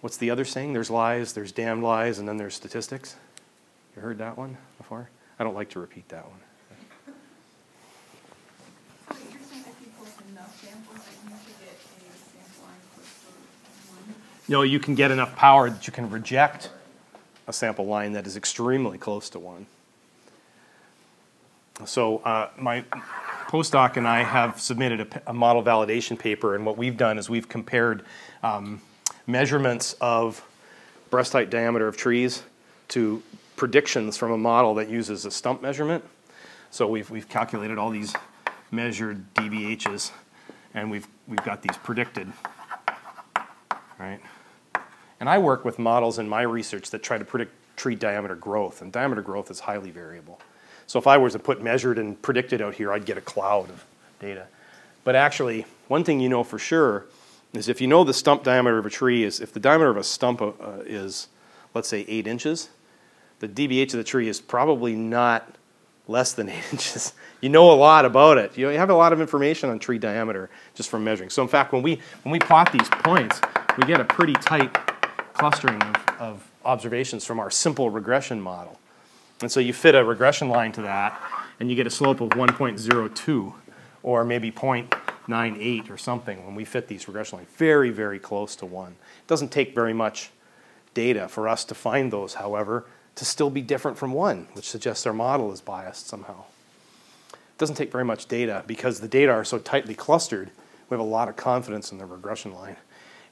What's 0.00 0.16
the 0.16 0.30
other 0.30 0.44
saying? 0.44 0.72
There's 0.72 0.90
lies, 0.90 1.34
there's 1.34 1.52
damned 1.52 1.82
lies, 1.82 2.18
and 2.18 2.26
then 2.26 2.38
there's 2.38 2.54
statistics. 2.54 3.16
You 3.94 4.02
heard 4.02 4.18
that 4.18 4.36
one 4.36 4.56
before? 4.78 5.10
I 5.38 5.44
don't 5.44 5.54
like 5.54 5.70
to 5.70 5.80
repeat 5.80 6.08
that 6.08 6.24
one. 6.24 6.38
So 9.08 9.16
you're 9.30 9.40
saying 9.42 9.64
if 9.66 9.80
you 9.80 9.92
collect 9.96 10.20
enough 10.30 10.60
samples, 10.60 10.96
that 10.96 11.12
you 11.22 11.36
should 11.36 12.00
get 12.00 12.14
a 12.14 12.18
sample 12.18 12.64
line 12.64 12.80
close 12.94 13.12
to 13.20 13.92
one? 13.92 14.14
No, 14.48 14.62
you 14.62 14.80
can 14.80 14.94
get 14.94 15.10
enough 15.10 15.36
power 15.36 15.68
that 15.70 15.86
you 15.86 15.92
can 15.92 16.08
reject 16.10 16.70
a 17.46 17.52
sample 17.52 17.86
line 17.86 18.12
that 18.12 18.26
is 18.26 18.36
extremely 18.36 18.96
close 18.96 19.28
to 19.30 19.38
one. 19.38 19.66
So 21.86 22.18
uh, 22.18 22.50
my 22.56 22.82
postdoc 23.48 23.96
and 23.96 24.06
I 24.06 24.22
have 24.22 24.60
submitted 24.60 25.20
a 25.26 25.32
model 25.32 25.62
validation 25.62 26.18
paper, 26.18 26.54
and 26.54 26.64
what 26.64 26.76
we've 26.76 26.96
done 26.96 27.18
is 27.18 27.28
we've 27.28 27.48
compared 27.48 28.04
um, 28.42 28.80
measurements 29.26 29.94
of 30.00 30.46
breast 31.10 31.32
height 31.32 31.50
diameter 31.50 31.88
of 31.88 31.96
trees 31.96 32.42
to 32.88 33.22
predictions 33.56 34.16
from 34.16 34.32
a 34.32 34.38
model 34.38 34.74
that 34.76 34.88
uses 34.88 35.24
a 35.24 35.30
stump 35.30 35.62
measurement. 35.62 36.04
So 36.70 36.86
we've, 36.86 37.10
we've 37.10 37.28
calculated 37.28 37.78
all 37.78 37.90
these 37.90 38.14
measured 38.70 39.34
DBHs, 39.34 40.12
and 40.74 40.90
we've, 40.90 41.06
we've 41.26 41.42
got 41.44 41.62
these 41.62 41.76
predicted, 41.78 42.32
right? 43.98 44.20
And 45.18 45.28
I 45.28 45.38
work 45.38 45.64
with 45.64 45.78
models 45.78 46.18
in 46.18 46.28
my 46.28 46.42
research 46.42 46.90
that 46.90 47.02
try 47.02 47.18
to 47.18 47.24
predict 47.24 47.52
tree 47.76 47.96
diameter 47.96 48.36
growth, 48.36 48.80
and 48.82 48.92
diameter 48.92 49.22
growth 49.22 49.50
is 49.50 49.60
highly 49.60 49.90
variable. 49.90 50.40
So 50.90 50.98
if 50.98 51.06
I 51.06 51.18
was 51.18 51.34
to 51.34 51.38
put 51.38 51.62
measured 51.62 52.00
and 52.00 52.20
predicted 52.20 52.60
out 52.60 52.74
here, 52.74 52.92
I'd 52.92 53.04
get 53.04 53.16
a 53.16 53.20
cloud 53.20 53.70
of 53.70 53.86
data. 54.18 54.48
But 55.04 55.14
actually, 55.14 55.64
one 55.86 56.02
thing 56.02 56.18
you 56.18 56.28
know 56.28 56.42
for 56.42 56.58
sure 56.58 57.06
is 57.52 57.68
if 57.68 57.80
you 57.80 57.86
know 57.86 58.02
the 58.02 58.12
stump 58.12 58.42
diameter 58.42 58.76
of 58.76 58.86
a 58.86 58.90
tree 58.90 59.22
is, 59.22 59.38
if 59.38 59.52
the 59.52 59.60
diameter 59.60 59.88
of 59.90 59.96
a 59.96 60.02
stump 60.02 60.42
uh, 60.42 60.52
is, 60.84 61.28
let's 61.74 61.86
say, 61.86 62.04
eight 62.08 62.26
inches, 62.26 62.70
the 63.38 63.46
DBH 63.46 63.94
of 63.94 63.98
the 63.98 64.04
tree 64.04 64.26
is 64.26 64.40
probably 64.40 64.96
not 64.96 65.54
less 66.08 66.32
than 66.32 66.48
eight 66.48 66.64
inches. 66.72 67.12
You 67.40 67.50
know 67.50 67.70
a 67.70 67.78
lot 67.78 68.04
about 68.04 68.38
it. 68.38 68.58
You, 68.58 68.66
know, 68.66 68.72
you 68.72 68.78
have 68.78 68.90
a 68.90 68.94
lot 68.94 69.12
of 69.12 69.20
information 69.20 69.70
on 69.70 69.78
tree 69.78 69.98
diameter 69.98 70.50
just 70.74 70.88
from 70.88 71.04
measuring. 71.04 71.30
So 71.30 71.40
in 71.40 71.48
fact, 71.48 71.72
when 71.72 71.82
we 71.82 72.00
when 72.24 72.32
we 72.32 72.40
plot 72.40 72.72
these 72.72 72.88
points, 72.88 73.40
we 73.78 73.84
get 73.84 74.00
a 74.00 74.04
pretty 74.04 74.34
tight 74.34 74.76
clustering 75.34 75.80
of, 75.80 76.08
of 76.18 76.50
observations 76.64 77.24
from 77.24 77.38
our 77.38 77.48
simple 77.48 77.90
regression 77.90 78.40
model. 78.40 78.79
And 79.42 79.50
so 79.50 79.60
you 79.60 79.72
fit 79.72 79.94
a 79.94 80.04
regression 80.04 80.48
line 80.48 80.72
to 80.72 80.82
that, 80.82 81.20
and 81.58 81.70
you 81.70 81.76
get 81.76 81.86
a 81.86 81.90
slope 81.90 82.20
of 82.20 82.30
1.02, 82.30 83.54
or 84.02 84.24
maybe 84.24 84.50
0.98 84.50 85.90
or 85.90 85.98
something 85.98 86.44
when 86.44 86.54
we 86.54 86.64
fit 86.64 86.88
these 86.88 87.08
regression 87.08 87.38
lines. 87.38 87.50
Very, 87.56 87.90
very 87.90 88.18
close 88.18 88.56
to 88.56 88.66
one. 88.66 88.92
It 88.92 89.26
doesn't 89.26 89.50
take 89.50 89.74
very 89.74 89.94
much 89.94 90.30
data 90.94 91.28
for 91.28 91.48
us 91.48 91.64
to 91.66 91.74
find 91.74 92.12
those, 92.12 92.34
however, 92.34 92.86
to 93.14 93.24
still 93.24 93.50
be 93.50 93.62
different 93.62 93.98
from 93.98 94.12
one, 94.12 94.48
which 94.52 94.68
suggests 94.68 95.06
our 95.06 95.12
model 95.12 95.52
is 95.52 95.60
biased 95.60 96.06
somehow. 96.06 96.44
It 97.32 97.58
doesn't 97.58 97.76
take 97.76 97.92
very 97.92 98.04
much 98.04 98.26
data 98.26 98.64
because 98.66 99.00
the 99.00 99.08
data 99.08 99.32
are 99.32 99.44
so 99.44 99.58
tightly 99.58 99.94
clustered, 99.94 100.50
we 100.88 100.94
have 100.96 101.00
a 101.00 101.08
lot 101.08 101.28
of 101.28 101.36
confidence 101.36 101.92
in 101.92 101.98
the 101.98 102.06
regression 102.06 102.52
line. 102.52 102.76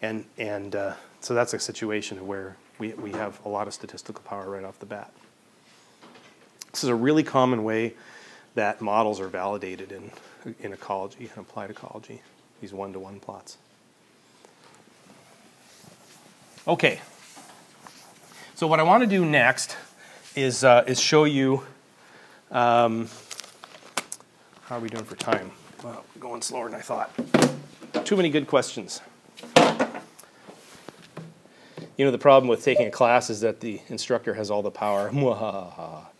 And, 0.01 0.27
and 0.39 0.77
uh, 0.77 0.95
so 1.21 1.35
that's 1.35 1.55
a 1.55 1.59
situation 1.59 2.27
where 2.27 2.57
we, 2.79 2.93
we 2.95 3.11
have 3.13 3.41
a 3.45 3.49
lot 3.49 3.67
of 3.67 3.75
statistical 3.75 4.23
power 4.23 4.49
right 4.51 4.63
off 4.63 4.79
the 4.79 4.87
bat. 4.87 5.13
This 6.79 6.85
is 6.85 6.91
a 6.91 6.95
really 6.95 7.24
common 7.24 7.64
way 7.64 7.95
that 8.55 8.81
models 8.81 9.18
are 9.18 9.26
validated 9.26 9.91
in, 9.91 10.12
in 10.61 10.72
ecology 10.72 11.29
and 11.35 11.39
applied 11.39 11.72
ecology, 11.72 12.22
these 12.61 12.72
one 12.72 12.93
to 12.93 13.01
one 13.01 13.18
plots. 13.18 13.59
Okay. 16.68 17.01
So, 18.55 18.68
what 18.68 18.79
I 18.79 18.85
want 18.85 19.03
to 19.03 19.09
do 19.09 19.24
next 19.24 19.76
is, 20.37 20.62
uh, 20.62 20.85
is 20.87 21.01
show 21.01 21.24
you. 21.24 21.64
Um, 22.53 23.09
how 24.66 24.76
are 24.76 24.81
we 24.81 24.89
doing 24.89 25.03
for 25.03 25.16
time? 25.16 25.51
Well, 25.83 26.05
going 26.20 26.43
slower 26.43 26.70
than 26.70 26.79
I 26.79 26.83
thought. 26.83 27.11
Too 28.05 28.16
many 28.16 28.31
good 28.31 28.47
questions. 28.47 29.01
You 31.97 32.05
know, 32.05 32.12
the 32.12 32.18
problem 32.18 32.49
with 32.49 32.62
taking 32.62 32.87
a 32.87 32.93
class 32.93 33.31
is 33.31 33.41
that 33.41 33.59
the 33.59 33.81
instructor 33.89 34.35
has 34.35 34.49
all 34.49 34.62
the 34.62 34.70
power. 34.70 35.11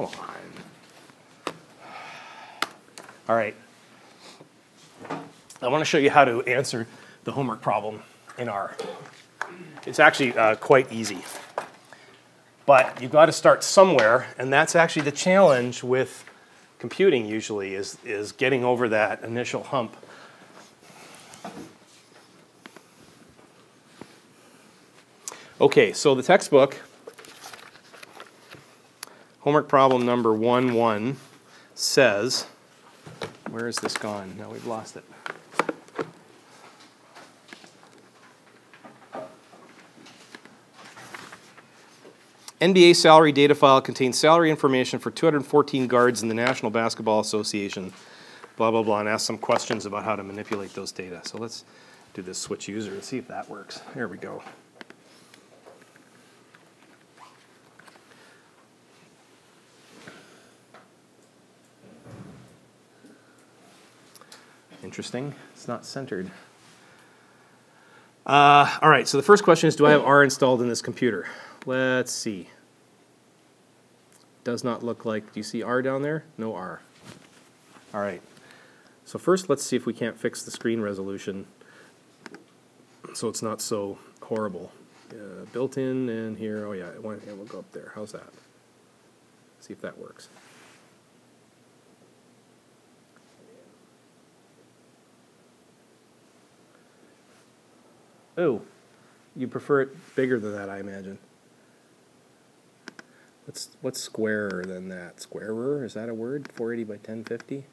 Come 0.00 0.20
on. 1.46 1.54
All 3.28 3.36
right. 3.36 3.54
I 5.60 5.68
want 5.68 5.82
to 5.82 5.84
show 5.84 5.98
you 5.98 6.08
how 6.08 6.24
to 6.24 6.40
answer 6.44 6.86
the 7.24 7.32
homework 7.32 7.60
problem 7.60 8.02
in 8.38 8.48
R. 8.48 8.74
It's 9.86 9.98
actually 9.98 10.36
uh, 10.38 10.54
quite 10.54 10.90
easy. 10.90 11.18
But 12.64 13.02
you've 13.02 13.10
got 13.10 13.26
to 13.26 13.32
start 13.32 13.62
somewhere, 13.62 14.28
and 14.38 14.50
that's 14.50 14.74
actually 14.74 15.02
the 15.02 15.12
challenge 15.12 15.82
with 15.82 16.24
computing 16.78 17.26
usually 17.26 17.74
is, 17.74 17.98
is 18.02 18.32
getting 18.32 18.64
over 18.64 18.88
that 18.88 19.22
initial 19.22 19.64
hump. 19.64 19.94
Okay, 25.60 25.92
so 25.92 26.14
the 26.14 26.22
textbook, 26.22 26.78
homework 29.40 29.68
problem 29.68 30.06
number 30.06 30.32
1 30.32 30.74
1 30.74 31.16
says, 31.74 32.46
where 33.50 33.66
is 33.66 33.76
this 33.76 33.96
gone? 33.96 34.36
Now 34.38 34.50
we've 34.50 34.66
lost 34.66 34.96
it. 34.96 35.04
NBA 42.60 42.94
salary 42.96 43.32
data 43.32 43.54
file 43.54 43.80
contains 43.80 44.18
salary 44.18 44.50
information 44.50 44.98
for 44.98 45.10
214 45.10 45.86
guards 45.86 46.22
in 46.22 46.28
the 46.28 46.34
National 46.34 46.70
Basketball 46.70 47.20
Association, 47.20 47.90
blah, 48.56 48.70
blah, 48.70 48.82
blah, 48.82 49.00
and 49.00 49.08
ask 49.08 49.26
some 49.26 49.38
questions 49.38 49.86
about 49.86 50.04
how 50.04 50.14
to 50.14 50.22
manipulate 50.22 50.74
those 50.74 50.92
data. 50.92 51.22
So 51.24 51.38
let's 51.38 51.64
do 52.12 52.20
this 52.20 52.36
switch 52.36 52.68
user 52.68 52.92
and 52.92 53.02
see 53.02 53.16
if 53.16 53.26
that 53.28 53.48
works. 53.48 53.80
Here 53.94 54.08
we 54.08 54.18
go. 54.18 54.42
Interesting. 64.82 65.34
It's 65.52 65.68
not 65.68 65.84
centered. 65.84 66.30
Uh, 68.26 68.78
all 68.82 68.88
right, 68.88 69.08
so 69.08 69.16
the 69.16 69.22
first 69.22 69.44
question 69.44 69.68
is 69.68 69.76
Do 69.76 69.86
I 69.86 69.90
have 69.90 70.02
R 70.02 70.22
installed 70.22 70.62
in 70.62 70.68
this 70.68 70.82
computer? 70.82 71.26
Let's 71.66 72.12
see. 72.12 72.48
Does 74.44 74.64
not 74.64 74.82
look 74.82 75.04
like. 75.04 75.32
Do 75.32 75.40
you 75.40 75.44
see 75.44 75.62
R 75.62 75.82
down 75.82 76.02
there? 76.02 76.24
No 76.38 76.54
R. 76.54 76.80
All 77.92 78.00
right. 78.00 78.22
So, 79.04 79.18
first, 79.18 79.50
let's 79.50 79.64
see 79.64 79.76
if 79.76 79.86
we 79.86 79.92
can't 79.92 80.18
fix 80.18 80.42
the 80.42 80.50
screen 80.50 80.80
resolution 80.80 81.46
so 83.14 83.28
it's 83.28 83.42
not 83.42 83.60
so 83.60 83.98
horrible. 84.22 84.72
Uh, 85.10 85.44
built 85.52 85.76
in 85.76 86.08
and 86.08 86.38
here, 86.38 86.66
oh 86.66 86.72
yeah, 86.72 86.88
it 86.88 87.02
went, 87.02 87.22
it 87.26 87.36
will 87.36 87.44
go 87.44 87.58
up 87.58 87.72
there. 87.72 87.92
How's 87.94 88.12
that? 88.12 88.32
See 89.60 89.72
if 89.72 89.80
that 89.80 89.98
works. 89.98 90.28
Oh, 98.40 98.62
you 99.36 99.46
prefer 99.46 99.82
it 99.82 100.16
bigger 100.16 100.40
than 100.40 100.52
that, 100.52 100.70
I 100.70 100.78
imagine. 100.80 101.18
What's 103.44 103.68
what's 103.82 104.00
squarer 104.00 104.64
than 104.64 104.88
that? 104.88 105.20
Squarer 105.20 105.84
is 105.84 105.92
that 105.92 106.08
a 106.08 106.14
word? 106.14 106.50
480 106.54 106.84
by 106.84 106.94
1050. 106.94 107.64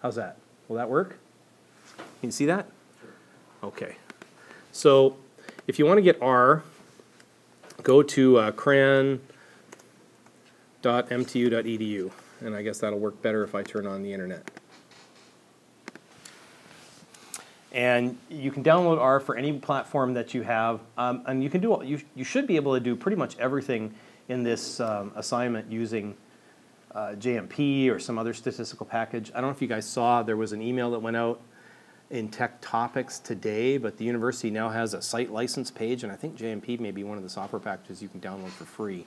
How's 0.00 0.14
that? 0.14 0.38
Will 0.68 0.76
that 0.76 0.88
work? 0.88 1.18
Can 1.98 2.28
you 2.28 2.30
see 2.30 2.46
that? 2.46 2.66
Okay. 3.62 3.96
So 4.72 5.18
if 5.66 5.78
you 5.78 5.84
want 5.84 5.98
to 5.98 6.02
get 6.02 6.16
R, 6.22 6.62
go 7.82 8.02
to 8.02 8.38
uh, 8.38 8.52
cran.mtu.edu, 10.82 12.10
and 12.40 12.54
I 12.54 12.62
guess 12.62 12.78
that'll 12.78 12.98
work 12.98 13.20
better 13.22 13.44
if 13.44 13.54
I 13.54 13.62
turn 13.62 13.86
on 13.86 14.02
the 14.02 14.12
internet. 14.12 14.50
And 17.72 18.16
you 18.30 18.50
can 18.50 18.64
download 18.64 18.98
R 18.98 19.20
for 19.20 19.36
any 19.36 19.52
platform 19.52 20.14
that 20.14 20.32
you 20.34 20.42
have, 20.42 20.80
um, 20.96 21.22
and 21.26 21.42
you 21.42 21.50
can 21.50 21.60
do 21.60 21.80
you 21.84 22.00
you 22.14 22.24
should 22.24 22.46
be 22.46 22.56
able 22.56 22.74
to 22.74 22.80
do 22.80 22.96
pretty 22.96 23.16
much 23.16 23.36
everything 23.38 23.94
in 24.28 24.42
this 24.42 24.80
um, 24.80 25.12
assignment 25.16 25.70
using 25.70 26.16
uh, 26.94 27.14
JMP 27.18 27.90
or 27.90 27.98
some 27.98 28.18
other 28.18 28.32
statistical 28.32 28.86
package. 28.86 29.30
I 29.34 29.40
don't 29.40 29.50
know 29.50 29.54
if 29.54 29.60
you 29.60 29.68
guys 29.68 29.86
saw 29.86 30.22
there 30.22 30.36
was 30.36 30.52
an 30.52 30.62
email 30.62 30.90
that 30.92 31.00
went 31.00 31.16
out 31.16 31.40
in 32.10 32.30
Tech 32.30 32.58
Topics 32.62 33.18
today, 33.18 33.76
but 33.76 33.98
the 33.98 34.04
university 34.04 34.50
now 34.50 34.70
has 34.70 34.94
a 34.94 35.02
site 35.02 35.30
license 35.30 35.70
page, 35.70 36.02
and 36.02 36.10
I 36.10 36.16
think 36.16 36.38
JMP 36.38 36.80
may 36.80 36.90
be 36.90 37.04
one 37.04 37.18
of 37.18 37.22
the 37.22 37.28
software 37.28 37.60
packages 37.60 38.00
you 38.00 38.08
can 38.08 38.20
download 38.20 38.48
for 38.48 38.64
free 38.64 39.04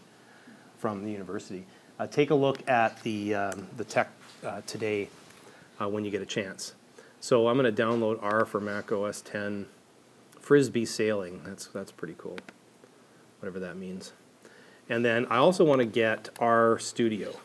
from 0.81 1.05
the 1.05 1.11
university. 1.11 1.63
Uh, 1.99 2.07
take 2.07 2.31
a 2.31 2.35
look 2.35 2.67
at 2.67 3.01
the 3.03 3.35
um, 3.35 3.67
the 3.77 3.83
Tech 3.83 4.09
uh, 4.43 4.61
today 4.65 5.07
uh, 5.79 5.87
when 5.87 6.03
you 6.03 6.09
get 6.09 6.23
a 6.23 6.25
chance. 6.25 6.73
So 7.19 7.47
I'm 7.47 7.57
going 7.57 7.73
to 7.73 7.83
download 7.83 8.17
R 8.23 8.45
for 8.45 8.59
Mac 8.59 8.91
OS 8.91 9.21
10 9.21 9.67
Frisbee 10.39 10.85
sailing. 10.85 11.41
That's 11.45 11.67
that's 11.67 11.91
pretty 11.91 12.15
cool. 12.17 12.37
Whatever 13.39 13.59
that 13.59 13.77
means. 13.77 14.13
And 14.89 15.05
then 15.05 15.27
I 15.29 15.37
also 15.37 15.63
want 15.63 15.79
to 15.79 15.85
get 15.85 16.29
R 16.39 16.79
Studio. 16.79 17.35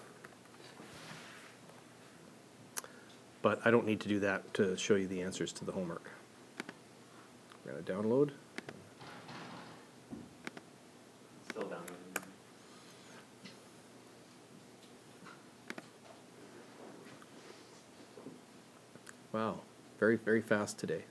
But 3.43 3.61
I 3.65 3.71
don't 3.71 3.87
need 3.87 4.01
to 4.01 4.09
do 4.09 4.19
that 4.21 4.53
to 4.55 4.77
show 4.79 4.95
you 4.95 5.07
the 5.07 5.21
answers 5.23 5.53
to 5.53 5.65
the 5.65 5.73
homework. 5.73 6.11
We're 7.65 7.73
going 7.73 7.85
to 7.85 7.93
download. 7.93 8.31
Still 11.51 11.69
downloading. 11.69 12.06
Wow, 19.37 19.57
very, 20.01 20.17
very 20.17 20.41
fast 20.41 20.79
today. 20.79 21.03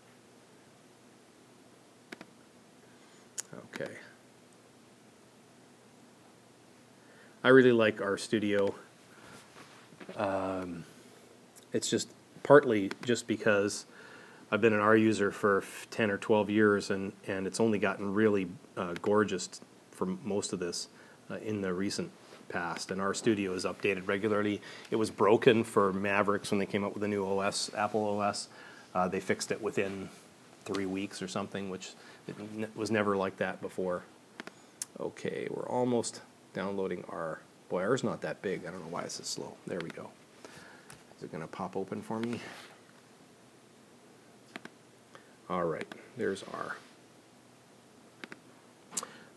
Okay. 3.53 3.91
I 7.43 7.49
really 7.49 7.71
like 7.71 7.97
RStudio. 7.97 8.73
Um, 10.17 10.85
it's 11.71 11.87
just 11.87 12.09
partly 12.41 12.89
just 13.03 13.27
because 13.27 13.85
I've 14.49 14.59
been 14.59 14.73
an 14.73 14.79
R 14.79 14.97
user 14.97 15.29
for 15.29 15.59
f- 15.59 15.85
10 15.91 16.09
or 16.09 16.17
12 16.17 16.49
years, 16.49 16.89
and, 16.89 17.13
and 17.27 17.45
it's 17.45 17.59
only 17.59 17.77
gotten 17.77 18.11
really 18.15 18.47
uh, 18.75 18.95
gorgeous 19.03 19.61
for 19.91 20.07
most 20.07 20.51
of 20.51 20.57
this 20.57 20.87
uh, 21.29 21.35
in 21.35 21.61
the 21.61 21.71
recent 21.71 22.09
past. 22.49 22.91
And 22.91 23.01
RStudio 23.01 23.53
is 23.55 23.65
updated 23.65 24.07
regularly. 24.07 24.61
It 24.91 24.95
was 24.95 25.09
broken 25.09 25.63
for 25.63 25.93
Mavericks 25.93 26.51
when 26.51 26.59
they 26.59 26.65
came 26.65 26.83
up 26.83 26.93
with 26.93 27.03
a 27.03 27.07
new 27.07 27.25
OS, 27.25 27.71
Apple 27.75 28.19
OS. 28.19 28.47
Uh, 28.93 29.07
they 29.07 29.19
fixed 29.19 29.51
it 29.51 29.61
within 29.61 30.09
three 30.63 30.85
weeks 30.85 31.21
or 31.21 31.27
something, 31.27 31.69
which 31.69 31.91
n- 32.27 32.67
was 32.75 32.91
never 32.91 33.15
like 33.17 33.37
that 33.37 33.61
before. 33.61 34.03
Okay, 34.99 35.47
we're 35.51 35.67
almost 35.67 36.21
downloading 36.53 37.03
our. 37.09 37.39
Boy, 37.67 37.81
R's 37.81 38.03
not 38.03 38.21
that 38.21 38.41
big. 38.41 38.65
I 38.65 38.71
don't 38.71 38.79
know 38.81 38.91
why 38.91 39.01
it's 39.01 39.15
so 39.15 39.23
slow. 39.23 39.57
There 39.65 39.79
we 39.79 39.89
go. 39.89 40.09
Is 41.17 41.23
it 41.23 41.31
going 41.31 41.41
to 41.41 41.47
pop 41.47 41.75
open 41.75 42.01
for 42.01 42.19
me? 42.19 42.39
All 45.49 45.63
right, 45.65 45.87
there's 46.17 46.43
R. 46.53 46.77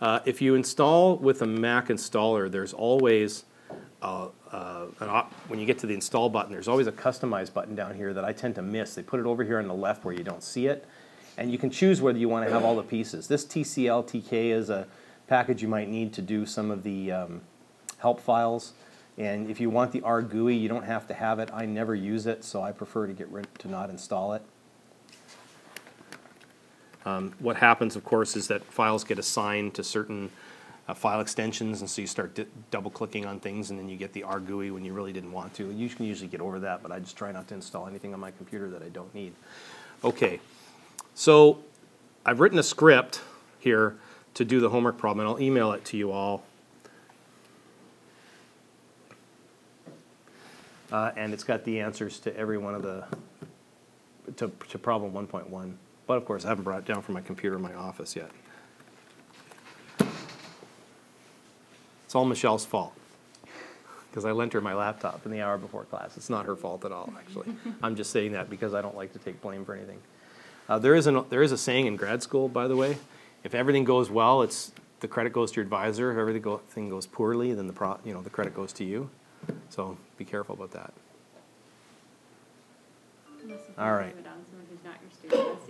Uh, 0.00 0.20
if 0.24 0.40
you 0.40 0.54
install 0.54 1.16
with 1.16 1.42
a 1.42 1.46
Mac 1.46 1.88
installer, 1.88 2.50
there's 2.50 2.72
always, 2.72 3.44
uh, 4.00 4.28
uh, 4.52 4.86
op- 5.00 5.32
when 5.48 5.58
you 5.58 5.66
get 5.66 5.78
to 5.78 5.86
the 5.86 5.94
install 5.94 6.28
button, 6.28 6.52
there's 6.52 6.68
always 6.68 6.86
a 6.86 6.92
customize 6.92 7.52
button 7.52 7.74
down 7.74 7.94
here 7.94 8.14
that 8.14 8.24
I 8.24 8.32
tend 8.32 8.54
to 8.56 8.62
miss. 8.62 8.94
They 8.94 9.02
put 9.02 9.18
it 9.18 9.26
over 9.26 9.42
here 9.42 9.58
on 9.58 9.66
the 9.66 9.74
left 9.74 10.04
where 10.04 10.14
you 10.14 10.22
don't 10.22 10.42
see 10.42 10.66
it. 10.66 10.86
And 11.36 11.50
you 11.50 11.58
can 11.58 11.70
choose 11.70 12.00
whether 12.00 12.18
you 12.18 12.28
want 12.28 12.46
to 12.46 12.52
have 12.52 12.64
all 12.64 12.76
the 12.76 12.82
pieces. 12.82 13.28
This 13.28 13.44
TCL 13.44 14.04
TK 14.08 14.50
is 14.50 14.70
a 14.70 14.86
package 15.26 15.62
you 15.62 15.68
might 15.68 15.88
need 15.88 16.12
to 16.14 16.22
do 16.22 16.46
some 16.46 16.70
of 16.70 16.82
the 16.82 17.12
um, 17.12 17.40
help 17.98 18.20
files. 18.20 18.72
And 19.16 19.50
if 19.50 19.60
you 19.60 19.68
want 19.68 19.92
the 19.92 20.00
R 20.02 20.22
GUI, 20.22 20.56
you 20.56 20.68
don't 20.68 20.84
have 20.84 21.06
to 21.08 21.14
have 21.14 21.38
it. 21.40 21.50
I 21.52 21.66
never 21.66 21.94
use 21.94 22.26
it, 22.26 22.44
so 22.44 22.62
I 22.62 22.70
prefer 22.70 23.08
to 23.08 23.12
get 23.12 23.28
rid 23.30 23.46
to 23.60 23.68
not 23.68 23.90
install 23.90 24.32
it. 24.32 24.42
Um, 27.04 27.32
what 27.38 27.56
happens, 27.56 27.96
of 27.96 28.04
course, 28.04 28.36
is 28.36 28.48
that 28.48 28.64
files 28.64 29.04
get 29.04 29.18
assigned 29.18 29.74
to 29.74 29.84
certain 29.84 30.30
uh, 30.88 30.94
file 30.94 31.20
extensions, 31.20 31.80
and 31.80 31.88
so 31.88 32.00
you 32.00 32.06
start 32.06 32.34
di- 32.34 32.46
double 32.70 32.90
clicking 32.90 33.26
on 33.26 33.38
things, 33.40 33.70
and 33.70 33.78
then 33.78 33.88
you 33.88 33.96
get 33.96 34.12
the 34.12 34.22
R 34.22 34.40
when 34.40 34.84
you 34.84 34.92
really 34.92 35.12
didn't 35.12 35.32
want 35.32 35.54
to. 35.54 35.70
You 35.70 35.88
can 35.88 36.06
usually 36.06 36.28
get 36.28 36.40
over 36.40 36.58
that, 36.60 36.82
but 36.82 36.90
I 36.90 36.98
just 36.98 37.16
try 37.16 37.30
not 37.30 37.46
to 37.48 37.54
install 37.54 37.86
anything 37.86 38.14
on 38.14 38.20
my 38.20 38.30
computer 38.30 38.68
that 38.70 38.82
I 38.82 38.88
don't 38.88 39.14
need. 39.14 39.34
Okay, 40.02 40.40
so 41.14 41.58
I've 42.24 42.40
written 42.40 42.58
a 42.58 42.62
script 42.62 43.20
here 43.58 43.96
to 44.34 44.44
do 44.44 44.60
the 44.60 44.70
homework 44.70 44.96
problem, 44.96 45.26
and 45.26 45.34
I'll 45.34 45.42
email 45.42 45.72
it 45.72 45.84
to 45.86 45.96
you 45.96 46.10
all. 46.10 46.42
Uh, 50.90 51.12
and 51.16 51.34
it's 51.34 51.44
got 51.44 51.64
the 51.64 51.80
answers 51.80 52.18
to 52.20 52.34
every 52.34 52.56
one 52.56 52.74
of 52.74 52.82
the, 52.82 53.04
to, 54.36 54.50
to 54.70 54.78
problem 54.78 55.12
1.1. 55.12 55.74
But 56.08 56.16
of 56.16 56.24
course, 56.24 56.44
I 56.44 56.48
haven't 56.48 56.64
brought 56.64 56.80
it 56.80 56.84
down 56.86 57.02
from 57.02 57.14
my 57.14 57.20
computer 57.20 57.54
in 57.54 57.62
my 57.62 57.74
office 57.74 58.16
yet. 58.16 58.30
It's 62.04 62.14
all 62.14 62.24
Michelle's 62.24 62.64
fault. 62.64 62.94
Because 64.10 64.24
I 64.24 64.32
lent 64.32 64.54
her 64.54 64.60
my 64.60 64.74
laptop 64.74 65.24
in 65.26 65.30
the 65.30 65.42
hour 65.42 65.58
before 65.58 65.84
class. 65.84 66.16
It's 66.16 66.30
not 66.30 66.46
her 66.46 66.56
fault 66.56 66.84
at 66.86 66.90
all, 66.90 67.12
actually. 67.16 67.54
I'm 67.82 67.94
just 67.94 68.10
saying 68.10 68.32
that 68.32 68.48
because 68.48 68.72
I 68.74 68.80
don't 68.80 68.96
like 68.96 69.12
to 69.12 69.18
take 69.20 69.40
blame 69.42 69.64
for 69.64 69.74
anything. 69.74 70.00
Uh, 70.68 70.78
there, 70.78 70.94
is 70.94 71.06
an, 71.06 71.24
there 71.28 71.42
is 71.42 71.52
a 71.52 71.58
saying 71.58 71.86
in 71.86 71.96
grad 71.96 72.22
school, 72.22 72.48
by 72.48 72.66
the 72.66 72.76
way 72.76 72.96
if 73.44 73.54
everything 73.54 73.84
goes 73.84 74.10
well, 74.10 74.42
it's 74.42 74.72
the 75.00 75.08
credit 75.08 75.32
goes 75.32 75.52
to 75.52 75.56
your 75.56 75.64
advisor. 75.64 76.10
If 76.10 76.18
everything 76.18 76.42
go, 76.42 76.58
thing 76.58 76.88
goes 76.88 77.06
poorly, 77.06 77.54
then 77.54 77.66
the, 77.66 77.72
pro, 77.72 77.98
you 78.04 78.12
know, 78.12 78.22
the 78.22 78.30
credit 78.30 78.54
goes 78.54 78.72
to 78.74 78.84
you. 78.84 79.10
So 79.68 79.96
be 80.16 80.24
careful 80.24 80.54
about 80.54 80.72
that. 80.72 80.92
Unless 83.42 83.60
if 83.60 83.68
you 83.68 83.74
All 83.78 83.84
blame 83.90 83.98
right. 83.98 84.16
it 84.18 84.26
on 84.26 84.44
someone 84.46 84.66
who's 84.68 84.84
not 84.84 84.96
your 85.00 85.10
student, 85.10 85.58
that's 85.58 85.64
even 85.64 85.66
better. 85.66 85.67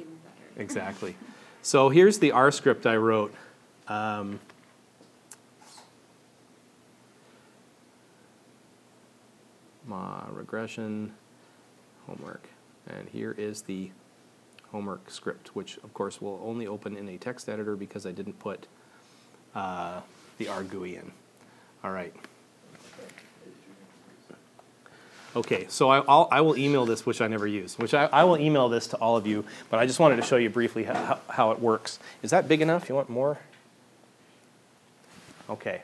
Exactly. 0.59 1.16
So 1.62 1.88
here's 1.88 2.18
the 2.18 2.32
R 2.32 2.50
script 2.50 2.86
I 2.86 2.96
wrote. 2.96 3.34
Um, 3.86 4.40
ma 9.86 10.24
regression 10.30 11.14
homework. 12.06 12.48
And 12.86 13.09
here 13.09 13.34
is 13.36 13.62
the 13.62 13.90
homework 14.72 15.11
script, 15.11 15.54
which 15.54 15.78
of 15.78 15.94
course 15.94 16.20
will 16.20 16.40
only 16.44 16.66
open 16.66 16.96
in 16.96 17.09
a 17.09 17.16
text 17.16 17.48
editor 17.48 17.76
because 17.76 18.04
I 18.06 18.12
didn't 18.12 18.38
put 18.38 18.66
uh, 19.54 20.00
the 20.38 20.48
R 20.48 20.62
GUI 20.62 20.96
in. 20.96 21.12
All 21.82 21.90
right. 21.90 22.14
Okay, 25.37 25.66
so 25.68 25.91
I, 25.91 25.99
I'll, 26.09 26.29
I 26.33 26.41
will 26.41 26.57
email 26.57 26.87
this, 26.87 27.05
which 27.05 27.20
I 27.20 27.29
never 27.29 27.47
use, 27.47 27.79
which 27.79 27.93
I, 27.93 28.07
I 28.07 28.24
will 28.24 28.39
email 28.39 28.68
this 28.68 28.87
to 28.89 28.97
all 28.97 29.16
of 29.16 29.26
you, 29.26 29.45
but 29.68 29.79
I 29.79 29.87
just 29.87 30.01
wanted 30.01 30.16
to 30.16 30.22
show 30.22 30.37
you 30.37 30.49
briefly 30.49 30.85
how, 30.85 31.20
how, 31.29 31.51
it 31.51 31.61
works. 31.61 31.99
Is 32.22 32.31
that 32.31 32.49
big 32.49 32.62
enough? 32.62 32.89
You 32.89 32.95
want 32.95 33.11
more? 33.11 33.39
Okay. 35.51 35.83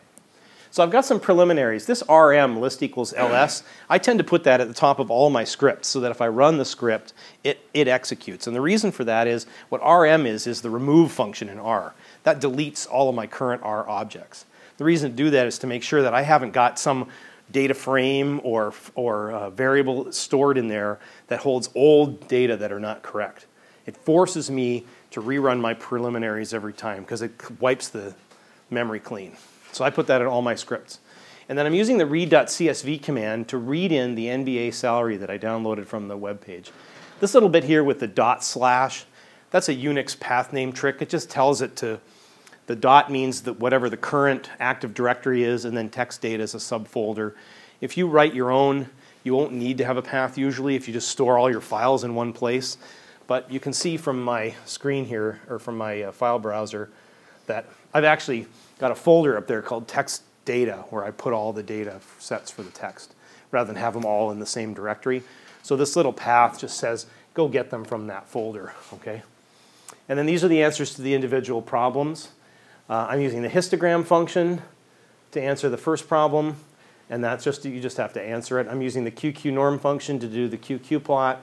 So 0.70 0.82
I've 0.82 0.90
got 0.90 1.04
some 1.04 1.20
preliminaries. 1.20 1.86
This 1.86 2.02
RM, 2.08 2.58
list 2.58 2.82
equals 2.82 3.12
ls, 3.12 3.62
I 3.88 3.98
tend 3.98 4.18
to 4.18 4.24
put 4.24 4.44
that 4.44 4.60
at 4.60 4.66
the 4.66 4.74
top 4.74 4.98
of 4.98 5.10
all 5.10 5.30
my 5.30 5.44
scripts 5.44 5.88
so 5.88 6.00
that 6.00 6.10
if 6.10 6.20
I 6.20 6.26
run 6.26 6.58
the 6.58 6.64
script, 6.64 7.12
it, 7.44 7.60
it 7.72 7.86
executes. 7.86 8.46
And 8.46 8.56
the 8.56 8.60
reason 8.60 8.90
for 8.90 9.04
that 9.04 9.28
is 9.28 9.46
what 9.68 9.80
RM 9.86 10.26
is, 10.26 10.46
is 10.48 10.62
the 10.62 10.70
remove 10.70 11.12
function 11.12 11.48
in 11.48 11.60
R. 11.60 11.94
That 12.24 12.40
deletes 12.40 12.90
all 12.90 13.08
of 13.08 13.14
my 13.14 13.26
current 13.26 13.62
R 13.62 13.88
objects. 13.88 14.46
The 14.78 14.84
reason 14.84 15.12
to 15.12 15.16
do 15.16 15.30
that 15.30 15.46
is 15.46 15.58
to 15.60 15.68
make 15.68 15.84
sure 15.84 16.02
that 16.02 16.14
I 16.14 16.22
haven't 16.22 16.50
got 16.52 16.78
some 16.78 17.08
data 17.50 17.74
frame 17.74 18.40
or, 18.42 18.72
or 18.94 19.32
uh, 19.32 19.50
variable 19.50 20.10
stored 20.12 20.58
in 20.58 20.68
there 20.68 20.98
that 21.28 21.40
holds 21.40 21.70
old 21.74 22.26
data 22.28 22.56
that 22.56 22.72
are 22.72 22.80
not 22.80 23.02
correct. 23.02 23.46
It 23.86 23.96
forces 23.96 24.50
me 24.50 24.86
to 25.10 25.22
rerun 25.22 25.60
my 25.60 25.74
preliminaries 25.74 26.54
every 26.54 26.72
time 26.72 27.02
because 27.02 27.22
it 27.22 27.32
wipes 27.60 27.88
the 27.88 28.14
memory 28.70 29.00
clean. 29.00 29.36
So 29.72 29.84
I 29.84 29.90
put 29.90 30.06
that 30.06 30.20
in 30.20 30.26
all 30.26 30.42
my 30.42 30.54
scripts. 30.54 31.00
And 31.48 31.58
then 31.58 31.66
I'm 31.66 31.74
using 31.74 31.98
the 31.98 32.06
read.csv 32.06 33.02
command 33.02 33.48
to 33.48 33.58
read 33.58 33.92
in 33.92 34.14
the 34.14 34.26
NBA 34.26 34.72
salary 34.72 35.16
that 35.18 35.30
I 35.30 35.38
downloaded 35.38 35.86
from 35.86 36.08
the 36.08 36.16
web 36.16 36.40
page. 36.40 36.72
This 37.20 37.34
little 37.34 37.48
bit 37.48 37.64
here 37.64 37.84
with 37.84 38.00
the 38.00 38.06
dot 38.06 38.42
slash, 38.42 39.04
that's 39.50 39.68
a 39.68 39.74
Unix 39.74 40.18
path 40.18 40.52
name 40.52 40.72
trick. 40.72 41.02
It 41.02 41.10
just 41.10 41.30
tells 41.30 41.60
it 41.60 41.76
to, 41.76 42.00
the 42.66 42.76
dot 42.76 43.10
means 43.10 43.42
that 43.42 43.60
whatever 43.60 43.90
the 43.90 43.96
current 43.96 44.50
active 44.58 44.94
directory 44.94 45.42
is, 45.42 45.64
and 45.64 45.76
then 45.76 45.90
text 45.90 46.20
data 46.20 46.42
is 46.42 46.54
a 46.54 46.58
subfolder. 46.58 47.34
If 47.80 47.96
you 47.96 48.06
write 48.06 48.34
your 48.34 48.50
own, 48.50 48.88
you 49.22 49.34
won't 49.34 49.52
need 49.52 49.78
to 49.78 49.84
have 49.84 49.96
a 49.96 50.02
path 50.02 50.38
usually 50.38 50.74
if 50.74 50.86
you 50.86 50.94
just 50.94 51.08
store 51.08 51.38
all 51.38 51.50
your 51.50 51.60
files 51.60 52.04
in 52.04 52.14
one 52.14 52.32
place. 52.32 52.76
But 53.26 53.50
you 53.50 53.60
can 53.60 53.72
see 53.72 53.96
from 53.96 54.22
my 54.22 54.54
screen 54.64 55.04
here, 55.06 55.40
or 55.48 55.58
from 55.58 55.76
my 55.78 56.02
uh, 56.02 56.12
file 56.12 56.38
browser, 56.38 56.90
that 57.46 57.66
I've 57.92 58.04
actually 58.04 58.46
got 58.78 58.90
a 58.90 58.94
folder 58.94 59.36
up 59.36 59.46
there 59.46 59.62
called 59.62 59.88
text 59.88 60.22
data 60.44 60.84
where 60.90 61.04
I 61.04 61.10
put 61.10 61.32
all 61.32 61.52
the 61.52 61.62
data 61.62 62.00
sets 62.18 62.50
for 62.50 62.62
the 62.62 62.70
text 62.70 63.14
rather 63.50 63.66
than 63.68 63.76
have 63.76 63.94
them 63.94 64.04
all 64.04 64.30
in 64.30 64.40
the 64.40 64.46
same 64.46 64.74
directory. 64.74 65.22
So 65.62 65.76
this 65.76 65.96
little 65.96 66.12
path 66.12 66.58
just 66.58 66.76
says 66.76 67.06
go 67.34 67.48
get 67.48 67.70
them 67.70 67.84
from 67.84 68.06
that 68.06 68.28
folder, 68.28 68.74
okay? 68.92 69.22
And 70.08 70.18
then 70.18 70.26
these 70.26 70.44
are 70.44 70.48
the 70.48 70.62
answers 70.62 70.94
to 70.94 71.02
the 71.02 71.14
individual 71.14 71.62
problems. 71.62 72.28
Uh, 72.88 73.06
I'm 73.08 73.20
using 73.20 73.42
the 73.42 73.48
histogram 73.48 74.04
function 74.04 74.62
to 75.32 75.40
answer 75.40 75.68
the 75.68 75.78
first 75.78 76.06
problem, 76.08 76.56
and 77.08 77.24
that's 77.24 77.44
just 77.44 77.64
you 77.64 77.80
just 77.80 77.96
have 77.96 78.12
to 78.14 78.22
answer 78.22 78.60
it. 78.60 78.68
I'm 78.68 78.82
using 78.82 79.04
the 79.04 79.10
QQ 79.10 79.52
norm 79.52 79.78
function 79.78 80.18
to 80.20 80.26
do 80.26 80.48
the 80.48 80.58
QQ 80.58 81.02
plot, 81.02 81.42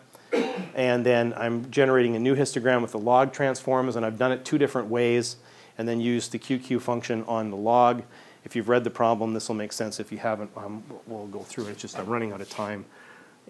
and 0.76 1.06
then 1.06 1.34
I'm 1.36 1.70
generating 1.72 2.16
a 2.16 2.20
new 2.20 2.36
histogram 2.36 2.82
with 2.82 2.92
the 2.92 3.00
log 3.00 3.34
transforms, 3.34 3.96
and 3.96 4.06
I've 4.06 4.18
done 4.18 4.32
it 4.32 4.46
two 4.46 4.58
different 4.58 4.90
ways 4.90 5.38
and 5.78 5.88
then 5.88 6.00
use 6.00 6.28
the 6.28 6.38
QQ 6.38 6.80
function 6.82 7.24
on 7.28 7.50
the 7.50 7.58
log. 7.58 8.04
If 8.44 8.56
you've 8.56 8.70
read 8.70 8.84
the 8.84 8.92
problem, 8.92 9.34
this 9.34 9.48
will 9.48 9.56
make 9.56 9.74
sense. 9.74 10.00
If 10.00 10.12
you 10.12 10.20
haven't, 10.20 10.52
um, 10.56 10.84
we'll 11.08 11.28
go 11.28 11.40
through 11.40 11.66
it. 11.68 11.72
It's 11.72 11.82
just 11.82 11.98
I'm 11.98 12.06
running 12.08 12.34
out 12.34 12.42
of 12.42 12.50
time, 12.50 12.86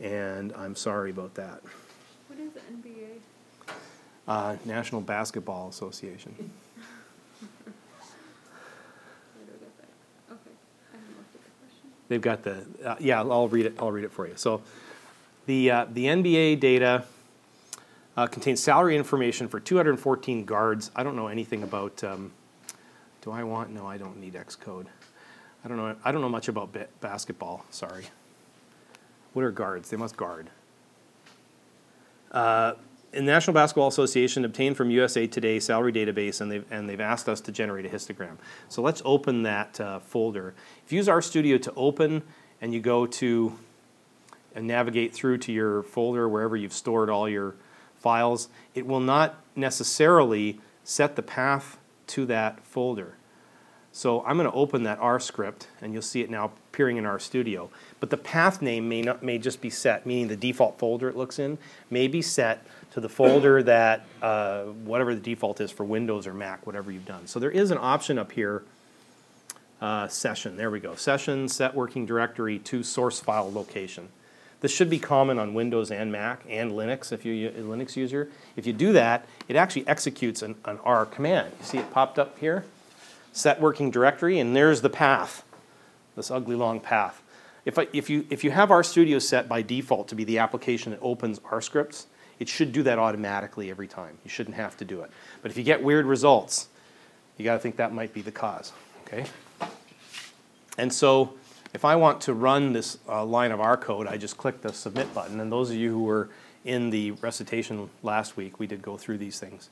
and 0.02 0.54
I'm 0.54 0.76
sorry 0.76 1.10
about 1.10 1.34
that. 1.36 1.62
What 2.28 2.40
is 2.40 2.52
NBA? 2.72 3.74
Uh, 4.28 4.56
National 4.66 5.02
Basketball 5.02 5.70
Association. 5.70 6.34
Where 6.38 6.48
do 9.46 9.52
I 9.52 9.58
get 9.60 9.78
that? 9.78 10.34
Okay, 10.34 10.56
I 10.94 10.96
haven't 10.96 11.18
looked 11.18 11.36
at 11.36 11.42
the 11.44 11.50
question. 11.60 11.90
They've 12.12 12.20
got 12.20 12.44
the 12.44 12.66
uh, 12.84 12.98
yeah. 13.00 13.22
I'll 13.22 13.48
read 13.48 13.66
it. 13.66 13.76
I'll 13.80 13.90
read 13.90 14.04
it 14.04 14.12
for 14.12 14.28
you. 14.28 14.34
So, 14.36 14.62
the 15.46 15.72
uh, 15.72 15.86
the 15.90 16.08
NBA 16.08 16.60
data 16.60 17.06
uh, 18.18 18.28
contains 18.28 18.62
salary 18.62 18.98
information 18.98 19.48
for 19.48 19.62
214 19.62 20.44
guards. 20.44 20.92
I 20.94 21.04
don't 21.04 21.16
know 21.16 21.28
anything 21.28 21.64
about. 21.64 22.04
Um, 22.04 22.34
do 23.22 23.32
I 23.32 23.44
want? 23.44 23.70
No, 23.70 23.88
I 23.88 23.98
don't 23.98 24.20
need 24.20 24.34
Xcode. 24.34 24.88
I 25.64 25.70
don't 25.70 25.78
know. 25.78 25.96
I 26.04 26.12
don't 26.12 26.20
know 26.20 26.28
much 26.28 26.50
about 26.50 26.74
ba- 26.74 26.90
basketball. 27.00 27.64
Sorry. 27.70 28.04
What 29.32 29.46
are 29.46 29.52
guards? 29.52 29.90
They 29.90 29.96
must 29.96 30.18
guard. 30.18 30.50
The 33.12 33.22
National 33.22 33.54
Basketball 33.54 33.90
Association 33.90 34.46
obtained 34.46 34.78
from 34.78 34.90
USA 34.90 35.28
Today 35.28 35.60
salary 35.60 35.92
database, 35.92 36.40
and 36.40 36.50
they've, 36.50 36.66
and 36.72 36.88
they've 36.88 37.02
asked 37.02 37.28
us 37.28 37.42
to 37.42 37.52
generate 37.52 37.86
a 37.86 37.90
histogram. 37.90 38.38
So 38.70 38.82
let's 38.82 39.02
open 39.04 39.44
that 39.44 39.82
uh, 39.82 40.00
folder. 40.00 40.54
If 40.86 40.94
you 40.94 40.98
use 40.98 41.08
RStudio 41.10 41.62
to 41.64 41.74
open, 41.76 42.24
and 42.62 42.74
you 42.74 42.80
go 42.80 43.06
to 43.06 43.58
and 44.56 44.68
navigate 44.68 45.14
through 45.14 45.40
to 45.40 45.52
your 45.52 45.84
folder 45.84 46.30
wherever 46.30 46.56
you've 46.56 46.74
stored 46.74 47.10
all 47.10 47.28
your 47.28 47.56
files, 47.98 48.48
it 48.76 48.86
will 48.86 49.00
not 49.00 49.42
necessarily 49.56 50.60
set 50.84 51.16
the 51.16 51.22
path 51.22 51.80
to 52.08 52.26
that 52.28 52.66
folder. 52.66 53.16
So 53.94 54.24
I'm 54.24 54.38
going 54.38 54.50
to 54.50 54.56
open 54.56 54.84
that 54.84 55.00
R 55.00 55.20
script, 55.20 55.68
and 55.82 55.92
you'll 55.92 56.02
see 56.02 56.22
it 56.22 56.30
now 56.30 56.46
appearing 56.46 56.96
in 56.98 57.04
RStudio. 57.04 57.70
But 58.00 58.10
the 58.10 58.18
path 58.18 58.62
name 58.62 58.88
may, 58.88 59.02
not, 59.02 59.22
may 59.22 59.38
just 59.38 59.60
be 59.60 59.70
set, 59.70 60.06
meaning 60.06 60.30
the 60.30 60.38
default 60.38 60.80
folder 60.80 61.10
it 61.10 61.18
looks 61.18 61.40
in 61.40 61.58
may 61.90 62.08
be 62.08 62.22
set 62.22 62.66
to 62.92 63.00
the 63.00 63.10
folder 63.10 63.64
that, 63.64 64.06
uh, 64.22 64.64
whatever 64.64 65.16
the 65.16 65.22
default 65.22 65.62
is 65.62 65.72
for 65.72 65.86
Windows 65.86 66.28
or 66.28 66.34
Mac, 66.34 66.66
whatever 66.66 66.92
you've 66.92 67.06
done. 67.06 67.26
So 67.26 67.40
there 67.40 67.52
is 67.52 67.72
an 67.72 67.78
option 67.80 68.18
up 68.20 68.32
here, 68.32 68.64
uh, 69.82 70.08
session, 70.08 70.58
there 70.58 70.70
we 70.70 70.80
go. 70.80 70.96
Session, 70.96 71.48
set 71.48 71.74
working 71.74 72.06
directory 72.06 72.60
to 72.60 72.84
source 72.84 73.20
file 73.20 73.52
location. 73.52 74.10
This 74.60 74.72
should 74.72 74.92
be 74.92 75.00
common 75.00 75.40
on 75.40 75.56
Windows 75.56 75.90
and 75.90 76.12
Mac 76.12 76.44
and 76.48 76.72
Linux 76.72 77.12
if 77.12 77.26
you're 77.26 77.50
a 77.50 77.64
Linux 77.64 77.96
user. 77.96 78.30
If 78.56 78.68
you 78.68 78.74
do 78.74 78.94
that, 78.94 79.26
it 79.48 79.56
actually 79.56 79.88
executes 79.88 80.44
an, 80.44 80.56
an 80.66 80.78
R 80.84 81.06
command. 81.06 81.52
You 81.60 81.66
see 81.66 81.78
it 81.80 81.92
popped 81.92 82.20
up 82.20 82.38
here? 82.38 82.66
Set 83.34 83.60
working 83.60 83.90
directory, 83.90 84.38
and 84.38 84.56
there's 84.56 84.82
the 84.82 84.90
path, 84.90 85.44
this 86.16 86.30
ugly 86.30 86.56
long 86.56 86.80
path. 86.80 87.24
If, 87.66 87.80
I, 87.80 87.88
if, 87.94 88.10
you, 88.10 88.28
if 88.30 88.44
you 88.44 88.52
have 88.52 88.70
RStudio 88.70 89.22
set 89.22 89.48
by 89.48 89.62
default 89.62 90.08
to 90.10 90.16
be 90.16 90.26
the 90.26 90.38
application 90.38 90.92
that 90.92 91.00
opens 91.02 91.40
R 91.50 91.62
scripts, 91.62 92.08
it 92.42 92.50
should 92.50 92.72
do 92.72 92.82
that 92.82 92.98
automatically 92.98 93.70
every 93.70 93.88
time. 93.88 94.18
You 94.24 94.32
shouldn't 94.32 94.56
have 94.56 94.76
to 94.78 94.86
do 94.86 95.02
it. 95.02 95.12
But 95.44 95.52
if 95.52 95.58
you 95.58 95.64
get 95.64 95.84
weird 95.84 96.08
results, 96.08 96.70
you 97.38 97.46
got 97.46 97.54
to 97.54 97.60
think 97.60 97.76
that 97.76 97.94
might 97.94 98.16
be 98.16 98.24
the 98.24 98.32
cause. 98.32 98.74
Okay? 99.06 99.26
And 100.76 100.92
so 100.92 101.36
if 101.76 101.86
I 101.86 101.96
want 101.96 102.20
to 102.22 102.34
run 102.34 102.74
this 102.74 102.98
uh, 103.08 103.24
line 103.24 103.52
of 103.52 103.62
R 103.62 103.78
code, 103.78 104.08
I 104.08 104.18
just 104.18 104.38
click 104.38 104.64
the 104.64 104.74
submit 104.74 105.14
button. 105.14 105.40
And 105.40 105.52
those 105.52 105.70
of 105.70 105.76
you 105.76 105.92
who 105.92 106.02
were 106.02 106.30
in 106.66 106.90
the 106.90 107.12
recitation 107.12 107.92
last 108.02 108.36
week, 108.38 108.60
we 108.60 108.66
did 108.66 108.82
go 108.82 108.98
through 108.98 109.20
these 109.20 109.40
things. 109.40 109.70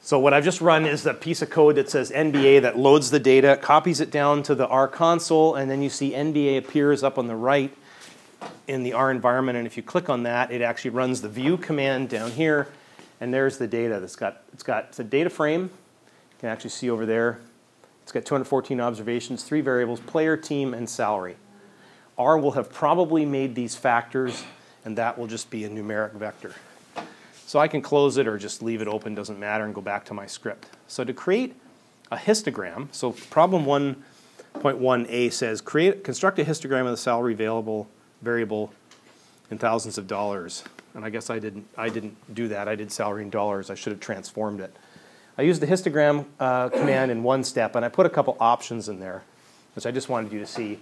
So 0.00 0.18
what 0.18 0.32
I've 0.32 0.44
just 0.44 0.62
run 0.62 0.86
is 0.86 1.04
a 1.04 1.12
piece 1.12 1.42
of 1.42 1.50
code 1.50 1.74
that 1.74 1.90
says 1.90 2.10
NBA 2.10 2.62
that 2.62 2.78
loads 2.78 3.10
the 3.10 3.20
data, 3.20 3.58
copies 3.60 4.00
it 4.00 4.10
down 4.10 4.42
to 4.44 4.54
the 4.54 4.66
R 4.68 4.88
console, 4.88 5.54
and 5.54 5.70
then 5.70 5.82
you 5.82 5.90
see 5.90 6.12
NBA 6.12 6.56
appears 6.56 7.02
up 7.02 7.18
on 7.18 7.26
the 7.26 7.36
right 7.36 7.76
in 8.66 8.82
the 8.82 8.92
R 8.92 9.10
environment. 9.10 9.58
And 9.58 9.66
if 9.66 9.76
you 9.76 9.82
click 9.82 10.08
on 10.08 10.24
that, 10.24 10.50
it 10.50 10.62
actually 10.62 10.90
runs 10.90 11.20
the 11.20 11.28
view 11.28 11.56
command 11.56 12.08
down 12.08 12.30
here, 12.32 12.68
and 13.20 13.32
there's 13.32 13.58
the 13.58 13.66
data 13.66 14.00
that's 14.00 14.16
got, 14.16 14.42
it's 14.52 14.62
got 14.62 14.86
it's 14.86 14.98
a 14.98 15.04
data 15.04 15.30
frame. 15.30 15.62
You 15.62 16.40
can 16.40 16.48
actually 16.48 16.70
see 16.70 16.90
over 16.90 17.06
there 17.06 17.40
it's 18.06 18.12
got 18.12 18.24
214 18.24 18.80
observations, 18.80 19.42
three 19.42 19.60
variables, 19.60 19.98
player, 19.98 20.36
team, 20.36 20.74
and 20.74 20.88
salary. 20.88 21.34
R 22.16 22.38
will 22.38 22.52
have 22.52 22.72
probably 22.72 23.24
made 23.24 23.56
these 23.56 23.74
factors, 23.74 24.44
and 24.84 24.96
that 24.96 25.18
will 25.18 25.26
just 25.26 25.50
be 25.50 25.64
a 25.64 25.68
numeric 25.68 26.12
vector. 26.12 26.54
So 27.46 27.58
I 27.58 27.66
can 27.66 27.82
close 27.82 28.16
it 28.16 28.28
or 28.28 28.38
just 28.38 28.62
leave 28.62 28.80
it 28.80 28.86
open, 28.86 29.16
doesn't 29.16 29.40
matter, 29.40 29.64
and 29.64 29.74
go 29.74 29.80
back 29.80 30.04
to 30.04 30.14
my 30.14 30.24
script. 30.28 30.68
So 30.86 31.02
to 31.02 31.12
create 31.12 31.56
a 32.12 32.16
histogram, 32.16 32.86
so 32.92 33.10
problem 33.10 33.64
1.1a 33.64 35.32
says 35.32 35.60
create 35.60 36.04
construct 36.04 36.38
a 36.38 36.44
histogram 36.44 36.82
of 36.82 36.92
the 36.92 36.96
salary 36.96 37.32
available 37.32 37.88
variable 38.22 38.72
in 39.50 39.58
thousands 39.58 39.98
of 39.98 40.06
dollars. 40.06 40.64
And 40.94 41.04
I 41.04 41.10
guess 41.10 41.30
I 41.30 41.38
didn't 41.38 41.66
I 41.76 41.88
didn't 41.88 42.16
do 42.34 42.48
that. 42.48 42.68
I 42.68 42.74
did 42.74 42.90
salary 42.90 43.22
in 43.22 43.30
dollars. 43.30 43.70
I 43.70 43.74
should 43.74 43.92
have 43.92 44.00
transformed 44.00 44.60
it. 44.60 44.74
I 45.38 45.42
used 45.42 45.60
the 45.60 45.66
histogram 45.66 46.24
uh, 46.40 46.70
command 46.70 47.10
in 47.10 47.22
one 47.22 47.44
step, 47.44 47.76
and 47.76 47.84
I 47.84 47.90
put 47.90 48.06
a 48.06 48.10
couple 48.10 48.36
options 48.40 48.88
in 48.88 49.00
there, 49.00 49.22
which 49.74 49.84
I 49.84 49.90
just 49.90 50.08
wanted 50.08 50.32
you 50.32 50.38
to 50.38 50.46
see. 50.46 50.78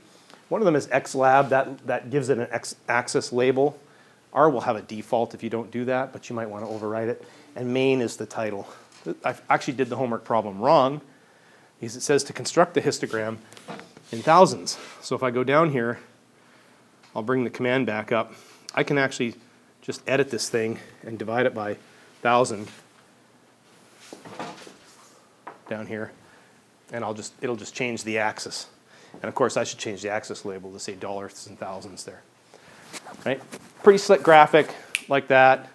One 0.49 0.61
of 0.61 0.65
them 0.67 0.77
is 0.77 0.87
xlab, 0.89 1.49
that, 1.49 1.85
that 1.87 2.11
gives 2.11 2.29
it 2.29 2.39
an 2.39 2.47
x 2.53 2.77
axis 2.89 3.33
label. 3.33 3.77
R 4.33 4.49
will 4.49 4.61
have 4.61 4.77
a 4.77 4.83
default 4.83 5.35
if 5.35 5.43
you 5.43 5.51
don't 5.51 5.71
do 5.73 5.85
that, 5.87 6.13
but 6.13 6.31
you 6.31 6.37
might 6.37 6.49
want 6.49 6.65
to 6.65 6.71
overwrite 6.71 7.09
it. 7.09 7.25
And 7.57 7.75
main 7.75 8.01
is 8.01 8.17
the 8.17 8.27
title. 8.27 8.69
I 9.25 9.35
actually 9.51 9.75
did 9.75 9.89
the 9.89 9.97
homework 9.97 10.25
problem 10.25 10.61
wrong, 10.61 11.01
because 11.81 11.97
it 11.97 12.03
says 12.03 12.23
to 12.25 12.33
construct 12.33 12.75
the 12.75 12.81
histogram 12.81 13.39
in 14.13 14.23
thousands. 14.23 14.79
So 15.03 15.17
if 15.17 15.23
I 15.25 15.31
go 15.31 15.43
down 15.43 15.71
here, 15.71 15.99
I'll 17.15 17.23
bring 17.23 17.45
the 17.45 17.51
command 17.51 17.87
back 17.87 18.13
up. 18.13 18.33
I 18.75 18.83
can 18.83 18.99
actually 18.99 19.35
just 19.83 20.03
edit 20.07 20.31
this 20.31 20.49
thing 20.49 20.79
and 21.03 21.19
divide 21.19 21.47
it 21.47 21.55
by 21.55 21.77
thousand 22.23 22.69
down 25.69 25.87
here, 25.87 26.13
and 26.93 27.05
I'll 27.05 27.15
just, 27.15 27.33
it'll 27.41 27.57
just 27.57 27.75
change 27.75 28.05
the 28.05 28.19
axis. 28.19 28.67
And 29.15 29.25
of 29.25 29.35
course, 29.35 29.57
I 29.57 29.65
should 29.65 29.79
change 29.79 30.03
the 30.03 30.11
axis 30.11 30.45
label 30.45 30.73
to 30.73 30.81
say 30.81 30.95
dollars 30.95 31.47
and 31.47 31.59
thousands 31.59 32.05
there. 32.05 32.23
Right? 33.25 33.41
Pretty 33.83 33.99
slick 33.99 34.23
graphic 34.23 34.75
like 35.09 35.29
that 35.29 35.71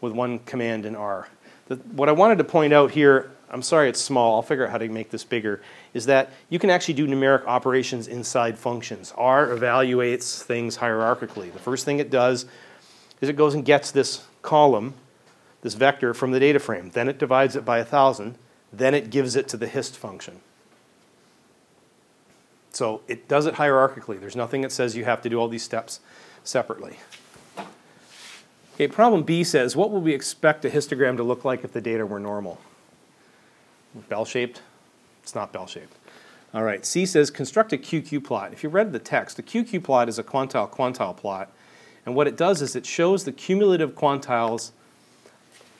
with 0.00 0.12
one 0.12 0.38
command 0.40 0.86
in 0.86 0.94
R. 0.94 1.28
The, 1.66 1.76
what 1.76 2.08
I 2.08 2.12
wanted 2.12 2.38
to 2.38 2.44
point 2.44 2.72
out 2.72 2.90
here 2.90 3.30
I'm 3.50 3.62
sorry 3.62 3.88
it's 3.88 4.00
small, 4.00 4.36
I'll 4.36 4.42
figure 4.42 4.66
out 4.66 4.70
how 4.70 4.78
to 4.78 4.88
make 4.88 5.10
this 5.10 5.24
bigger, 5.24 5.60
is 5.94 6.06
that 6.06 6.32
you 6.50 6.58
can 6.58 6.70
actually 6.70 6.94
do 6.94 7.06
numeric 7.06 7.46
operations 7.46 8.06
inside 8.06 8.58
functions. 8.58 9.12
R 9.16 9.48
evaluates 9.48 10.42
things 10.42 10.78
hierarchically. 10.78 11.52
The 11.52 11.58
first 11.58 11.84
thing 11.84 11.98
it 11.98 12.10
does 12.10 12.46
is 13.20 13.28
it 13.28 13.36
goes 13.36 13.54
and 13.54 13.64
gets 13.64 13.90
this 13.90 14.24
column, 14.42 14.94
this 15.62 15.74
vector 15.74 16.14
from 16.14 16.30
the 16.30 16.40
data 16.40 16.58
frame. 16.58 16.90
Then 16.90 17.08
it 17.08 17.18
divides 17.18 17.56
it 17.56 17.64
by 17.64 17.78
a 17.78 17.84
thousand. 17.84 18.36
Then 18.72 18.94
it 18.94 19.10
gives 19.10 19.34
it 19.34 19.48
to 19.48 19.56
the 19.56 19.66
hist 19.66 19.96
function. 19.96 20.40
So 22.70 23.00
it 23.08 23.28
does 23.28 23.46
it 23.46 23.54
hierarchically. 23.54 24.20
There's 24.20 24.36
nothing 24.36 24.60
that 24.60 24.70
says 24.70 24.94
you 24.94 25.04
have 25.04 25.22
to 25.22 25.28
do 25.28 25.40
all 25.40 25.48
these 25.48 25.62
steps 25.64 26.00
separately. 26.44 26.98
Okay, 28.74 28.86
problem 28.86 29.24
B 29.24 29.42
says, 29.42 29.74
what 29.74 29.90
would 29.90 30.04
we 30.04 30.14
expect 30.14 30.64
a 30.64 30.70
histogram 30.70 31.16
to 31.16 31.24
look 31.24 31.44
like 31.44 31.64
if 31.64 31.72
the 31.72 31.80
data 31.80 32.06
were 32.06 32.20
normal? 32.20 32.60
Bell-shaped? 34.08 34.62
It's 35.22 35.34
not 35.34 35.52
bell-shaped. 35.52 35.94
All 36.54 36.62
right, 36.62 36.84
C 36.86 37.04
says, 37.04 37.30
construct 37.30 37.72
a 37.72 37.76
QQ 37.76 38.24
plot. 38.24 38.52
If 38.52 38.62
you 38.62 38.70
read 38.70 38.92
the 38.92 38.98
text, 38.98 39.36
the 39.36 39.42
QQ 39.42 39.84
plot 39.84 40.08
is 40.08 40.18
a 40.18 40.22
quantile-quantile 40.22 41.16
plot. 41.16 41.52
And 42.06 42.14
what 42.14 42.26
it 42.26 42.36
does 42.36 42.62
is 42.62 42.74
it 42.74 42.86
shows 42.86 43.24
the 43.24 43.32
cumulative 43.32 43.94
quantiles 43.94 44.70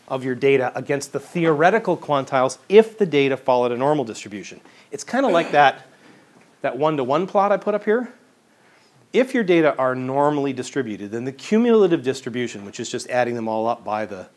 of 0.09 0.25
your 0.25 0.35
data 0.35 0.73
against 0.75 1.13
the 1.13 1.21
theoretical 1.21 1.97
quantiles 1.97 2.59
if 2.69 2.99
the 2.99 3.07
data 3.07 3.37
followed 3.37 3.73
a 3.73 3.77
normal 3.77 4.05
distribution. 4.05 4.61
It's 4.91 5.05
kind 5.05 5.25
of 5.25 5.33
like 5.33 5.53
that, 5.53 5.87
that 6.63 6.77
one-to-one 6.77 7.27
plot 7.27 7.53
I 7.53 7.57
put 7.57 7.75
up 7.75 7.85
here. 7.85 8.13
If 9.13 9.33
your 9.33 9.45
data 9.45 9.75
are 9.77 9.95
normally 9.95 10.53
distributed, 10.53 11.13
then 11.13 11.25
the 11.25 11.33
cumulative 11.33 12.03
distribution, 12.03 12.67
which 12.67 12.79
is 12.79 12.91
just 12.91 13.09
adding 13.09 13.35
them 13.35 13.49
all 13.49 13.67
up 13.67 13.85
by 13.85 14.05
the, 14.05 14.29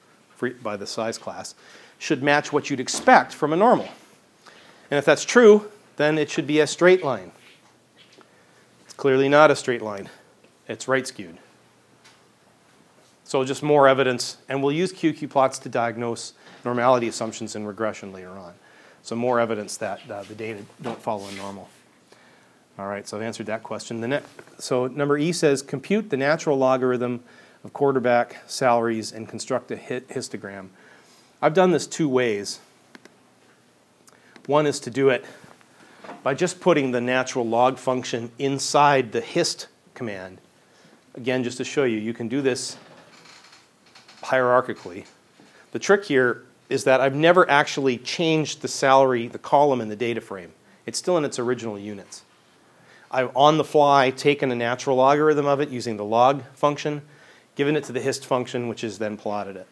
by 0.63 0.77
the 0.77 0.87
size 0.87 1.17
class, 1.17 1.55
should 2.01 2.23
match 2.23 2.51
what 2.51 2.67
you'd 2.67 2.79
expect 2.79 3.31
from 3.31 3.53
a 3.53 3.55
normal. 3.55 3.87
And 4.89 4.97
if 4.97 5.05
that's 5.05 5.23
true, 5.23 5.71
then 5.97 6.17
it 6.17 6.31
should 6.31 6.47
be 6.47 6.59
a 6.59 6.65
straight 6.65 7.03
line. 7.03 7.31
It's 8.85 8.95
clearly 8.95 9.29
not 9.29 9.51
a 9.51 9.55
straight 9.55 9.83
line. 9.83 10.09
It's 10.67 10.87
right 10.87 11.05
skewed. 11.05 11.37
So 13.23 13.45
just 13.45 13.61
more 13.61 13.87
evidence, 13.87 14.37
and 14.49 14.63
we'll 14.63 14.71
use 14.71 14.91
QQ 14.91 15.29
plots 15.29 15.59
to 15.59 15.69
diagnose 15.69 16.33
normality 16.65 17.07
assumptions 17.07 17.55
in 17.55 17.67
regression 17.67 18.11
later 18.11 18.31
on. 18.31 18.55
So 19.03 19.15
more 19.15 19.39
evidence 19.39 19.77
that 19.77 20.01
uh, 20.09 20.23
the 20.23 20.33
data 20.33 20.63
don't 20.81 20.99
follow 20.99 21.27
a 21.27 21.31
normal. 21.33 21.69
All 22.79 22.87
right, 22.87 23.07
so 23.07 23.15
I've 23.15 23.23
answered 23.23 23.45
that 23.45 23.61
question. 23.61 24.01
The 24.01 24.07
next, 24.07 24.27
so 24.57 24.87
number 24.87 25.19
E 25.19 25.31
says 25.31 25.61
compute 25.61 26.09
the 26.09 26.17
natural 26.17 26.57
logarithm 26.57 27.21
of 27.63 27.73
quarterback 27.73 28.37
salaries 28.47 29.11
and 29.11 29.29
construct 29.29 29.69
a 29.69 29.75
histogram. 29.75 30.69
I've 31.41 31.53
done 31.53 31.71
this 31.71 31.87
two 31.87 32.07
ways. 32.07 32.59
One 34.45 34.67
is 34.67 34.79
to 34.81 34.91
do 34.91 35.09
it 35.09 35.25
by 36.23 36.35
just 36.35 36.61
putting 36.61 36.91
the 36.91 37.01
natural 37.01 37.47
log 37.47 37.77
function 37.77 38.31
inside 38.37 39.11
the 39.11 39.21
hist 39.21 39.67
command. 39.95 40.39
Again, 41.15 41.43
just 41.43 41.57
to 41.57 41.63
show 41.63 41.83
you, 41.83 41.97
you 41.97 42.13
can 42.13 42.27
do 42.27 42.41
this 42.41 42.77
hierarchically. 44.21 45.05
The 45.71 45.79
trick 45.79 46.05
here 46.05 46.43
is 46.69 46.83
that 46.83 47.01
I've 47.01 47.15
never 47.15 47.49
actually 47.49 47.97
changed 47.97 48.61
the 48.61 48.67
salary, 48.67 49.27
the 49.27 49.39
column 49.39 49.81
in 49.81 49.89
the 49.89 49.95
data 49.95 50.21
frame. 50.21 50.51
It's 50.85 50.99
still 50.99 51.17
in 51.17 51.25
its 51.25 51.39
original 51.39 51.77
units. 51.77 52.23
I've 53.09 53.35
on 53.35 53.57
the 53.57 53.63
fly 53.63 54.11
taken 54.11 54.51
a 54.51 54.55
natural 54.55 54.97
logarithm 54.97 55.47
of 55.47 55.59
it 55.59 55.69
using 55.69 55.97
the 55.97 56.05
log 56.05 56.43
function, 56.53 57.01
given 57.55 57.75
it 57.75 57.83
to 57.85 57.91
the 57.91 57.99
hist 57.99 58.25
function, 58.25 58.67
which 58.67 58.81
has 58.81 58.99
then 58.99 59.17
plotted 59.17 59.57
it. 59.57 59.67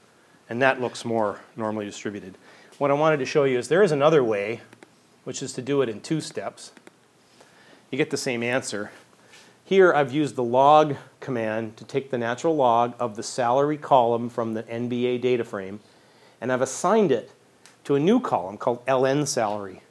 And 0.50 0.62
that 0.62 0.82
looks 0.82 1.06
more 1.06 1.40
normally 1.56 1.86
distributed. 1.86 2.36
What 2.80 2.92
I 2.92 2.96
wanted 2.96 3.18
to 3.18 3.26
show 3.26 3.44
you 3.44 3.58
is 3.58 3.68
there 3.68 3.84
is 3.84 3.92
another 3.92 4.24
way, 4.24 4.62
which 5.24 5.44
is 5.44 5.54
to 5.54 5.62
do 5.62 5.82
it 5.82 5.90
in 5.90 6.02
two 6.02 6.20
steps. 6.20 6.72
You 7.92 7.98
get 7.98 8.10
the 8.10 8.18
same 8.18 8.42
answer. 8.42 8.92
Here 9.64 9.94
I've 9.94 10.12
used 10.12 10.36
the 10.36 10.44
log 10.44 10.96
command 11.20 11.78
to 11.78 11.86
take 11.86 12.10
the 12.10 12.18
natural 12.18 12.56
log 12.56 12.96
of 13.00 13.16
the 13.16 13.22
salary 13.22 13.78
column 13.78 14.30
from 14.30 14.56
the 14.56 14.64
NBA 14.64 15.22
data 15.22 15.44
frame, 15.44 15.80
and 16.42 16.52
I've 16.52 16.62
assigned 16.62 17.12
it 17.12 17.32
to 17.84 17.94
a 17.96 18.00
new 18.00 18.20
column 18.20 18.58
called 18.58 18.84
LN 18.88 19.28
salary 19.28 19.82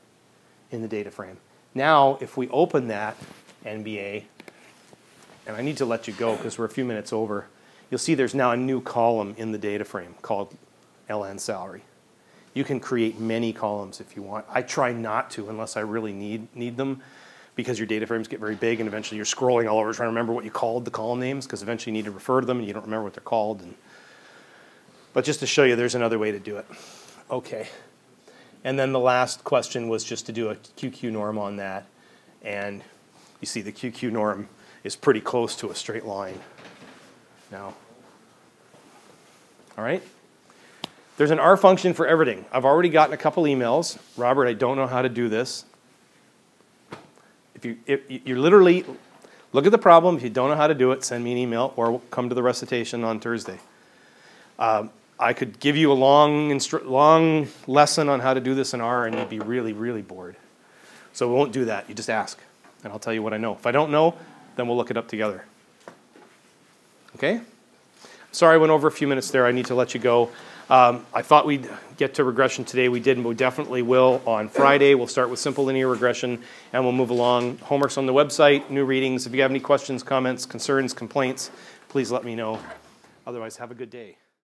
in 0.73 0.83
the 0.83 0.89
data 0.89 1.11
frame. 1.11 1.37
Now, 1.75 2.19
if 2.21 2.37
we 2.37 2.49
open 2.49 2.89
that 2.89 3.17
NBA, 3.65 4.25
and 5.47 5.57
I 5.57 5.63
need 5.63 5.77
to 5.77 5.85
let 5.85 6.09
you 6.09 6.15
go 6.15 6.37
because 6.37 6.59
we're 6.59 6.65
a 6.65 6.71
few 6.71 6.85
minutes 6.85 7.13
over, 7.13 7.47
you'll 7.91 7.99
see 7.99 8.15
there's 8.15 8.35
now 8.35 8.53
a 8.53 8.57
new 8.57 8.81
column 8.81 9.35
in 9.37 9.53
the 9.53 9.59
data 9.59 9.85
frame 9.85 10.15
called 10.23 10.55
LN 11.09 11.41
salary. 11.41 11.83
You 12.55 12.65
can 12.65 12.81
create 12.81 13.19
many 13.19 13.53
columns 13.53 14.01
if 14.01 14.17
you 14.17 14.23
want. 14.23 14.45
I 14.51 14.63
try 14.63 14.93
not 14.93 15.31
to 15.33 15.49
unless 15.49 15.77
I 15.77 15.81
really 15.81 16.13
need, 16.13 16.55
need 16.57 16.77
them 16.77 17.03
because 17.55 17.79
your 17.79 17.87
data 17.87 18.07
frames 18.07 18.29
get 18.29 18.41
very 18.41 18.55
big 18.55 18.81
and 18.81 18.89
eventually 18.89 19.17
you're 19.17 19.27
scrolling 19.27 19.71
all 19.71 19.79
over 19.79 19.93
trying 19.93 20.07
to 20.07 20.11
remember 20.11 20.33
what 20.33 20.45
you 20.45 20.51
called 20.51 20.85
the 20.85 20.91
column 20.91 21.21
names 21.21 21.47
because 21.47 21.63
eventually 21.63 21.93
you 21.93 21.99
need 21.99 22.05
to 22.05 22.11
refer 22.11 22.41
to 22.41 22.47
them 22.47 22.59
and 22.59 22.67
you 22.67 22.73
don't 22.73 22.85
remember 22.85 23.05
what 23.05 23.15
they're 23.15 23.21
called. 23.21 23.61
And, 23.63 23.75
but 25.13 25.25
just 25.25 25.41
to 25.41 25.47
show 25.47 25.65
you, 25.65 25.77
there's 25.77 25.95
another 25.95 26.19
way 26.19 26.33
to 26.33 26.39
do 26.39 26.57
it. 26.57 26.67
Okay. 27.31 27.69
And 28.65 28.79
then 28.79 28.93
the 28.93 29.01
last 29.01 29.45
question 29.45 29.89
was 29.89 30.05
just 30.05 30.27
to 30.27 30.33
do 30.33 30.51
a 30.51 30.57
QQ 30.57 31.13
norm 31.13 31.39
on 31.39 31.57
that. 31.57 31.87
And 32.43 32.83
you 33.41 33.47
see 33.47 33.61
the 33.61 33.73
QQ 33.73 34.13
norm 34.13 34.49
is 34.85 34.97
pretty 34.97 35.21
close 35.21 35.55
to 35.57 35.71
a 35.71 35.75
straight 35.75 36.05
line 36.05 36.39
now. 37.51 37.75
All 39.77 39.85
right? 39.85 40.03
There's 41.17 41.31
an 41.31 41.41
R 41.41 41.57
function 41.57 41.95
for 41.95 42.07
everything. 42.07 42.45
I've 42.53 42.65
already 42.65 42.89
gotten 42.89 43.13
a 43.13 43.17
couple 43.17 43.45
emails. 43.45 43.99
Robert, 44.17 44.47
I 44.47 44.53
don't 44.53 44.77
know 44.77 44.87
how 44.87 45.03
to 45.03 45.09
do 45.09 45.29
this. 45.29 45.65
If 47.55 47.65
you 47.65 47.77
if 47.87 48.03
you 48.09 48.39
literally 48.39 48.85
look 49.53 49.67
at 49.67 49.73
the 49.73 49.79
problem, 49.79 50.17
if 50.17 50.23
you 50.23 50.31
don't 50.31 50.49
know 50.49 50.57
how 50.57 50.69
to 50.69 50.75
do 50.75 50.93
it, 50.93 51.03
send 51.03 51.25
me 51.25 51.33
an 51.33 51.39
email 51.39 51.73
or 51.75 52.01
come 52.13 52.29
to 52.29 52.35
the 52.37 52.43
recitation 52.43 53.03
on 53.03 53.19
Thursday. 53.19 53.59
Um, 54.61 54.91
I 55.19 55.33
could 55.33 55.59
give 55.59 55.77
you 55.77 55.91
a 55.91 55.95
long, 55.95 56.51
instru- 56.51 56.87
long 56.87 57.49
lesson 57.67 58.09
on 58.09 58.21
how 58.21 58.35
to 58.35 58.41
do 58.41 58.55
this 58.55 58.73
in 58.73 58.81
R, 58.81 59.07
and 59.07 59.17
you'd 59.17 59.29
be 59.29 59.41
really, 59.41 59.73
really 59.73 60.03
bored. 60.03 60.37
So 61.13 61.27
we 61.29 61.35
won't 61.35 61.53
do 61.53 61.65
that. 61.65 61.89
You 61.89 61.95
just 61.97 62.11
ask, 62.11 62.39
and 62.85 62.93
I'll 62.93 63.01
tell 63.01 63.13
you 63.13 63.23
what 63.23 63.35
I 63.35 63.39
know. 63.39 63.55
If 63.55 63.67
I 63.67 63.73
don't 63.73 63.91
know, 63.91 64.15
then 64.55 64.69
we'll 64.69 64.77
look 64.77 64.93
it 64.93 64.97
up 64.97 65.09
together. 65.09 65.45
Okay? 67.15 67.41
Sorry, 68.33 68.55
I 68.55 68.59
went 68.59 68.71
over 68.71 68.87
a 68.87 68.93
few 68.93 69.09
minutes 69.09 69.31
there. 69.31 69.47
I 69.47 69.53
need 69.53 69.67
to 69.67 69.75
let 69.75 69.95
you 69.95 70.01
go. 70.01 70.31
Um, 70.71 71.07
I 71.15 71.23
thought 71.23 71.47
we'd 71.47 71.69
get 71.97 72.15
to 72.15 72.25
regression 72.25 72.65
today. 72.65 72.91
We 72.91 73.01
didn't, 73.01 73.23
but 73.23 73.31
we 73.31 73.35
definitely 73.35 73.81
will 73.81 74.21
on 74.27 74.51
Friday. 74.51 74.95
We'll 74.95 75.07
start 75.07 75.31
with 75.31 75.39
simple 75.39 75.65
linear 75.65 75.89
regression, 75.89 76.43
and 76.75 76.85
we'll 76.85 76.93
move 76.93 77.11
along. 77.11 77.59
Homework's 77.59 77.97
on 77.97 78.05
the 78.05 78.13
website, 78.13 78.69
new 78.69 78.85
readings. 78.85 79.27
If 79.27 79.35
you 79.35 79.41
have 79.41 79.51
any 79.51 79.61
questions, 79.61 80.03
comments, 80.03 80.45
concerns, 80.45 80.93
complaints, 80.93 81.51
please 81.89 82.11
let 82.11 82.23
me 82.23 82.35
know. 82.35 82.61
Otherwise, 83.27 83.57
have 83.57 83.71
a 83.71 83.75
good 83.75 83.91
day. 83.91 84.19